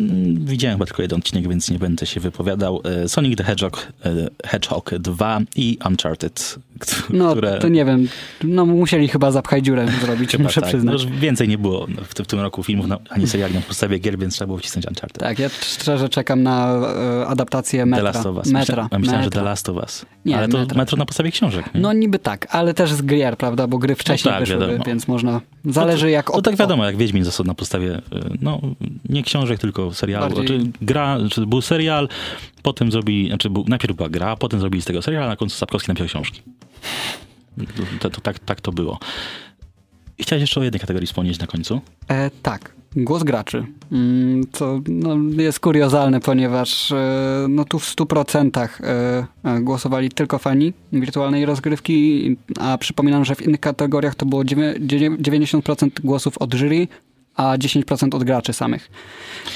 Mm, 0.00 0.46
Widziałem 0.46 0.76
chyba 0.78 0.86
tylko 0.86 1.02
jeden 1.02 1.18
odcinek, 1.18 1.48
więc 1.48 1.70
nie 1.70 1.78
będę 1.78 2.06
się 2.06 2.20
wypowiadał. 2.20 2.80
E, 3.04 3.08
Sonic 3.08 3.38
the 3.38 3.44
Hedgehog, 3.44 3.92
e, 4.04 4.10
Hedgehog 4.48 4.90
2 4.98 5.40
i 5.56 5.78
Uncharted, 5.88 6.58
No, 7.10 7.32
które... 7.32 7.58
to 7.58 7.68
nie 7.68 7.84
wiem, 7.84 8.08
no 8.44 8.66
musieli 8.66 9.08
chyba 9.08 9.30
zapchaj 9.30 9.62
dziurę 9.62 9.86
zrobić, 10.04 10.30
Chyba 10.30 10.44
muszę 10.44 10.60
tak. 10.60 10.68
przyznać. 10.70 11.02
No, 11.04 11.10
już 11.10 11.20
więcej 11.20 11.48
nie 11.48 11.58
było 11.58 11.86
w, 11.86 12.22
w 12.22 12.26
tym 12.26 12.40
roku 12.40 12.62
filmów 12.62 12.86
na, 12.86 12.98
ani 13.10 13.26
seriali 13.26 13.54
na 13.54 13.60
podstawie 13.60 13.98
gier, 13.98 14.18
więc 14.18 14.34
trzeba 14.34 14.46
było 14.46 14.58
wcisnąć 14.58 14.86
Uncharted. 14.86 15.18
Tak, 15.22 15.38
ja 15.38 15.48
szczerze 15.48 16.08
czekam 16.08 16.42
na 16.42 16.74
e, 17.22 17.26
adaptację 17.26 17.86
Metra. 17.86 18.12
The 18.12 18.18
Last 18.18 18.26
of 18.26 18.36
Us. 18.36 18.46
Metra. 18.46 18.60
Myślałem, 18.82 19.00
myślałem 19.00 19.22
że 19.22 19.26
Metra. 19.26 19.40
The 19.40 19.44
Last 19.44 19.68
of 19.68 19.76
Us. 19.76 20.06
Nie, 20.24 20.38
Ale 20.38 20.48
to 20.48 20.58
Metra. 20.58 20.78
metro 20.78 20.96
na 20.96 21.06
podstawie 21.06 21.30
książek. 21.30 21.74
Nie? 21.74 21.80
No 21.80 21.92
niby 21.92 22.18
tak, 22.18 22.46
ale 22.50 22.74
też 22.74 22.92
z 22.92 23.02
gier, 23.06 23.36
prawda, 23.36 23.66
bo 23.66 23.78
gry 23.78 23.94
wcześniej 23.94 24.32
tak, 24.34 24.40
wyszłyby, 24.40 24.66
wiadomo. 24.66 24.84
więc 24.84 25.08
można, 25.08 25.40
zależy 25.64 26.10
jak... 26.10 26.26
to 26.26 26.32
op- 26.32 26.42
tak 26.42 26.56
wiadomo, 26.56 26.84
jak 26.84 26.96
Wiedźmin 26.96 27.24
został 27.24 27.46
na 27.46 27.54
podstawie, 27.54 27.96
y, 27.96 28.00
no 28.40 28.60
nie 29.08 29.22
książek, 29.22 29.60
tylko 29.60 29.94
serialu. 29.94 30.34
Bardziej- 30.34 30.60
Znaczy, 30.60 30.72
gra, 30.82 31.18
czy 31.30 31.46
był 31.46 31.60
serial, 31.62 32.08
potem 32.62 32.92
zrobili, 32.92 33.28
znaczy 33.28 33.50
był, 33.50 33.64
najpierw 33.68 33.96
była 33.96 34.08
gra, 34.08 34.36
potem 34.36 34.60
zrobili 34.60 34.82
z 34.82 34.84
tego 34.84 35.02
serial, 35.02 35.22
a 35.24 35.28
na 35.28 35.36
końcu 35.36 35.56
Sapkowski 35.56 35.88
napisał 35.90 36.06
książki. 36.08 36.42
To, 38.00 38.10
to, 38.10 38.20
tak, 38.20 38.38
tak 38.38 38.60
to 38.60 38.72
było. 38.72 38.98
I 40.18 40.22
chciałeś 40.22 40.40
jeszcze 40.40 40.60
o 40.60 40.62
jednej 40.62 40.80
kategorii 40.80 41.06
wspomnieć 41.06 41.38
na 41.38 41.46
końcu. 41.46 41.80
E, 42.08 42.30
tak, 42.42 42.74
głos 42.96 43.22
graczy. 43.22 43.66
Mm, 43.92 44.42
Co 44.52 44.80
no, 44.88 45.16
jest 45.42 45.60
kuriozalne, 45.60 46.20
ponieważ 46.20 46.92
e, 46.92 47.46
no, 47.48 47.64
tu 47.64 47.78
w 47.78 47.96
100% 47.96 48.68
e, 48.80 49.26
e, 49.44 49.60
głosowali 49.60 50.08
tylko 50.10 50.38
fani 50.38 50.72
wirtualnej 50.92 51.46
rozgrywki, 51.46 52.36
a 52.60 52.78
przypominam, 52.78 53.24
że 53.24 53.34
w 53.34 53.42
innych 53.42 53.60
kategoriach 53.60 54.14
to 54.14 54.26
było 54.26 54.42
dziewię- 54.44 54.74
dziewię- 54.86 55.16
90% 55.18 55.90
głosów 56.04 56.38
od 56.38 56.54
jury, 56.54 56.88
a 57.36 57.56
10% 57.58 58.16
od 58.16 58.24
graczy 58.24 58.52
samych. 58.52 58.90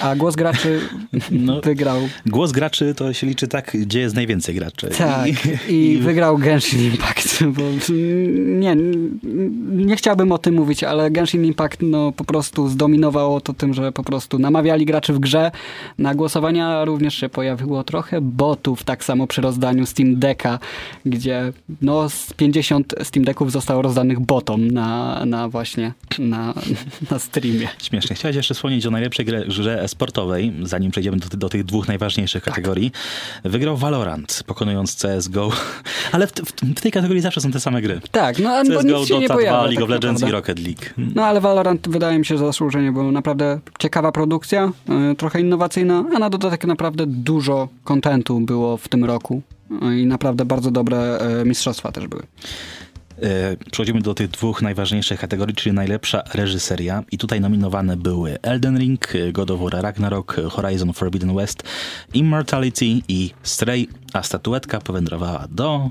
A 0.01 0.17
głos 0.17 0.37
graczy 0.37 0.81
No. 1.31 1.61
wygrał 1.61 2.01
Głos 2.27 2.53
graczy 2.53 2.95
to 2.95 3.13
się 3.13 3.27
liczy 3.27 3.49
tak, 3.49 3.71
gdzie 3.75 4.01
jest 4.01 4.15
najwięcej 4.15 4.55
graczy. 4.55 4.89
Tak, 4.99 5.29
I, 5.69 5.75
i, 5.75 5.99
wygrał 5.99 6.39
Genshin 6.39 6.81
Impact. 6.81 7.45
Bo, 7.57 7.63
nie, 8.47 8.77
nie 9.71 9.97
chciałbym 9.97 10.33
o 10.33 10.39
tym 10.39 10.55
mówić, 10.55 10.85
ale 10.85 11.11
Genshin 11.11 11.45
Impact 11.45 11.79
no, 11.83 12.13
po 12.13 12.25
prostu 12.25 12.69
zdominowało 12.69 13.41
to 13.41 13.53
tym, 13.53 13.75
że 13.75 13.93
po 13.93 14.03
prostu 14.03 14.39
namawiali 14.39 14.87
graczy 14.87 15.13
w 15.13 15.19
grze 15.19 15.51
na 15.99 16.15
głosowania. 16.15 16.85
Również 16.85 17.15
się 17.15 17.29
pojawiło 17.29 17.85
trochę 17.85 18.21
botów, 18.21 18.85
tak 18.85 19.05
samo 19.05 19.27
przy 19.27 19.41
rozdaniu 19.41 19.87
Steam 19.87 20.19
Decka, 20.19 20.59
gdzie 21.07 21.53
no, 21.83 22.09
z 22.11 22.33
50 22.33 22.95
Steam 23.03 23.25
Decków 23.25 23.53
zostało 23.53 23.83
rozdanych 23.83 24.21
botom 24.21 24.71
na, 24.71 25.23
na 25.27 25.49
właśnie 25.49 25.93
na, 26.19 26.55
na 27.11 27.19
streamie. 27.19 27.66
Będzie. 27.67 27.85
Śmiesznie. 27.85 28.17
Chciałeś 28.17 28.37
jeszcze 28.37 28.55
wspomnieć 28.55 28.87
o 28.87 28.91
najlepszej 28.91 29.25
grze, 29.25 29.45
grze 29.47 29.89
sportowej, 29.89 30.53
zanim 30.63 30.91
przejdziemy 30.91 31.17
do, 31.17 31.37
do 31.37 31.49
tych 31.49 31.65
dwóch 31.65 31.89
najważniejszych 31.89 32.45
Tak. 32.45 32.55
kategorii. 32.55 32.93
Wygrał 33.45 33.77
Valorant, 33.77 34.43
pokonując 34.47 34.97
CSGO, 35.03 35.51
ale 36.13 36.27
w, 36.27 36.33
w, 36.33 36.53
w 36.77 36.81
tej 36.81 36.93
kategorii 36.93 37.23
zawsze 37.23 37.41
są 37.41 37.51
te 37.51 37.61
same 37.61 37.83
gry. 37.83 38.01
Tak, 38.11 38.39
no 38.39 38.63
CSGO, 38.63 38.83
nic 38.83 39.09
się 39.09 39.15
nie 39.19 39.21
Dota 39.21 39.27
2, 39.27 39.35
pojawia. 39.35 39.63
League 39.63 39.75
tak 39.75 39.83
of 39.85 39.91
Legends 39.91 40.21
naprawdę. 40.23 40.51
i 40.51 40.55
Rocket 40.55 40.67
League. 40.67 41.11
No 41.15 41.25
ale 41.25 41.41
Valorant 41.41 41.89
wydaje 41.89 42.19
mi 42.19 42.27
się 42.27 42.39
zasłużenie, 42.39 42.93
bo 42.93 43.13
naprawdę 43.13 43.61
ciekawa 43.79 44.13
produkcja, 44.13 44.73
y, 45.13 45.15
trochę 45.15 45.41
innowacyjna, 45.41 46.05
a 46.15 46.19
na 46.19 46.31
dodatek 46.31 46.65
naprawdę 46.65 47.05
dużo 47.07 47.69
kontentu 47.85 48.41
było 48.41 48.77
w 48.77 48.89
tym 48.89 49.05
roku. 49.05 49.43
Y, 49.91 50.01
I 50.01 50.07
naprawdę 50.07 50.45
bardzo 50.45 50.71
dobre 50.71 51.19
y, 51.43 51.45
mistrzostwa 51.45 51.93
też 51.93 52.07
były. 52.07 52.23
E, 53.23 53.57
Przechodzimy 53.73 54.01
do 54.01 54.15
tych 54.15 54.29
dwóch 54.29 54.63
najważniejszych 54.63 55.21
kategorii, 55.21 55.55
czyli 55.55 55.75
najlepsza 55.75 56.23
reżyseria. 56.35 57.03
I 57.13 57.19
tutaj 57.19 57.41
nominowane 57.41 57.97
były 57.97 58.39
Elden 58.43 58.79
Ring, 58.79 59.13
God 59.33 59.51
of 59.51 59.61
War 59.61 59.83
Ragnarok, 59.83 60.37
Horizon 60.51 60.93
Forbidden 60.93 61.35
West, 61.35 61.63
Immortality 62.15 62.85
i 63.09 63.31
Stray, 63.43 63.89
a 64.13 64.23
statuetka 64.23 64.81
powędrowała 64.81 65.45
do 65.51 65.91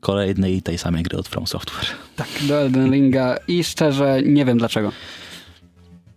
kolejnej 0.00 0.62
tej 0.62 0.78
samej 0.78 1.02
gry 1.02 1.18
od 1.18 1.28
From 1.28 1.46
Software. 1.46 1.86
Tak, 2.16 2.28
do 2.48 2.54
Elden 2.60 2.92
Ringa 2.92 3.36
i 3.48 3.64
szczerze 3.64 4.22
nie 4.24 4.44
wiem 4.44 4.58
dlaczego. 4.58 4.92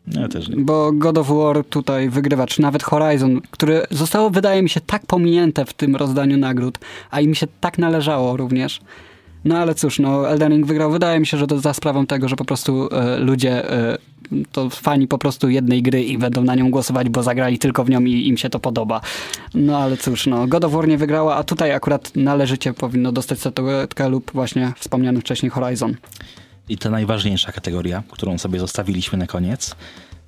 Ja 0.08 0.28
też 0.28 0.50
nie. 0.50 0.56
Bo 0.56 0.92
God 0.92 1.18
of 1.18 1.28
War 1.28 1.66
tutaj 1.70 2.10
wygrywa, 2.10 2.48
czy 2.48 2.62
nawet 2.62 2.84
Horizon, 2.84 3.42
które 3.52 3.88
zostało, 3.92 4.30
wydaje 4.30 4.64
mi 4.64 4.70
się, 4.70 4.82
tak 4.82 5.06
pominięte 5.06 5.66
w 5.66 5.74
tym 5.74 5.96
rozdaniu 5.96 6.38
nagród, 6.38 6.80
a 7.12 7.22
i 7.22 7.28
mi 7.28 7.36
się 7.36 7.48
tak 7.62 7.78
należało 7.78 8.38
również. 8.38 8.82
No 9.46 9.58
ale 9.58 9.76
cóż, 9.76 10.00
no 10.00 10.30
Elden 10.30 10.52
Ring 10.52 10.66
wygrał. 10.66 10.92
Wydaje 10.92 11.20
mi 11.20 11.28
się, 11.28 11.38
że 11.38 11.48
to 11.48 11.60
za 11.60 11.74
sprawą 11.74 12.06
tego, 12.06 12.30
że 12.30 12.36
po 12.36 12.46
prostu 12.46 12.90
e, 12.92 13.18
ludzie, 13.18 13.72
e, 13.72 13.98
to 14.52 14.70
fani 14.70 15.08
po 15.08 15.18
prostu 15.18 15.50
jednej 15.50 15.82
gry 15.82 16.04
i 16.04 16.18
będą 16.18 16.44
na 16.44 16.56
nią 16.56 16.72
głosować, 16.72 17.10
bo 17.10 17.24
zagrali 17.24 17.60
tylko 17.60 17.84
w 17.84 17.90
nią 17.90 18.02
i 18.02 18.28
im 18.28 18.38
się 18.38 18.50
to 18.50 18.60
podoba. 18.60 19.02
No 19.54 19.78
ale 19.78 19.98
cóż, 19.98 20.28
no 20.28 20.48
God 20.48 20.64
of 20.64 20.72
War 20.72 20.88
nie 20.88 20.98
wygrała, 20.98 21.36
a 21.36 21.44
tutaj 21.44 21.72
akurat 21.72 22.16
należycie 22.16 22.74
powinno 22.74 23.12
dostać 23.12 23.40
statuetkę 23.40 24.10
lub 24.10 24.32
właśnie 24.34 24.74
wspomniany 24.78 25.22
wcześniej 25.22 25.50
Horizon. 25.50 25.96
I 26.70 26.78
ta 26.78 26.90
najważniejsza 26.90 27.52
kategoria, 27.52 28.04
którą 28.12 28.38
sobie 28.38 28.60
zostawiliśmy 28.60 29.18
na 29.18 29.28
koniec. 29.28 29.76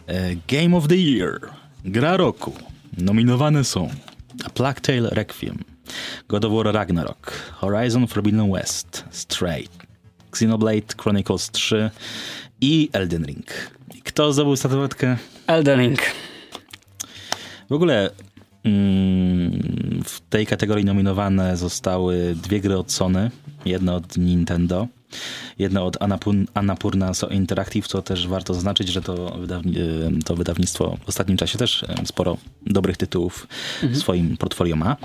E, 0.07 0.35
Game 0.47 0.77
of 0.77 0.87
the 0.87 0.97
Year. 0.97 1.39
Gra 1.85 2.17
roku. 2.17 2.53
Nominowane 2.97 3.63
są 3.63 3.89
A 4.45 4.49
Plague 4.49 4.81
Tale 4.81 5.09
Requiem, 5.09 5.57
God 6.27 6.45
of 6.45 6.53
War 6.53 6.73
Ragnarok, 6.73 7.31
Horizon 7.53 8.07
Forbidden 8.07 8.51
West, 8.51 9.03
Stray, 9.11 9.67
Xenoblade 10.31 10.95
Chronicles 11.01 11.51
3 11.51 11.89
i 12.61 12.89
Elden 12.93 13.25
Ring. 13.25 13.45
Kto 14.03 14.33
zdobył 14.33 14.55
statuetkę? 14.55 15.17
Elden 15.47 15.79
Ring. 15.79 15.99
W 17.69 17.73
ogóle 17.73 18.09
mm, 18.63 20.03
w 20.05 20.19
tej 20.29 20.45
kategorii 20.45 20.85
nominowane 20.85 21.57
zostały 21.57 22.35
dwie 22.43 22.59
gry 22.61 22.77
od 22.77 22.91
Sony, 22.91 23.31
jedna 23.65 23.95
od 23.95 24.17
Nintendo, 24.17 24.87
jedna 25.59 25.83
od 25.83 25.97
Annapur- 25.99 26.45
Annapurna 26.53 27.13
So 27.13 27.27
Interactive, 27.27 27.87
co 27.87 28.01
też 28.01 28.27
warto 28.27 28.53
zaznaczyć, 28.53 28.87
że 28.89 29.01
to, 29.01 29.15
wydawni- 29.15 29.77
y, 29.77 30.23
to 30.25 30.35
wydawnictwo 30.35 30.97
w 31.05 31.09
ostatnim 31.09 31.37
czasie 31.37 31.57
też 31.57 31.83
y, 31.83 31.87
sporo 32.05 32.37
dobrych 32.65 32.97
tytułów 32.97 33.47
w 33.83 33.97
swoim 33.97 34.37
portfolio 34.37 34.75
ma. 34.75 34.97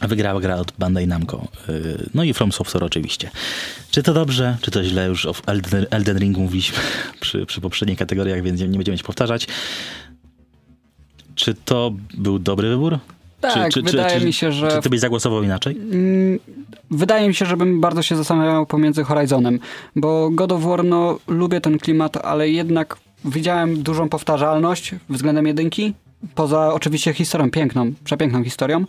Wygrała 0.00 0.40
gra 0.40 0.56
od 0.56 0.72
Bandai 0.78 1.06
Namco. 1.06 1.48
y, 1.68 2.10
No 2.14 2.24
i 2.24 2.34
From 2.34 2.52
Software 2.52 2.84
oczywiście. 2.84 3.30
Czy 3.90 4.02
to 4.02 4.14
dobrze, 4.14 4.56
czy 4.60 4.70
to 4.70 4.84
źle? 4.84 5.06
Już 5.06 5.26
o 5.26 5.34
Elden, 5.46 5.86
Elden 5.90 6.18
Ringu 6.18 6.40
mówiliśmy 6.40 6.78
przy, 7.20 7.46
przy 7.46 7.60
poprzednich 7.60 7.98
kategoriach, 7.98 8.42
więc 8.42 8.60
nie 8.60 8.68
będziemy 8.68 8.98
się 8.98 9.04
powtarzać. 9.04 9.46
Czy 11.34 11.54
to 11.54 11.92
był 12.14 12.38
dobry 12.38 12.68
wybór? 12.68 12.98
Tak, 13.40 13.72
czy, 13.72 13.82
czy, 13.82 13.90
wydaje 13.90 14.20
czy, 14.20 14.26
mi 14.26 14.32
się, 14.32 14.52
że 14.52 14.68
Czy 14.70 14.80
ty 14.80 14.90
byś 14.90 15.00
zagłosował 15.00 15.42
inaczej? 15.42 15.76
Mm, 15.76 16.38
Wydaje 16.90 17.28
mi 17.28 17.34
się, 17.34 17.46
żebym 17.46 17.80
bardzo 17.80 18.02
się 18.02 18.16
zastanawiał 18.16 18.66
pomiędzy 18.66 19.04
Horizonem, 19.04 19.60
bo 19.96 20.30
God 20.30 20.52
of 20.52 20.62
War, 20.62 20.84
no 20.84 21.18
lubię 21.28 21.60
ten 21.60 21.78
klimat, 21.78 22.16
ale 22.16 22.48
jednak 22.50 22.96
widziałem 23.24 23.82
dużą 23.82 24.08
powtarzalność 24.08 24.94
względem 25.08 25.46
jedynki, 25.46 25.94
poza 26.34 26.74
oczywiście 26.74 27.12
historią 27.12 27.50
piękną, 27.50 27.92
przepiękną 28.04 28.44
historią. 28.44 28.84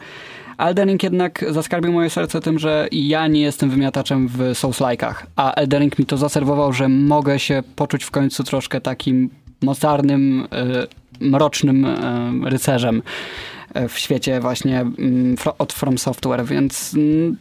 Elden 0.58 0.89
Ring 0.89 1.04
jednak 1.04 1.46
zaskarbił 1.50 1.94
moje 1.94 2.10
serce 2.10 2.41
tym, 2.41 2.60
że 2.60 2.88
ja 2.91 3.28
nie 3.28 3.41
jestem 3.41 3.70
wymiataczem 3.70 4.28
w 4.28 4.39
Souls-like'ach, 4.39 5.13
a 5.36 5.54
Elden 5.54 5.82
Ring 5.82 6.00
mi 6.00 6.06
to 6.06 6.18
zaserwował, 6.18 6.74
że 6.74 6.89
mogę 6.89 7.39
się 7.39 7.63
poczuć 7.76 8.04
w 8.04 8.12
końcu 8.12 8.44
troszkę 8.44 8.82
takim 8.82 9.30
mocarnym, 9.62 10.48
y, 11.22 11.26
mrocznym 11.26 11.86
y, 11.86 12.50
rycerzem 12.50 13.02
y, 13.78 13.88
w 13.88 14.00
świecie 14.00 14.39
właśnie 14.39 14.80
mm, 14.80 15.36
od 15.58 15.74
From 15.74 15.98
Software, 15.98 16.46
więc 16.46 16.94
mm, 16.94 17.38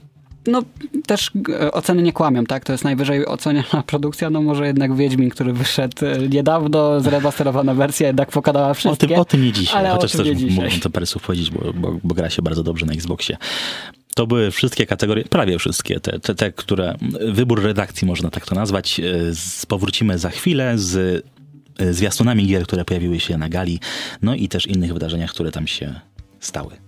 no 0.47 0.63
też 1.07 1.31
e, 1.61 1.73
oceny 1.73 2.03
nie 2.03 2.13
kłamią, 2.13 2.45
tak? 2.45 2.65
To 2.65 2.73
jest 2.73 2.85
najwyżej 2.85 3.27
oceniana 3.27 3.83
produkcja, 3.87 4.31
no 4.31 4.43
może 4.43 4.67
jednak 4.67 4.97
Wiedźmin, 4.97 5.31
który 5.31 5.53
wyszedł 5.53 6.07
e, 6.07 6.29
niedawno, 6.29 7.01
zremasterowana 7.01 7.75
wersja, 7.75 8.07
jednak 8.07 8.31
pokadała 8.31 8.71
O 8.71 8.75
wszystkie. 8.75 9.09
tym, 9.09 9.19
o 9.19 9.25
tym 9.25 9.45
nie 9.45 9.53
dzisiaj, 9.53 9.79
ale 9.79 9.93
o 9.93 9.97
chociaż 9.97 10.13
też 10.13 10.29
mógłbym 10.29 10.81
to 10.81 10.91
parę 10.91 11.07
słów 11.07 11.23
powiedzieć, 11.23 11.51
bo, 11.51 11.73
bo, 11.75 11.99
bo 12.05 12.15
gra 12.15 12.31
się 12.31 12.43
bardzo 12.43 12.63
dobrze 12.63 12.87
na 12.87 12.93
Xboxie. 12.93 13.37
To 14.15 14.27
były 14.27 14.51
wszystkie 14.51 14.87
kategorie, 14.87 15.25
prawie 15.25 15.59
wszystkie, 15.59 16.01
te, 16.01 16.21
te, 16.21 16.35
te 16.35 16.53
które, 16.53 16.95
wybór 17.29 17.63
redakcji 17.63 18.07
można 18.07 18.31
tak 18.31 18.47
to 18.47 18.55
nazwać. 18.55 19.01
E, 19.01 19.05
powrócimy 19.69 20.19
za 20.19 20.31
chwilę 20.31 20.79
z 20.79 21.25
zwiastunami 21.91 22.47
gier, 22.47 22.65
które 22.65 22.85
pojawiły 22.85 23.21
się 23.21 23.39
na 23.39 23.49
gali, 23.49 23.81
no 24.23 24.35
i 24.35 24.49
też 24.49 24.67
innych 24.67 24.93
wydarzeniach, 24.93 25.31
które 25.31 25.53
tam 25.53 25.67
się 25.67 26.01
stały. 26.41 26.84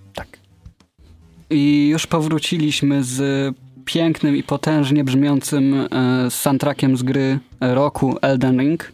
I 1.50 1.88
już 1.88 2.06
powróciliśmy 2.06 3.04
z 3.04 3.54
pięknym 3.84 4.36
i 4.36 4.42
potężnie 4.42 5.04
brzmiącym 5.04 5.74
e, 5.74 6.30
soundtrackiem 6.30 6.96
z 6.96 7.02
gry 7.02 7.38
roku 7.60 8.16
Elden 8.22 8.60
Ring. 8.60 8.92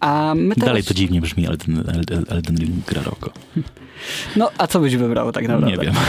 A 0.00 0.32
my 0.36 0.54
teraz... 0.54 0.66
Dalej 0.66 0.82
to 0.82 0.94
dziwnie 0.94 1.20
brzmi 1.20 1.46
Elden, 1.46 1.84
Elden, 1.94 2.24
Elden 2.28 2.56
Ring 2.56 2.86
gra 2.86 3.02
roku. 3.02 3.30
No, 4.36 4.50
a 4.58 4.66
co 4.66 4.80
byś 4.80 4.96
wybrał 4.96 5.32
tak 5.32 5.48
naprawdę? 5.48 5.76
Nie 5.76 5.84
wiem. 5.84 5.94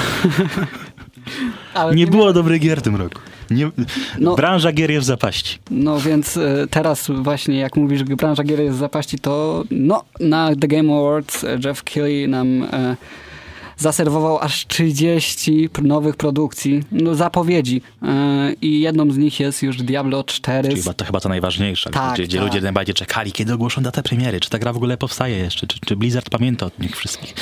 Nie 1.90 1.96
nie 1.96 2.08
było 2.08 2.34
dobrych 2.34 2.62
gier 2.62 2.80
w 2.80 2.82
tym 2.82 2.96
roku. 2.96 3.20
Nie, 3.52 3.72
No- 4.20 4.36
branża 4.36 4.72
gier 4.72 4.92
jest 4.92 5.06
w 5.06 5.08
zapaści. 5.08 5.60
No 5.72 6.00
więc 6.00 6.38
e, 6.38 6.68
teraz 6.70 7.12
właśnie 7.16 7.60
jak 7.60 7.76
mówisz, 7.76 8.00
że 8.00 8.06
branża 8.06 8.44
gier 8.44 8.60
jest 8.60 8.76
w 8.76 8.80
zapaści, 8.80 9.20
to 9.20 9.64
no 9.72 10.04
na 10.20 10.56
The 10.56 10.68
Game 10.68 10.94
Awards 10.94 11.44
e, 11.44 11.60
Jeff 11.66 11.84
Keighley 11.84 12.28
nam 12.28 12.68
zaserwował 13.82 14.40
aż 14.40 14.68
30 14.68 15.70
pr- 15.70 15.84
nowych 15.84 16.16
produkcji, 16.16 16.84
no 16.92 17.16
zapowiedzi 17.16 17.82
e, 18.04 18.54
i 18.62 18.80
jedną 18.80 19.12
z 19.12 19.18
nich 19.18 19.40
jest 19.40 19.64
już 19.64 19.78
Diablo 19.78 20.24
4. 20.24 20.70
Czyli 20.70 20.82
chyba 20.82 20.94
to 20.94 21.06
chyba 21.06 21.20
to 21.20 21.30
najważniejsze, 21.30 21.90
Tak, 21.90 22.14
gdzie, 22.14 22.24
gdzie 22.24 22.38
tak. 22.38 22.48
ludzie 22.48 22.62
najbardziej 22.62 22.96
czekali, 22.96 23.32
kiedy 23.32 23.54
ogłoszą 23.54 23.84
datę 23.84 24.04
premiery, 24.04 24.40
czy 24.40 24.50
ta 24.50 24.60
gra 24.60 24.74
w 24.74 24.78
ogóle 24.78 24.98
powstaje 24.98 25.38
jeszcze, 25.38 25.68
czy, 25.68 25.80
czy 25.86 25.96
Blizzard 25.96 26.30
pamięta 26.30 26.66
o 26.66 26.72
nich 26.80 26.98
wszystkich. 26.98 27.34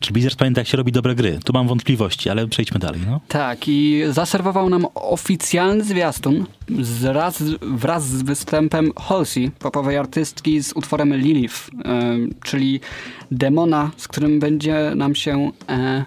Czy 0.00 0.12
Blizzard 0.12 0.36
pamięta, 0.38 0.60
jak 0.60 0.68
się 0.68 0.76
robi 0.76 0.92
dobre 0.92 1.14
gry? 1.14 1.38
Tu 1.44 1.52
mam 1.52 1.68
wątpliwości, 1.68 2.30
ale 2.30 2.48
przejdźmy 2.48 2.78
dalej. 2.80 3.00
No. 3.06 3.20
Tak, 3.28 3.68
i 3.68 4.02
zaserwował 4.10 4.70
nam 4.70 4.86
oficjalny 4.94 5.84
zwiastun 5.84 6.46
z 6.82 7.04
raz, 7.04 7.42
wraz 7.62 8.08
z 8.08 8.22
występem 8.22 8.92
Halsey, 9.00 9.50
popowej 9.58 9.96
artystki 9.96 10.62
z 10.62 10.72
utworem 10.72 11.14
Lilith, 11.16 11.54
e, 11.84 12.16
czyli 12.44 12.80
demona, 13.30 13.90
z 13.96 14.08
którym 14.08 14.40
będzie 14.40 14.92
nam 14.96 15.14
się 15.14 15.50
e, 15.68 15.77
e, 15.78 16.04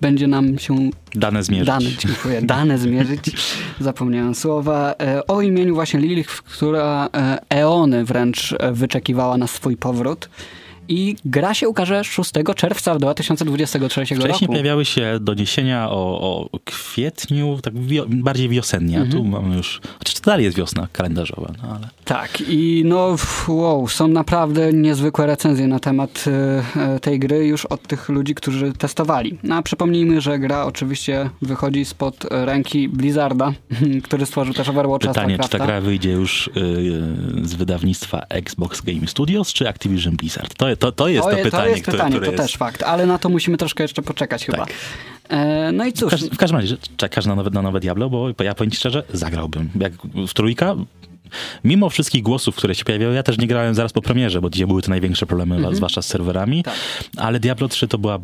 będzie 0.00 0.26
nam 0.26 0.58
się 0.58 0.90
Dane 1.14 1.42
zmierzyć. 1.42 1.66
dane, 1.66 1.86
dziękuję, 1.98 2.42
dane 2.42 2.78
zmierzyć, 2.78 3.30
zapomniałem 3.80 4.34
słowa, 4.34 4.94
e, 5.00 5.26
o 5.26 5.42
imieniu 5.42 5.74
właśnie 5.74 6.00
Lilith, 6.00 6.42
która 6.42 7.08
e, 7.14 7.38
eony 7.48 8.04
wręcz 8.04 8.54
wyczekiwała 8.72 9.36
na 9.36 9.46
swój 9.46 9.76
powrót. 9.76 10.28
I 10.88 11.16
gra 11.24 11.54
się 11.54 11.68
ukaże 11.68 12.04
6 12.04 12.32
czerwca 12.56 12.98
2023 12.98 14.04
Wcześniej 14.06 14.20
roku. 14.28 14.46
pojawiały 14.46 14.84
się 14.84 15.18
doniesienia 15.20 15.90
o, 15.90 16.20
o 16.52 16.58
kwietniu, 16.64 17.58
tak 17.62 17.78
wio, 17.78 18.04
bardziej 18.08 18.48
wiosennie, 18.48 19.00
a 19.00 19.06
tu 19.12 19.16
Mhm. 19.24 19.28
mamy 19.42 19.56
już, 19.56 19.80
chociaż 19.98 20.14
to 20.14 20.30
dalej 20.30 20.44
jest 20.44 20.56
wiosna 20.56 20.88
kalendarzowa, 20.92 21.52
no 21.62 21.68
ale... 21.76 21.88
Tak, 22.04 22.40
i 22.48 22.82
no 22.86 23.16
wow, 23.48 23.88
są 23.88 24.08
naprawdę 24.08 24.72
niezwykłe 24.72 25.26
recenzje 25.26 25.66
na 25.66 25.80
temat 25.80 26.24
e, 26.76 27.00
tej 27.00 27.18
gry 27.18 27.46
już 27.46 27.66
od 27.66 27.82
tych 27.82 28.08
ludzi, 28.08 28.34
którzy 28.34 28.72
testowali. 28.72 29.38
No, 29.42 29.54
a 29.54 29.62
przypomnijmy, 29.62 30.20
że 30.20 30.38
gra 30.38 30.64
oczywiście 30.64 31.30
wychodzi 31.42 31.84
spod 31.84 32.26
ręki 32.30 32.88
Blizzarda, 32.88 33.52
który 34.04 34.26
stworzył 34.26 34.54
też 34.54 34.68
Overwatcha, 34.68 35.08
Pytanie, 35.08 35.38
czy 35.38 35.48
ta 35.48 35.58
gra 35.58 35.80
wyjdzie 35.80 36.10
już 36.10 36.46
y, 36.48 37.42
z 37.42 37.54
wydawnictwa 37.54 38.20
Xbox 38.28 38.80
Game 38.80 39.06
Studios, 39.06 39.52
czy 39.52 39.68
Activision 39.68 40.16
Blizzard? 40.16 40.54
To 40.54 40.68
jest 40.68 40.73
to, 40.76 40.92
to, 40.92 40.92
to 40.92 41.08
jest 41.08 41.24
to, 41.28 41.36
to 41.36 41.42
pytanie, 41.42 41.64
to 41.64 41.70
jest 41.70 41.82
które, 41.82 41.96
pytanie, 41.96 42.10
które 42.16 42.26
to 42.26 42.32
jest... 42.32 42.44
też 42.44 42.56
fakt, 42.56 42.82
ale 42.82 43.06
na 43.06 43.18
to 43.18 43.28
musimy 43.28 43.56
troszkę 43.56 43.84
jeszcze 43.84 44.02
poczekać 44.02 44.46
chyba. 44.46 44.58
Tak. 44.58 44.74
E, 45.28 45.72
no 45.72 45.84
i 45.84 45.92
W, 45.92 45.94
cóż, 45.94 46.10
każ, 46.10 46.24
w 46.24 46.36
każdym 46.36 46.60
razie, 46.60 46.76
czekasz 46.96 47.26
na 47.26 47.34
nowe, 47.34 47.50
na 47.50 47.62
nowe 47.62 47.80
Diablo, 47.80 48.10
bo 48.10 48.28
ja 48.44 48.54
powiem 48.54 48.70
ci 48.70 48.76
szczerze, 48.76 49.02
zagrałbym. 49.12 49.70
Jak 49.80 49.92
w 50.28 50.34
trójka, 50.34 50.74
mimo 51.64 51.90
wszystkich 51.90 52.22
głosów, 52.22 52.56
które 52.56 52.74
się 52.74 52.84
pojawiały, 52.84 53.14
ja 53.14 53.22
też 53.22 53.38
nie 53.38 53.46
grałem 53.46 53.74
zaraz 53.74 53.92
po 53.92 54.02
premierze, 54.02 54.40
bo 54.40 54.50
gdzie 54.50 54.66
były 54.66 54.82
te 54.82 54.90
największe 54.90 55.26
problemy, 55.26 55.76
zwłaszcza 55.76 56.02
z 56.02 56.06
serwerami, 56.06 56.62
Tak. 56.62 56.74
ale 57.16 57.40
Diablo 57.40 57.68
3 57.68 57.88
to 57.88 57.98
była 57.98 58.18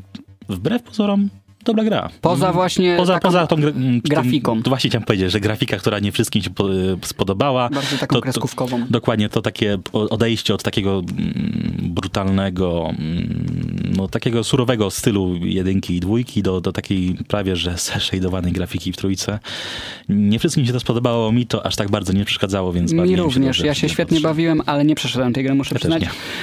wbrew 0.49 0.83
pozorom 0.83 1.29
dobra 1.65 1.85
gra. 1.85 2.11
poza 2.21 2.53
właśnie 2.53 2.95
Poza, 2.97 3.19
poza 3.19 3.47
tą 3.47 3.57
gra- 3.57 3.69
m, 3.77 4.01
grafiką. 4.05 4.55
Tym, 4.55 4.63
to 4.63 4.71
właśnie 4.71 4.91
chciałem 4.91 5.05
powiedzieć, 5.05 5.33
że 5.33 5.41
grafika, 5.41 5.77
która 5.77 5.99
nie 5.99 6.13
wszystkim 6.13 6.43
się 6.43 6.51
po, 6.51 6.65
spodobała. 7.03 7.69
bardziej 7.69 7.99
taką 7.99 8.15
to, 8.15 8.21
to, 8.21 8.23
kreskówkową. 8.23 8.87
Dokładnie, 8.91 9.29
to 9.29 9.43
takie 9.43 9.79
odejście 9.93 10.55
od 10.55 10.63
takiego 10.63 11.03
mm, 11.19 11.91
brutalnego, 11.95 12.91
mm, 12.99 13.93
no 13.97 14.09
takiego 14.09 14.45
surowego 14.45 14.91
stylu 14.91 15.37
jedynki 15.37 15.97
i 15.97 16.01
dwójki 16.01 16.43
do, 16.43 16.61
do 16.61 16.73
takiej 16.73 17.17
prawie, 17.29 17.57
że 17.57 17.79
shadeowanej 17.79 18.53
grafiki 18.53 18.93
w 18.93 18.97
trójce. 18.97 19.39
Nie 20.09 20.39
wszystkim 20.39 20.67
się 20.67 20.73
to 20.73 20.81
spodobało, 20.81 21.33
mi 21.33 21.47
to 21.47 21.67
aż 21.67 21.77
tak 21.77 21.91
bardzo 21.91 22.13
nie 22.13 22.25
przeszkadzało, 22.25 22.73
więc 22.73 22.93
Mi 22.93 23.17
również, 23.17 23.57
dobrze 23.57 23.67
ja 23.67 23.75
się 23.75 23.89
świetnie 23.89 24.17
3. 24.17 24.23
bawiłem, 24.23 24.63
ale 24.67 24.85
nie 24.85 24.95
przeszedłem 24.95 25.33
tej 25.33 25.45
gry, 25.45 25.55
muszę 25.55 25.75
Ja 25.75 25.79
przyznać. 25.79 26.03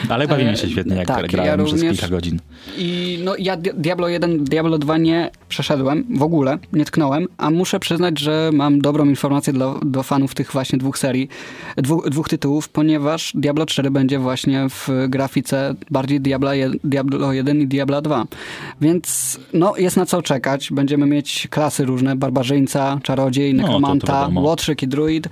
Ale 0.10 0.28
bawiłem 0.28 0.54
E, 0.54 0.58
się 0.58 0.70
świetnie, 0.70 0.96
jak 0.96 1.08
tak, 1.08 1.28
grałem 1.28 1.60
ja 1.60 1.66
przez 1.66 1.82
kilka 1.82 2.08
godzin. 2.08 2.40
I 2.78 3.20
no 3.24 3.36
ja 3.40 3.58
Di- 3.58 3.74
Diablo 3.78 4.08
1, 4.08 4.44
Diablo 4.44 4.78
2 4.78 4.98
nie 5.08 5.32
przeszedłem 5.50 6.06
w 6.18 6.22
ogóle, 6.22 6.58
nie 6.74 6.86
tknąłem, 6.86 7.28
a 7.38 7.50
muszę 7.50 7.80
przyznać, 7.80 8.20
że 8.20 8.50
mam 8.54 8.82
dobrą 8.82 9.06
informację 9.06 9.54
dla, 9.54 10.04
fanów 10.04 10.36
tych 10.36 10.52
właśnie 10.52 10.78
dwóch 10.80 10.98
serii, 10.98 11.30
dwóch, 11.78 12.10
dwóch 12.10 12.30
tytułów, 12.30 12.70
ponieważ 12.70 13.32
Diablo 13.36 13.66
4 13.66 13.92
będzie 13.92 14.20
właśnie 14.20 14.68
w 14.70 14.90
grafice 15.10 15.76
bardziej 15.92 16.22
Diablo, 16.22 16.54
je, 16.54 16.72
Diablo 16.84 17.34
1 17.34 17.62
i 17.62 17.68
Diablo 17.68 18.02
2. 18.02 18.26
Więc 18.82 19.40
no 19.54 19.78
jest 19.78 19.98
na 19.98 20.06
co 20.06 20.22
czekać. 20.22 20.70
Będziemy 20.72 21.06
mieć 21.06 21.48
klasy 21.52 21.86
różne, 21.86 22.16
barbarzyńca, 22.16 23.00
czarodziej, 23.04 23.54
No, 23.54 23.64
nekromanta, 23.64 24.22
wiadomo. 24.22 24.42
łotrzyk 24.42 24.84
i 24.84 24.88
druid 24.88 25.28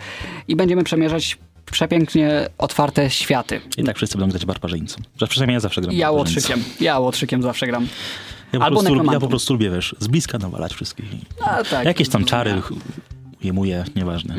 i 0.47 0.55
będziemy 0.55 0.83
przemierzać 0.83 1.38
przepięknie 1.71 2.47
otwarte 2.57 3.09
światy. 3.09 3.61
I 3.77 3.83
tak 3.83 3.95
wszyscy 3.95 4.17
będą 4.17 4.31
grać 4.31 4.45
barbarzyńcą. 4.45 5.01
Przynajmniej 5.29 5.53
ja 5.53 5.59
zawsze 5.59 5.81
gram 5.81 5.93
Ja 5.95 6.11
łotrzykiem, 6.11 6.63
ja 6.79 6.99
łotrzykiem 6.99 7.41
zawsze 7.41 7.67
gram. 7.67 7.88
Ja 8.55 8.59
po, 8.59 8.65
Albo 8.65 8.79
prostu, 8.79 8.95
lubię- 8.95 9.13
ja 9.13 9.19
po 9.19 9.27
prostu 9.27 9.53
lubię, 9.53 9.69
wiesz, 9.69 9.95
z 9.99 10.07
bliska 10.07 10.37
nawalać 10.37 10.73
wszystkich. 10.73 11.05
A, 11.45 11.63
tak, 11.63 11.85
Jakieś 11.85 12.09
tam 12.09 12.25
czary 12.25 12.51
zrozumiałem. 12.51 12.83
ujmuję, 13.43 13.83
nieważne. 13.95 14.35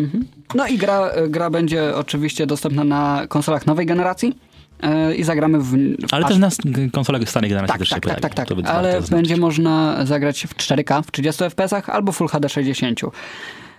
No 0.54 0.66
i 0.66 0.78
gra, 0.78 1.10
gra 1.28 1.50
będzie 1.50 1.96
oczywiście 1.96 2.46
dostępna 2.46 2.84
na 2.84 3.26
konsolach 3.28 3.66
nowej 3.66 3.86
generacji 3.86 4.38
e, 4.82 5.14
i 5.14 5.22
zagramy 5.24 5.58
w... 5.60 5.74
Ale 6.12 6.24
aż- 6.26 6.28
też 6.30 6.38
na 6.38 6.48
konsolach 6.92 7.28
starej 7.28 7.50
generacji 7.50 7.72
tak, 7.72 7.78
też 7.78 7.88
tak, 7.88 7.96
się 7.96 8.00
tak, 8.00 8.02
pojawi. 8.20 8.22
tak, 8.22 8.34
tak, 8.34 8.56
warto 8.56 8.72
ale 8.72 9.00
będzie 9.10 9.36
można 9.36 10.06
zagrać 10.06 10.46
w 10.46 10.54
4K 10.54 11.02
w 11.02 11.10
30 11.12 11.44
fps 11.44 11.72
albo 11.88 12.12
Full 12.12 12.28
HD 12.28 12.48
60. 12.48 13.00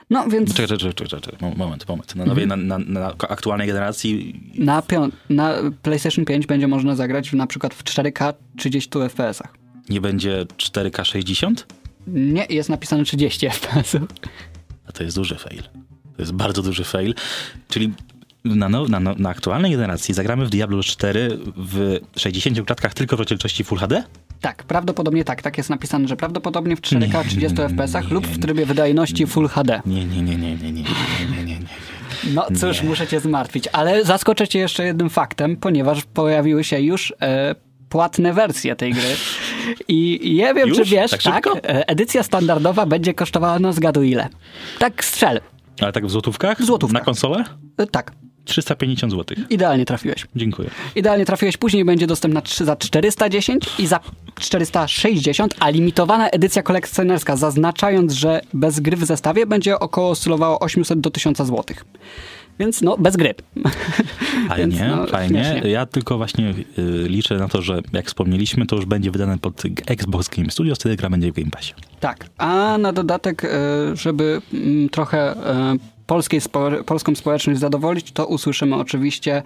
No 0.10 0.28
więc 0.28 0.54
Czekaj, 0.54 0.78
czekaj, 0.78 0.94
czekaj, 0.94 1.08
czekaj, 1.08 1.32
czekaj. 1.40 1.56
moment, 1.58 1.88
moment. 1.90 2.16
Na, 2.16 2.26
nowej, 2.26 2.44
Mhm. 2.44 2.68
na, 2.68 2.78
na, 2.78 3.00
na 3.00 3.08
aktualnej 3.30 3.68
generacji 3.68 4.40
na, 4.58 4.82
pią- 4.82 5.12
na 5.30 5.54
PlayStation 5.82 6.26
5 6.26 6.46
będzie 6.46 6.68
można 6.68 6.96
zagrać 6.96 7.30
w, 7.30 7.34
na 7.34 7.48
przykład 7.48 7.74
w 7.74 7.84
4K 7.84 8.34
30 8.58 8.90
fps. 9.10 9.42
Nie 9.90 10.02
będzie 10.02 10.46
4K 10.58 11.06
60? 11.06 11.66
Nie, 12.08 12.46
jest 12.50 12.70
napisane 12.70 13.04
30 13.04 13.50
fps. 13.50 13.98
A 14.88 14.92
to 14.92 15.04
jest 15.04 15.16
duży 15.16 15.36
fail. 15.36 15.64
To 16.16 16.22
jest 16.22 16.32
bardzo 16.32 16.62
duży 16.62 16.84
fail. 16.84 17.14
Czyli 17.70 17.94
na, 18.46 18.70
no, 18.70 18.86
na, 18.88 19.00
na 19.00 19.30
aktualnej 19.30 19.72
generacji 19.72 20.14
zagramy 20.14 20.46
w 20.46 20.50
Diablo 20.50 20.84
4 20.84 21.40
w 21.58 22.00
60 22.16 22.66
klatkach 22.66 22.94
tylko 22.94 23.16
w 23.16 23.20
rozdzielczości 23.20 23.64
Full 23.64 23.78
HD? 23.78 24.04
Tak, 24.42 24.64
prawdopodobnie 24.64 25.24
tak. 25.24 25.42
Tak 25.42 25.58
jest 25.58 25.70
napisane, 25.70 26.08
że 26.08 26.16
prawdopodobnie 26.16 26.76
w 26.76 26.82
4K 26.82 27.28
30 27.28 27.58
fps 27.58 28.12
lub 28.12 28.28
w 28.28 28.40
trybie 28.40 28.66
wydajności 28.66 29.28
Full 29.28 29.48
HD. 29.48 29.82
Nie, 29.86 30.06
nie, 30.06 30.22
nie, 30.22 30.38
nie, 30.38 30.56
nie, 30.56 30.72
nie, 30.72 30.72
nie, 30.72 30.84
nie, 31.32 31.44
nie, 31.44 31.60
nie. 31.60 31.68
No 32.34 32.48
cóż, 32.60 32.84
muszę 32.84 33.08
cię 33.08 33.20
zmartwić, 33.20 33.68
ale 33.68 34.06
zaskoczę 34.06 34.48
cię 34.48 34.60
jeszcze 34.60 34.86
jednym 34.86 35.10
faktem, 35.10 35.58
ponieważ 35.58 36.04
pojawiły 36.04 36.64
się 36.64 36.80
już 36.80 37.14
e, 37.22 37.56
płatne 37.90 38.34
wersje 38.34 38.76
tej 38.76 38.94
gry. 38.94 39.16
I 39.88 40.20
nie 40.36 40.54
wiem, 40.54 40.70
Już? 40.70 40.78
czy 40.78 40.86
wiesz, 40.86 41.12
Tak 41.12 41.22
tak, 41.22 41.48
e, 41.48 41.90
edycja 41.90 42.24
standardowa 42.24 42.86
będzie 42.86 43.14
kosztowała, 43.14 43.60
no 43.60 43.74
zgaduj 43.74 44.10
ile. 44.12 44.28
Tak 44.80 45.06
strzel. 45.06 45.42
Ale 45.82 45.92
tak 45.92 46.06
w 46.06 46.10
złotówkach? 46.10 46.62
W 46.62 46.66
złotówkach. 46.66 47.02
Na 47.02 47.06
konsolę? 47.06 47.44
E, 47.78 47.88
tak, 47.88 48.12
350 48.46 49.14
zł. 49.14 49.38
idealnie 49.50 49.86
trafiłeś. 49.86 50.28
Dziękuję. 50.36 50.70
Idealnie 50.96 51.26
trafiłeś, 51.26 51.58
później 51.58 51.86
będzie 51.86 52.08
dostępna 52.08 52.42
za 52.58 52.76
410 52.76 53.66
i 53.80 53.88
za 53.88 54.00
460, 54.40 55.56
a 55.60 55.70
limitowana 55.70 56.30
edycja 56.30 56.64
kolekcjonerska, 56.64 57.36
zaznaczając, 57.36 58.14
że 58.14 58.42
bez 58.54 58.80
gry 58.80 58.98
w 58.98 59.06
zestawie 59.06 59.46
będzie 59.46 59.80
około 59.80 60.10
oscylowało 60.10 60.60
800 60.60 61.00
do 61.00 61.12
1000 61.12 61.38
zł. 61.38 61.64
Więc 62.60 62.82
no, 62.82 62.98
bez 62.98 63.16
gry. 63.16 63.34
Fajnie, 64.50 64.78
Więc, 64.78 64.96
no, 64.96 65.08
fajnie. 65.08 65.44
śmiesznie. 65.44 65.72
Ja 65.72 65.86
tylko 65.86 66.18
właśnie 66.18 66.50
y, 66.50 67.08
liczę 67.08 67.38
na 67.38 67.48
to, 67.48 67.62
że 67.62 67.82
jak 67.94 68.06
wspomnieliśmy, 68.06 68.66
to 68.66 68.76
już 68.76 68.86
będzie 68.86 69.12
wydane 69.12 69.38
pod 69.38 69.64
Xbox 69.88 70.30
Game 70.30 70.52
Studios, 70.52 70.80
wtedy 70.80 70.96
gra 70.96 71.10
będzie 71.10 71.32
w 71.32 71.36
Game 71.36 71.52
Passie. 71.52 71.74
Tak, 72.00 72.30
a 72.38 72.78
na 72.78 72.94
dodatek, 72.94 73.46
e, 73.46 73.50
żeby 73.94 74.42
mm, 74.54 74.90
trochę 74.90 75.18
e, 75.20 75.76
polskiej 76.08 76.42
spo, 76.42 76.72
polską 76.86 77.16
społeczność 77.16 77.60
zadowolić, 77.60 78.12
to 78.12 78.28
usłyszymy 78.28 78.76
oczywiście 78.76 79.44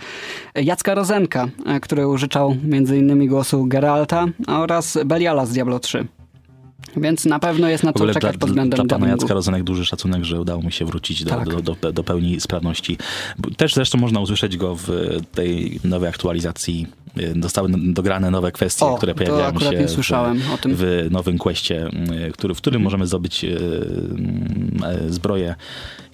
Jacka 0.55 0.95
Rozenka, 0.95 1.47
e, 1.65 1.79
który 1.79 2.07
użyczał 2.07 2.55
m.in. 2.71 3.27
głosu 3.27 3.65
Geralta 3.65 4.25
oraz 4.47 4.97
Beliala 5.05 5.45
z 5.45 5.51
Diablo 5.51 5.79
3. 5.79 6.07
Więc 6.97 7.25
na 7.25 7.39
pewno 7.39 7.69
jest 7.69 7.83
na 7.83 7.93
co 7.93 8.07
czekać 8.07 8.21
dla, 8.21 8.39
pod 8.39 8.49
względem 8.49 8.87
dla 8.87 8.97
pana. 8.97 9.11
Jacka 9.11 9.33
Rozenek 9.33 9.63
duży 9.63 9.85
szacunek, 9.85 10.23
że 10.23 10.41
udało 10.41 10.61
mu 10.61 10.71
się 10.71 10.85
wrócić 10.85 11.23
do, 11.23 11.29
Tak. 11.29 11.61
do, 11.61 11.75
do, 11.75 11.93
do 11.93 12.03
pełni 12.03 12.41
sprawności. 12.41 12.97
Też 13.57 13.73
zresztą 13.73 13.97
można 13.97 14.19
usłyszeć 14.19 14.57
go 14.57 14.75
w 14.75 14.89
tej 15.31 15.79
nowej 15.83 16.09
aktualizacji. 16.09 16.87
Y, 17.17 17.33
Zostały 17.41 17.69
n- 17.69 17.93
dograne 17.93 18.31
nowe 18.31 18.51
kwestie, 18.51 18.85
O, 18.85 18.97
które 18.97 19.15
pojawiają 19.15 19.59
się 19.59 19.69
nie 19.69 19.87
słyszałem 19.87 20.41
o 20.53 20.57
tym. 20.57 20.71
w 20.75 21.07
nowym 21.11 21.37
questie, 21.37 21.87
y, 22.27 22.31
który, 22.31 22.53
w 22.53 22.57
którym 22.57 22.81
możemy 22.81 23.07
zdobyć 23.07 23.43
y, 23.43 23.47
y, 25.07 25.13
zbroję 25.13 25.55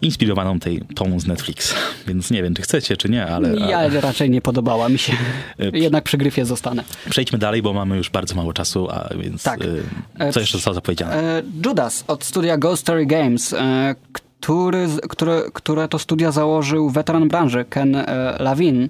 inspirowaną 0.01 0.60
tej, 0.60 0.81
tą 0.95 1.19
z 1.19 1.27
Netflix. 1.27 1.73
Więc 2.07 2.31
nie 2.31 2.43
wiem, 2.43 2.53
czy 2.53 2.62
chcecie, 2.62 2.97
czy 2.97 3.10
nie, 3.10 3.25
ale... 3.27 3.55
Ja 3.60 3.88
raczej 4.01 4.29
nie 4.29 4.41
podobała 4.41 4.89
mi 4.89 4.97
się. 4.97 5.13
E, 5.60 5.69
Jednak 5.79 6.03
przy 6.03 6.17
gryfie 6.17 6.45
zostanę. 6.45 6.83
Przejdźmy 7.10 7.38
dalej, 7.39 7.62
bo 7.62 7.73
mamy 7.73 7.97
już 7.97 8.10
bardzo 8.10 8.36
mało 8.36 8.53
czasu, 8.53 8.88
a 8.91 9.10
więc 9.17 9.43
Tak. 9.43 9.62
y, 9.62 9.83
E, 10.19 10.31
co 10.33 10.39
jeszcze 10.39 10.57
zostało 10.57 10.73
zapowiedziane? 10.73 11.15
E, 11.15 11.43
Judas 11.65 12.03
od 12.07 12.23
studia 12.23 12.57
Ghost 12.57 12.81
Story 12.81 13.05
Games, 13.05 13.53
e, 13.53 13.95
który, 14.47 14.88
które, 15.10 15.43
które 15.53 15.88
to 15.88 15.99
studia 15.99 16.31
założył 16.31 16.89
weteran 16.89 17.27
branży 17.27 17.65
Ken 17.69 17.95
e, 17.95 18.36
Lavin, 18.39 18.89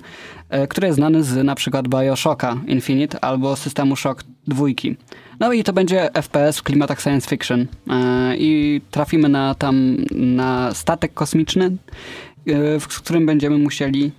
e, 0.49 0.67
który 0.67 0.87
jest 0.87 0.95
znany 0.95 1.23
z 1.23 1.45
na 1.45 1.55
przykład 1.55 1.87
Bioshocka 1.87 2.57
Infinite 2.67 3.19
albo 3.19 3.55
systemu 3.55 3.95
Shock 3.95 4.23
2. 4.47 4.65
No 5.39 5.53
i 5.53 5.63
to 5.63 5.73
będzie 5.73 6.09
FPS 6.13 6.57
w 6.57 6.63
klimatach 6.63 7.01
science 7.01 7.29
fiction. 7.29 7.65
E, 7.89 8.35
I 8.37 8.81
trafimy 8.91 9.29
na 9.29 9.55
tam 9.55 9.97
na 10.11 10.73
statek 10.73 11.13
kosmiczny, 11.13 11.77
w 12.79 12.87
którym 12.87 13.25
będziemy 13.25 13.57
musieli 13.57 14.11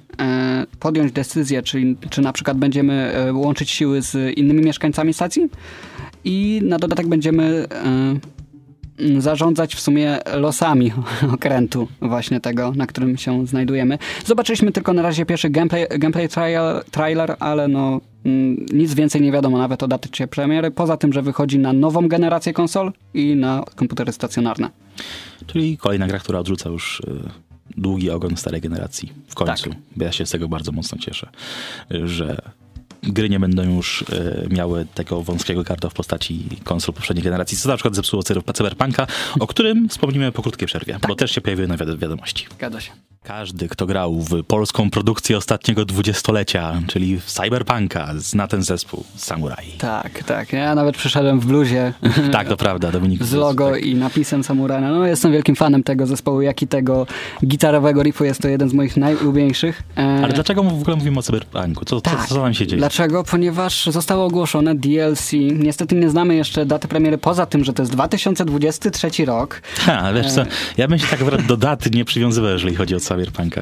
podjąć 0.81 1.13
decyzję, 1.13 1.63
czy, 1.63 1.95
czy 2.11 2.21
na 2.21 2.33
przykład 2.33 2.57
będziemy 2.57 3.15
łączyć 3.33 3.71
siły 3.71 4.03
z 4.03 4.39
innymi 4.39 4.63
mieszkańcami 4.63 5.15
stacji 5.15 5.49
i 6.25 6.61
na 6.65 6.79
dodatek 6.79 7.07
będziemy 7.07 7.67
zarządzać 9.19 9.75
w 9.75 9.81
sumie 9.81 10.19
losami 10.35 10.93
okrętu 11.35 11.89
właśnie 12.01 12.41
tego, 12.41 12.73
na 12.77 12.87
którym 12.87 13.17
się 13.17 13.47
znajdujemy. 13.47 13.99
Zobaczyliśmy 14.27 14.73
tylko 14.73 14.93
na 14.93 15.03
razie 15.03 15.27
pierwszy 15.27 15.51
gameplay, 15.51 15.87
gameplay 15.99 16.29
trial, 16.29 16.85
trailer, 16.91 17.37
ale 17.39 17.69
no 17.69 18.01
mm, 18.25 18.67
nic 18.73 18.95
więcej 18.95 19.21
nie 19.23 19.33
wiadomo 19.33 19.59
nawet 19.59 19.83
o 19.83 19.89
dacie 19.89 20.27
premiery, 20.27 20.71
poza 20.71 20.97
tym, 20.97 21.13
że 21.13 21.23
wychodzi 21.23 21.59
na 21.59 21.73
nową 21.73 22.09
generację 22.09 22.53
konsol 22.53 22.93
i 23.15 23.37
na 23.37 23.65
komputery 23.77 24.13
stacjonarne. 24.13 24.71
Czyli 25.47 25.79
kolejna 25.79 26.07
gra, 26.07 26.19
która 26.19 26.39
odrzuca 26.39 26.71
już 26.71 27.01
y, 27.01 27.05
długi 27.77 28.11
ogon 28.11 28.37
starej 28.37 28.61
generacji. 28.61 29.13
W 29.29 29.35
końcu. 29.35 29.71
Tak. 29.71 29.79
Bo 29.97 30.05
ja 30.05 30.13
się 30.13 30.27
z 30.27 30.31
tego 30.31 30.49
bardzo 30.49 30.73
mocno 30.73 30.99
cieszę, 30.99 31.31
że 31.91 32.37
gry 33.03 33.29
nie 33.29 33.41
będą 33.41 33.63
już 33.77 34.03
y, 34.03 34.47
miały 34.51 34.87
tego 34.95 35.23
wąskiego 35.23 35.63
garda 35.63 35.89
w 35.89 35.95
postaci 35.95 36.49
konsol 36.65 36.95
poprzedniej 36.95 37.25
generacji, 37.25 37.59
co 37.59 37.69
na 37.69 37.77
przykład 37.77 37.95
zepsuło 37.97 38.23
cyber- 38.23 38.53
Cyberpunka, 38.55 39.07
o 39.41 39.47
którym 39.47 39.89
wspomnimy 39.89 40.33
po 40.33 40.43
krótkiej 40.43 40.67
przerwie, 40.69 40.99
bo 41.09 41.15
też 41.15 41.31
się 41.31 41.41
pojawiły 41.41 41.69
nowe 41.69 41.87
wiad- 41.87 41.99
wiadomości. 41.99 42.47
Zgadza 42.57 42.81
się. 42.81 42.91
Każdy, 43.29 43.69
kto 43.69 43.87
grał 43.87 44.21
w 44.21 44.45
polską 44.45 44.91
produkcję 44.91 45.37
ostatniego 45.37 45.85
dwudziestolecia, 45.85 46.83
czyli 46.87 47.21
w 47.21 47.25
Cyberpunka, 47.25 48.09
zna 48.17 48.47
ten 48.47 48.63
zespół 48.63 49.05
Samurai. 49.17 49.73
Tak, 49.79 50.23
tak. 50.23 50.53
Ja 50.53 50.75
nawet 50.75 50.97
przyszedłem 50.97 51.41
w 51.41 51.47
bluzie. 51.47 51.93
tak, 52.33 52.49
to 52.49 52.57
prawda, 52.57 52.93
Dominik. 52.93 53.25
Z 53.25 53.33
logo 53.33 53.71
tak. 53.71 53.83
i 53.83 53.95
napisem 53.95 54.45
Samurana. 54.45 54.91
No, 54.91 55.07
jestem 55.07 55.33
wielkim 55.33 55.57
fanem 55.57 55.83
tego 55.83 56.07
zespołu, 56.07 56.43
jak 56.43 56.63
i 56.63 56.67
tego 56.67 57.07
gitarowego 57.47 58.03
riffu. 58.03 58.25
Jest 58.25 58.43
to 58.43 58.49
jeden 58.49 58.69
z 58.69 58.73
moich 58.73 58.97
najulubieńszych. 58.97 59.83
E... 59.97 60.01
Ale 60.25 60.33
dlaczego 60.33 60.63
w 60.63 60.81
ogóle 60.81 60.97
mówimy 60.97 61.19
o 61.19 61.23
Cyberpunku? 61.23 61.85
Co, 61.85 62.01
tak. 62.01 62.27
co, 62.27 62.35
co 62.35 62.53
się 62.53 62.67
dzieje? 62.67 62.79
Dlaczego? 62.79 63.25
Ponieważ 63.25 63.87
zostało 63.87 64.25
ogłoszone 64.25 64.75
DLC. 64.75 65.33
Niestety 65.55 65.95
nie 65.95 66.11
znamy 66.11 66.35
jeszcze 66.35 66.67
daty 66.67 66.89
premiery, 66.89 67.19
poza 67.19 67.47
tym, 67.47 67.65
że 67.65 67.73
to 67.73 67.83
jest 67.83 67.93
2023 67.93 69.25
rok. 69.25 69.63
Ha, 69.79 70.13
wiesz 70.13 70.33
co, 70.33 70.43
ja 70.77 70.89
bym 70.89 70.99
się 70.99 71.07
tak 71.07 71.47
do 71.47 71.57
daty 71.57 71.91
nie 71.91 72.05
przywiązywał, 72.05 72.51
jeżeli 72.51 72.75
chodzi 72.75 72.95
o 72.95 73.01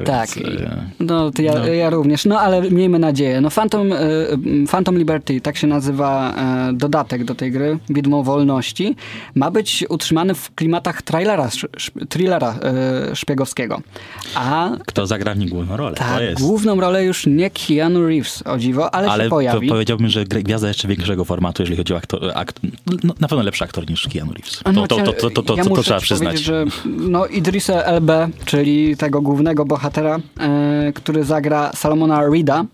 Tak, 0.05 0.29
więc, 0.29 0.61
e, 0.61 0.85
no, 0.99 1.31
ja, 1.39 1.53
no. 1.53 1.67
ja 1.67 1.89
również. 1.89 2.25
No 2.25 2.39
ale 2.39 2.71
miejmy 2.71 2.99
nadzieję. 2.99 3.41
No 3.41 3.49
Phantom, 3.49 3.93
e, 3.93 3.97
Phantom 4.71 4.97
Liberty, 4.97 5.41
tak 5.41 5.57
się 5.57 5.67
nazywa 5.67 6.33
e, 6.69 6.73
dodatek 6.73 7.23
do 7.23 7.35
tej 7.35 7.51
gry, 7.51 7.79
Widmo 7.89 8.23
Wolności, 8.23 8.95
ma 9.35 9.51
być 9.51 9.85
utrzymany 9.89 10.35
w 10.35 10.55
klimatach 10.55 11.01
trailera, 11.01 11.49
thrillera 12.09 12.59
szpiegowskiego. 13.13 13.81
A 14.35 14.69
Kto 14.85 15.07
zagra 15.07 15.33
w 15.33 15.37
nim 15.37 15.49
główną 15.49 15.77
rolę? 15.77 15.95
Tak, 15.95 16.33
główną 16.39 16.79
rolę 16.79 17.03
już 17.05 17.25
nie 17.25 17.49
Keanu 17.49 18.07
Reeves, 18.07 18.43
o 18.45 18.57
dziwo, 18.57 18.95
ale, 18.95 19.07
ale 19.07 19.23
się 19.23 19.29
pojawi. 19.29 19.67
powiedziałbym, 19.67 20.09
że 20.09 20.25
gwiazda 20.25 20.67
jeszcze 20.67 20.87
większego 20.87 21.25
formatu, 21.25 21.61
jeżeli 21.61 21.77
chodzi 21.77 21.93
o 21.93 21.97
aktor, 21.97 22.31
aktor 22.35 22.71
no, 23.03 23.13
na 23.19 23.27
pewno 23.27 23.43
lepszy 23.43 23.63
aktor 23.63 23.89
niż 23.89 24.07
Keanu 24.07 24.33
Reeves. 24.33 24.59
To, 24.63 24.71
no, 24.71 24.87
to, 24.87 24.95
to, 24.95 25.13
to, 25.13 25.29
to, 25.29 25.43
to, 25.43 25.55
ja 25.55 25.63
to, 25.63 25.69
to 25.69 25.83
trzeba 25.83 25.99
przyznać. 25.99 26.39
że 26.39 26.65
no, 26.85 27.25
Idrisa 27.25 27.83
LB, 27.83 28.11
czyli 28.45 28.97
tego 28.97 29.21
głównego 29.21 29.46
bohatera, 29.65 30.19
e, 30.39 30.91
który 30.93 31.23
zagra 31.23 31.71
Salomona 31.75 32.17
E, 32.17 32.65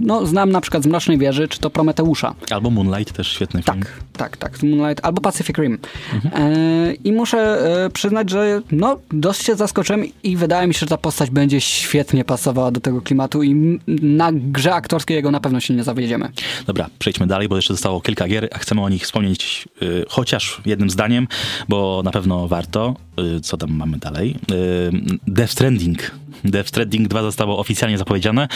no, 0.00 0.26
znam 0.26 0.50
na 0.50 0.60
przykład 0.60 0.82
z 0.82 0.86
Mrocznej 0.86 1.18
Wieży, 1.18 1.48
czy 1.48 1.58
to 1.58 1.70
Prometeusza. 1.70 2.34
Albo 2.50 2.70
Moonlight, 2.70 3.16
też 3.16 3.28
świetny 3.28 3.62
film. 3.62 3.82
Tak, 3.82 4.02
tak, 4.12 4.36
tak, 4.36 4.62
Moonlight, 4.62 5.04
albo 5.04 5.20
Pacific 5.20 5.58
Rim. 5.58 5.78
Mhm. 6.14 6.42
E, 6.42 6.92
I 6.92 7.12
muszę 7.12 7.38
e, 7.84 7.90
przyznać, 7.90 8.30
że 8.30 8.62
no, 8.72 8.98
dość 9.12 9.42
się 9.42 9.54
zaskoczyłem 9.54 10.04
i 10.22 10.36
wydaje 10.36 10.68
mi 10.68 10.74
się, 10.74 10.80
że 10.80 10.86
ta 10.86 10.96
postać 10.96 11.30
będzie 11.30 11.60
świetnie 11.60 12.24
pasowała 12.24 12.70
do 12.70 12.80
tego 12.80 13.00
klimatu 13.00 13.42
i 13.42 13.80
na 14.02 14.30
grze 14.32 14.74
aktorskiej 14.74 15.14
jego 15.14 15.30
na 15.30 15.40
pewno 15.40 15.60
się 15.60 15.74
nie 15.74 15.84
zawiedziemy. 15.84 16.28
Dobra, 16.66 16.86
przejdźmy 16.98 17.26
dalej, 17.26 17.48
bo 17.48 17.56
jeszcze 17.56 17.74
zostało 17.74 18.00
kilka 18.00 18.28
gier, 18.28 18.48
a 18.52 18.58
chcemy 18.58 18.80
o 18.80 18.88
nich 18.88 19.02
wspomnieć 19.02 19.68
y, 19.82 20.04
chociaż 20.08 20.60
jednym 20.66 20.90
zdaniem, 20.90 21.28
bo 21.68 22.02
na 22.04 22.10
pewno 22.10 22.48
warto. 22.48 22.94
Y, 23.36 23.40
co 23.40 23.56
tam 23.56 23.70
mamy 23.70 23.98
dalej? 23.98 24.36
Y, 24.50 25.18
Death 25.26 25.52
Stranding 25.52 26.10
Death 26.44 26.68
Stranding 26.68 27.08
2 27.08 27.22
zostało 27.22 27.58
oficjalnie 27.58 27.98
zapowiedziane 27.98 28.48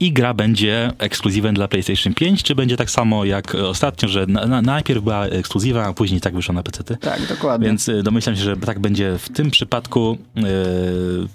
i 0.00 0.12
gra 0.12 0.34
będzie 0.34 0.92
ekskluzywem 0.98 1.54
dla 1.54 1.68
PlayStation 1.68 2.14
5, 2.14 2.42
czy 2.42 2.54
będzie 2.54 2.76
tak 2.76 2.90
samo 2.90 3.24
jak 3.24 3.54
ostatnio, 3.54 4.08
że 4.08 4.26
na, 4.26 4.46
na, 4.46 4.62
najpierw 4.62 5.02
była 5.02 5.26
ekskluzywa, 5.26 5.84
a 5.84 5.92
później 5.92 6.20
tak 6.20 6.34
wyszła 6.34 6.54
na 6.54 6.62
PC? 6.62 6.82
-ty? 6.82 6.96
Tak, 6.98 7.26
dokładnie. 7.26 7.66
Więc 7.66 7.88
y, 7.88 8.02
domyślam 8.02 8.36
się, 8.36 8.42
że 8.42 8.56
tak 8.56 8.78
będzie 8.78 9.18
w 9.18 9.28
tym 9.28 9.50
przypadku. 9.50 10.18
Yy, 10.36 11.28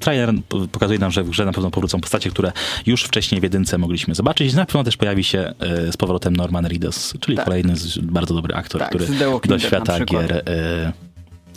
trailer 0.00 0.34
pokazuje 0.72 0.98
nam, 0.98 1.10
że 1.10 1.24
w 1.24 1.30
grze 1.30 1.44
na 1.44 1.52
pewno 1.52 1.70
powrócą 1.70 2.00
postacie, 2.00 2.30
które 2.30 2.52
już 2.86 3.04
wcześniej 3.04 3.40
w 3.40 3.44
jedynce 3.44 3.78
mogliśmy 3.78 4.14
zobaczyć. 4.14 4.54
Na 4.54 4.66
pewno 4.66 4.84
też 4.84 4.96
pojawi 4.96 5.24
się 5.24 5.54
y, 5.88 5.92
z 5.92 5.96
powrotem 5.96 6.36
Norman 6.36 6.66
Reedus, 6.66 7.14
czyli 7.20 7.36
tak. 7.36 7.46
kolejny 7.46 7.74
bardzo 8.02 8.34
dobry 8.34 8.54
aktor, 8.54 8.80
tak, 8.80 8.88
który 8.88 9.06
do 9.48 9.58
świata 9.58 10.04
gier 10.04 10.32
y, 10.32 10.42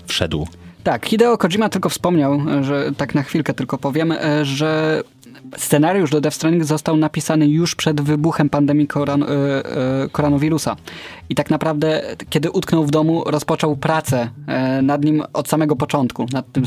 wszedł. 0.07 0.47
Tak, 0.83 1.05
Hideo 1.05 1.37
Kojima 1.37 1.69
tylko 1.69 1.89
wspomniał, 1.89 2.39
że 2.61 2.91
tak 2.97 3.15
na 3.15 3.23
chwilkę 3.23 3.53
tylko 3.53 3.77
powiem, 3.77 4.11
e, 4.11 4.45
że 4.45 5.01
scenariusz 5.57 6.11
do 6.11 6.21
Death 6.21 6.35
Stranding 6.35 6.63
został 6.63 6.97
napisany 6.97 7.47
już 7.47 7.75
przed 7.75 8.01
wybuchem 8.01 8.49
pandemii 8.49 8.87
e, 8.95 9.01
e, 9.01 10.09
koronawirusa. 10.11 10.75
I 11.29 11.35
tak 11.35 11.49
naprawdę, 11.49 12.01
kiedy 12.29 12.51
utknął 12.51 12.85
w 12.85 12.91
domu, 12.91 13.23
rozpoczął 13.25 13.75
pracę 13.75 14.29
nad 14.81 15.03
nim 15.03 15.23
od 15.33 15.47
samego 15.47 15.75
początku, 15.75 16.25
tym, 16.51 16.63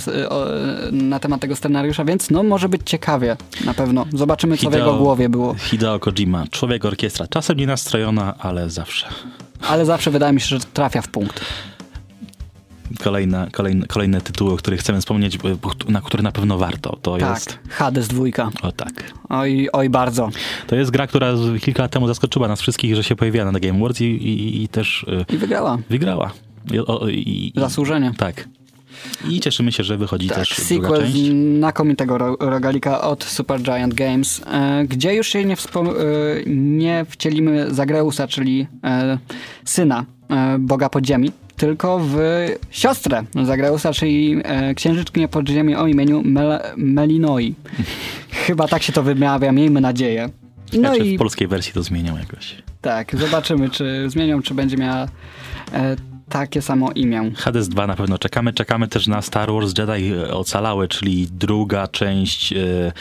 na 0.93 1.19
temat 1.19 1.41
tego 1.41 1.57
scenariusza, 1.57 2.05
więc 2.05 2.31
no 2.31 2.43
może 2.43 2.69
być 2.69 2.83
ciekawie, 2.85 3.37
na 3.65 3.75
pewno. 3.75 4.07
Zobaczymy, 4.15 4.57
co 4.57 4.61
Hideo, 4.61 4.71
w 4.71 4.87
jego 4.87 4.99
głowie 4.99 5.29
było. 5.29 5.55
Hideo 5.55 5.99
Kojima, 5.99 6.45
człowiek 6.51 6.85
orkiestra. 6.85 7.27
Czasem 7.27 7.57
nie 7.57 7.67
nastrojona, 7.67 8.35
ale 8.39 8.71
zawsze. 8.71 9.07
Ale 9.69 9.85
zawsze 9.85 10.11
wydaje 10.11 10.33
mi 10.33 10.41
się, 10.41 10.47
że 10.47 10.59
trafia 10.61 11.03
w 11.03 11.09
punkt 11.09 11.41
kolejne, 13.03 13.49
kolejne, 13.53 13.87
kolejne 13.87 14.21
tytuły, 14.21 14.53
o 14.53 14.57
których 14.57 14.81
chcemy 14.81 15.01
wspomnieć, 15.01 15.39
na 15.89 16.01
które 16.01 16.23
na 16.23 16.33
pewno 16.33 16.59
warto. 16.59 16.99
To 17.03 17.19
tak, 17.19 17.31
jest... 17.31 17.59
Hades 17.69 18.09
dwójka. 18.09 18.51
O 18.63 18.73
tak. 18.73 19.13
Oj, 19.29 19.69
oj 19.73 19.91
bardzo. 19.91 20.29
To 20.67 20.77
jest 20.77 20.91
gra, 20.91 21.07
która 21.07 21.33
kilka 21.61 21.83
lat 21.83 21.93
temu 21.93 22.07
zaskoczyła 22.07 22.49
nas 22.49 22.61
wszystkich, 22.61 22.95
że 22.95 23.05
się 23.05 23.17
pojawiła 23.17 23.53
na 23.53 23.61
Game 23.61 23.79
Awards 23.79 24.01
i, 24.01 24.05
i, 24.05 24.63
i 24.63 24.69
też... 24.69 25.07
Y, 25.31 25.35
I 25.35 25.39
wygrała. 25.39 25.79
Wygrała. 25.91 26.31
I, 26.73 26.79
o, 26.79 27.09
i, 27.09 27.53
Zasłużenie. 27.57 28.13
Tak. 28.17 28.49
I 29.29 29.41
cieszymy 29.41 29.73
się, 29.73 29.85
że 29.85 29.97
wychodzi 29.97 30.29
tak, 30.29 30.39
też 30.39 30.49
sequel 30.49 31.03
część. 31.03 31.31
znakomitego 31.59 32.19
rogalika 32.41 33.01
od 33.01 33.25
Supergiant 33.25 33.95
Games, 33.95 34.43
e, 34.47 34.85
gdzie 34.85 35.15
już 35.15 35.29
się 35.29 35.45
nie, 35.45 35.55
e, 35.55 35.57
nie 36.47 37.07
wcielimy 37.09 37.75
Zagreusa, 37.75 38.29
czyli 38.29 38.67
e, 38.85 39.19
syna 39.65 40.05
e, 40.31 40.59
Boga 40.59 40.89
Podziemi, 40.89 41.33
tylko 41.57 41.99
w 41.99 42.17
siostrę 42.71 43.25
Zagreusa, 43.45 43.93
czyli 43.93 44.37
e, 44.45 44.75
księżyczkę 44.75 45.29
podziemi 45.29 45.75
o 45.77 45.87
imieniu 45.87 46.23
Mel 46.25 46.61
Melinoi. 46.77 47.55
Chyba 48.47 48.69
tak 48.69 48.83
się 48.83 48.93
to 48.93 49.03
wymawia, 49.03 49.53
miejmy 49.53 49.81
nadzieję. 49.81 50.29
No 50.73 50.79
znaczy, 50.79 51.07
i 51.07 51.17
w 51.17 51.19
polskiej 51.19 51.49
wersji 51.49 51.73
to 51.73 51.83
zmienią 51.83 52.19
jakoś. 52.19 52.55
Tak, 52.81 53.17
zobaczymy, 53.17 53.71
czy 53.71 54.11
zmienią, 54.11 54.43
czy 54.43 54.55
będzie 54.55 54.77
miała 54.77 55.09
e, 55.73 55.97
takie 56.29 56.63
samo 56.63 56.93
imię. 56.93 57.31
Hades 57.37 57.69
2 57.69 57.87
na 57.87 57.97
pewno 57.97 58.19
czekamy. 58.19 58.53
Czekamy 58.53 58.89
też 58.89 59.07
na 59.07 59.23
Star 59.23 59.53
Wars 59.53 59.75
Jedi 59.79 60.15
Ocalałe, 60.31 60.89
czyli 60.89 61.29
druga 61.31 61.89
część 61.89 62.53
e, 62.53 62.93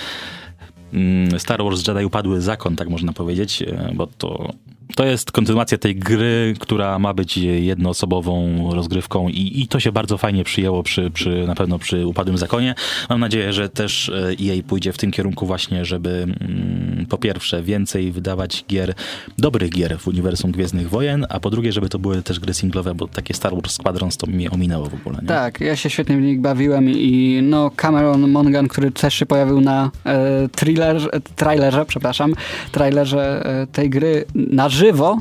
mm, 0.93 1.39
Star 1.39 1.64
Wars 1.64 1.88
Jedi 1.88 2.06
Upadły 2.06 2.41
Zakon, 2.41 2.76
tak 2.76 2.89
można 2.89 3.14
powiedzieć, 3.14 3.62
e, 3.62 3.91
bo 3.95 4.08
to 4.08 4.53
to 4.96 5.06
jest 5.06 5.32
kontynuacja 5.32 5.78
tej 5.78 5.96
gry, 5.96 6.54
która 6.60 7.00
ma 7.00 7.14
być 7.14 7.38
jednoosobową 7.38 8.70
rozgrywką 8.74 9.30
i, 9.30 9.62
i 9.62 9.68
to 9.68 9.80
się 9.80 9.92
bardzo 9.92 10.18
fajnie 10.18 10.44
przyjęło 10.44 10.84
przy, 10.84 11.12
przy, 11.12 11.44
na 11.48 11.56
pewno 11.56 11.80
przy 11.80 12.08
Upadłym 12.08 12.38
Zakonie. 12.38 12.76
Mam 13.10 13.20
nadzieję, 13.20 13.54
że 13.54 13.70
też 13.70 14.12
EA 14.12 14.64
pójdzie 14.68 14.94
w 14.94 14.98
tym 14.98 15.12
kierunku 15.12 15.46
właśnie, 15.46 15.86
żeby 15.86 16.10
mm, 16.10 17.06
po 17.10 17.18
pierwsze 17.18 17.64
więcej 17.64 18.12
wydawać 18.12 18.66
gier, 18.70 18.94
dobrych 19.38 19.72
gier 19.72 20.00
w 20.00 20.08
uniwersum 20.08 20.52
Gwiezdnych 20.52 20.90
Wojen, 20.90 21.26
a 21.30 21.40
po 21.40 21.50
drugie, 21.50 21.72
żeby 21.72 21.90
to 21.90 22.00
były 22.00 22.22
też 22.22 22.40
gry 22.40 22.54
singlowe, 22.54 22.96
bo 22.96 23.08
takie 23.08 23.34
Star 23.34 23.54
Wars 23.54 23.74
Squadrons 23.74 24.18
to 24.18 24.28
mnie 24.28 24.52
ominęło 24.52 24.86
w 24.86 24.94
ogóle. 24.94 25.20
Nie? 25.22 25.28
Tak, 25.28 25.62
ja 25.62 25.76
się 25.76 25.90
świetnie 25.90 26.18
w 26.18 26.22
nich 26.22 26.42
bawiłem 26.42 26.90
i 26.90 27.40
no 27.44 27.72
Cameron 27.76 28.32
Mongan, 28.32 28.68
który 28.68 28.92
też 28.92 29.14
się 29.14 29.26
pojawił 29.26 29.62
na 29.62 29.92
e, 30.06 30.50
thriller, 30.50 31.22
trailerze, 31.36 31.86
przepraszam, 31.86 32.34
trailerze 32.72 33.46
e, 33.46 33.68
tej 33.68 33.90
gry 33.90 34.26
na 34.36 34.70
żywo, 34.76 35.18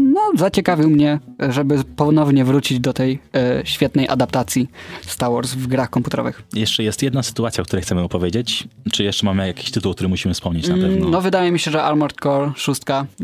no 0.00 0.20
zaciekawił 0.36 0.90
mnie, 0.90 1.18
żeby 1.48 1.84
ponownie 1.96 2.44
wrócić 2.44 2.80
do 2.80 2.92
tej 2.92 3.18
e, 3.34 3.62
świetnej 3.64 4.08
adaptacji 4.08 4.68
Star 5.06 5.32
Wars 5.32 5.54
w 5.54 5.66
grach 5.66 5.90
komputerowych. 5.90 6.42
Jeszcze 6.54 6.82
jest 6.82 7.02
jedna 7.02 7.22
sytuacja, 7.22 7.62
o 7.62 7.64
której 7.64 7.82
chcemy 7.82 8.00
opowiedzieć. 8.00 8.68
Czy 8.92 9.04
jeszcze 9.04 9.26
mamy 9.26 9.46
jakiś 9.46 9.70
tytuł, 9.70 9.94
który 9.94 10.08
musimy 10.08 10.34
wspomnieć 10.34 10.68
na 10.68 10.74
pewno? 10.74 11.08
No 11.08 11.20
wydaje 11.20 11.52
mi 11.52 11.58
się, 11.58 11.70
że 11.70 11.82
Armored 11.82 12.16
Core 12.22 12.52
6 12.56 12.82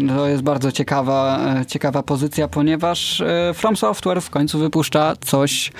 to 0.09 0.26
jest 0.28 0.43
bardzo 0.43 0.72
ciekawa, 0.72 1.41
e, 1.61 1.66
ciekawa 1.66 2.03
pozycja, 2.03 2.49
ponieważ 2.49 3.20
e, 3.20 3.55
From 3.55 3.76
Software 3.76 4.22
w 4.22 4.31
końcu 4.31 4.59
wypuszcza 4.59 5.14
coś 5.20 5.72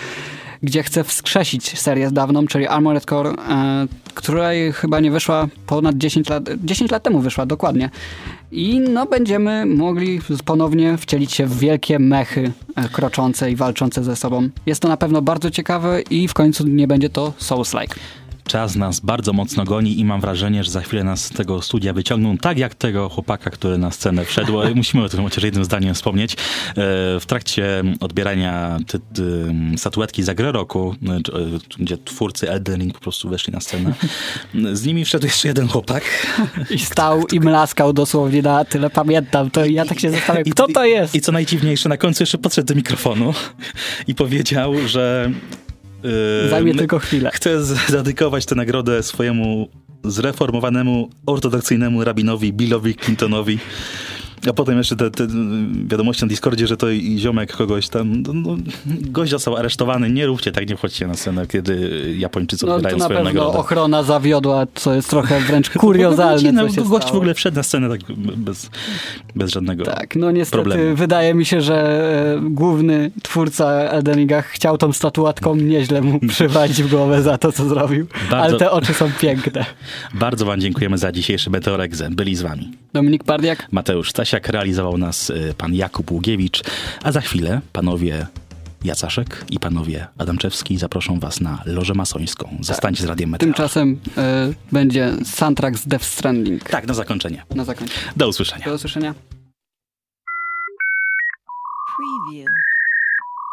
gdzie 0.63 0.83
chce 0.83 1.05
wskrzesić 1.05 1.79
serię 1.79 2.11
dawną, 2.11 2.47
czyli 2.47 2.67
Armored 2.67 3.05
Core, 3.05 3.31
e, 3.31 3.87
której 4.15 4.73
chyba 4.73 5.01
nie 5.01 5.11
wyszła 5.11 5.49
ponad 5.67 5.97
10 5.97 6.29
lat, 6.29 6.45
10 6.65 6.91
lat 6.91 7.03
temu 7.03 7.21
wyszła, 7.21 7.47
dokładnie. 7.47 7.91
I 8.53 8.81
no 8.81 9.07
będziemy 9.07 9.67
mogli 9.67 10.21
ponownie 10.45 10.97
wcielić 10.97 11.33
się 11.33 11.47
w 11.47 11.59
wielkie 11.59 11.99
mechy 11.99 12.53
e, 12.77 12.89
kroczące 12.89 13.51
i 13.51 13.57
walczące 13.57 14.05
ze 14.05 14.17
sobą. 14.17 14.49
Jest 14.67 14.83
to 14.83 14.89
na 14.89 14.97
pewno 14.97 15.23
bardzo 15.23 15.51
ciekawe 15.51 16.03
i 16.03 16.29
w 16.29 16.35
końcu 16.35 16.67
nie 16.67 16.87
będzie 16.87 17.11
to 17.11 17.33
Souls-like. 17.39 17.95
Czas 18.45 18.77
nas 18.77 19.01
bardzo 19.01 19.33
mocno 19.33 19.65
goni 19.65 20.01
i 20.01 20.05
mam 20.05 20.21
wrażenie, 20.21 20.65
że 20.65 20.71
za 20.71 20.81
chwilę 20.81 21.05
nas 21.05 21.25
z 21.25 21.31
tego 21.31 21.63
studia 21.63 21.93
wyciągną, 21.93 22.39
tak 22.39 22.59
jak 22.59 22.75
tego 22.75 23.09
chłopaka, 23.09 23.51
który 23.51 23.79
na 23.79 23.91
scenę 23.91 24.25
wszedł. 24.25 24.53
Musimy 24.75 25.05
o 25.05 25.09
tym 25.09 25.23
chociaż 25.25 25.45
jednym 25.45 25.65
zdaniem 25.65 25.95
wspomnieć. 25.95 26.33
E, 26.33 26.37
w 27.21 27.25
trakcie 27.27 27.83
odbierania 28.01 28.79
ty, 28.87 28.99
ty, 28.99 29.55
statuetki 29.77 30.23
za 30.23 30.35
grę 30.35 30.53
roku, 30.53 30.95
e, 31.09 31.21
gdzie 31.79 31.99
twórcy 31.99 32.51
Elden 32.51 32.81
Ring 32.81 32.95
po 32.95 33.01
prostu 33.01 33.29
weszli 33.29 33.53
na 33.53 33.61
scenę, 33.61 33.95
z 34.73 34.85
nimi 34.85 35.05
wszedł 35.05 35.27
jeszcze 35.27 35.49
jeden 35.49 35.69
chłopak. 35.69 36.05
I 36.71 36.79
stał 36.79 37.27
i 37.27 37.41
mlaskał 37.41 37.93
dosłownie 37.93 38.43
na 38.43 38.65
tyle 38.65 38.91
pamiętam. 38.91 39.51
To 39.51 39.65
ja 39.65 39.85
tak 39.85 40.01
się 40.01 40.11
zastanawiam, 40.11 40.53
kto 40.53 40.67
to 40.69 40.85
jest? 40.85 41.15
I 41.15 41.21
co 41.21 41.33
najdziwniejsze, 41.33 41.89
na 41.89 41.97
końcu 41.97 42.23
jeszcze 42.23 42.39
podszedł 42.39 42.69
do 42.69 42.75
mikrofonu 42.75 43.35
i 44.07 44.15
powiedział, 44.15 44.75
że 44.87 45.31
Yy, 46.05 46.49
Zajmie 46.51 46.75
tylko 46.75 46.99
chwilę. 46.99 47.31
Chcę 47.35 47.65
z- 47.65 47.89
zadedykować 47.89 48.47
tę 48.47 48.55
nagrodę 48.55 49.03
swojemu 49.03 49.69
zreformowanemu, 50.05 51.11
ortodoksyjnemu 51.27 52.05
rabinowi 52.05 52.53
Billowi 52.53 52.95
Clintonowi. 52.95 53.59
A 54.49 54.53
potem 54.53 54.79
jeszcze 54.79 54.97
te, 54.97 55.11
te 55.11 55.27
wiadomości 55.87 56.23
na 56.25 56.29
Discordzie, 56.29 56.67
że 56.67 56.77
to 56.77 56.91
i 56.91 57.19
ziomek 57.19 57.53
kogoś 57.57 57.89
tam. 57.89 58.23
No, 58.23 58.33
no, 58.35 58.57
gość 58.87 59.31
został 59.31 59.57
aresztowany. 59.57 60.11
Nie 60.11 60.27
róbcie 60.27 60.53
tak, 60.53 60.69
nie 60.69 60.77
wchodźcie 60.77 61.07
na 61.07 61.15
scenę, 61.15 61.47
kiedy 61.47 61.91
Japończycy 62.19 62.67
No 62.67 62.75
odbierają 62.75 63.01
swoją 63.05 63.25
nagrodę. 63.25 63.59
ochrona 63.59 64.03
zawiodła, 64.03 64.67
co 64.75 64.95
jest 64.95 65.11
trochę 65.11 65.41
wręcz 65.41 65.71
kuriozalne, 65.79 66.53
no, 66.53 66.69
co 66.69 66.83
gość 66.85 67.05
w 67.05 67.07
stało. 67.07 67.17
ogóle 67.19 67.35
wszedł 67.35 67.57
na 67.57 67.63
scenę 67.63 67.89
tak 67.89 68.01
bez, 68.37 68.71
bez 69.37 69.51
żadnego 69.51 69.85
Tak, 69.85 70.17
no 70.17 70.31
niestety 70.31 70.63
problemu. 70.63 70.97
wydaje 70.97 71.35
mi 71.35 71.45
się, 71.45 71.61
że 71.61 71.77
e, 72.37 72.41
główny 72.51 73.11
twórca 73.23 73.67
Elden 73.71 74.15
Ringa 74.19 74.43
chciał 74.43 74.79
tą 74.79 74.93
statuatką 74.93 75.57
nieźle 75.57 76.03
mu 76.03 76.21
przywalić 76.29 76.83
w 76.83 76.91
głowę 76.91 77.23
za 77.23 77.39
to, 77.39 77.53
co 77.53 77.69
zrobił. 77.69 78.07
Bardzo- 78.31 78.37
Ale 78.45 78.59
te 78.59 78.71
oczy 78.71 78.95
są 78.95 79.11
piękne. 79.21 79.65
Bardzo 80.15 80.45
wam 80.47 80.61
dziękujemy 80.61 80.99
za 80.99 81.13
dzisiejszy 81.13 81.51
Meteoregze. 81.51 82.09
Byli 82.11 82.37
z 82.37 82.43
wami 82.43 82.73
Dominik 82.93 83.25
Pardiak, 83.25 83.67
Mateusz 83.73 84.13
Stasiak, 84.31 84.49
realizował 84.49 84.99
nas 84.99 85.31
y, 85.31 85.55
pan 85.59 85.75
Jakub 85.75 86.11
Ługiewicz, 86.11 86.63
a 87.03 87.13
za 87.13 87.21
chwilę 87.21 87.61
panowie 87.73 88.27
Jacaszek 88.85 89.45
i 89.51 89.59
panowie 89.61 90.07
Adamczewski 90.19 90.79
zaproszą 90.79 91.21
was 91.21 91.41
na 91.41 91.63
Lożę 91.67 91.95
Masońską. 91.95 92.57
Zostańcie 92.61 93.03
z 93.03 93.07
Radiem 93.07 93.31
Meteor. 93.31 93.49
tymczasem 93.49 94.01
e, 94.17 94.53
będzie 94.73 95.13
soundtrack 95.25 95.77
z 95.79 95.87
Death 95.89 96.05
Stranding. 96.05 96.65
Tak, 96.65 96.87
na 96.87 96.95
zakończenie. 96.95 97.45
Na 97.55 97.65
zakończenie. 97.65 98.13
Do 98.17 98.29
usłyszenia. 98.29 98.65
Do 98.65 98.75
usłyszenia. 98.75 99.15
Preview. 101.97 102.49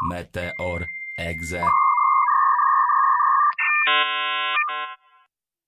Meteor 0.10 0.86
Exe. 1.18 1.62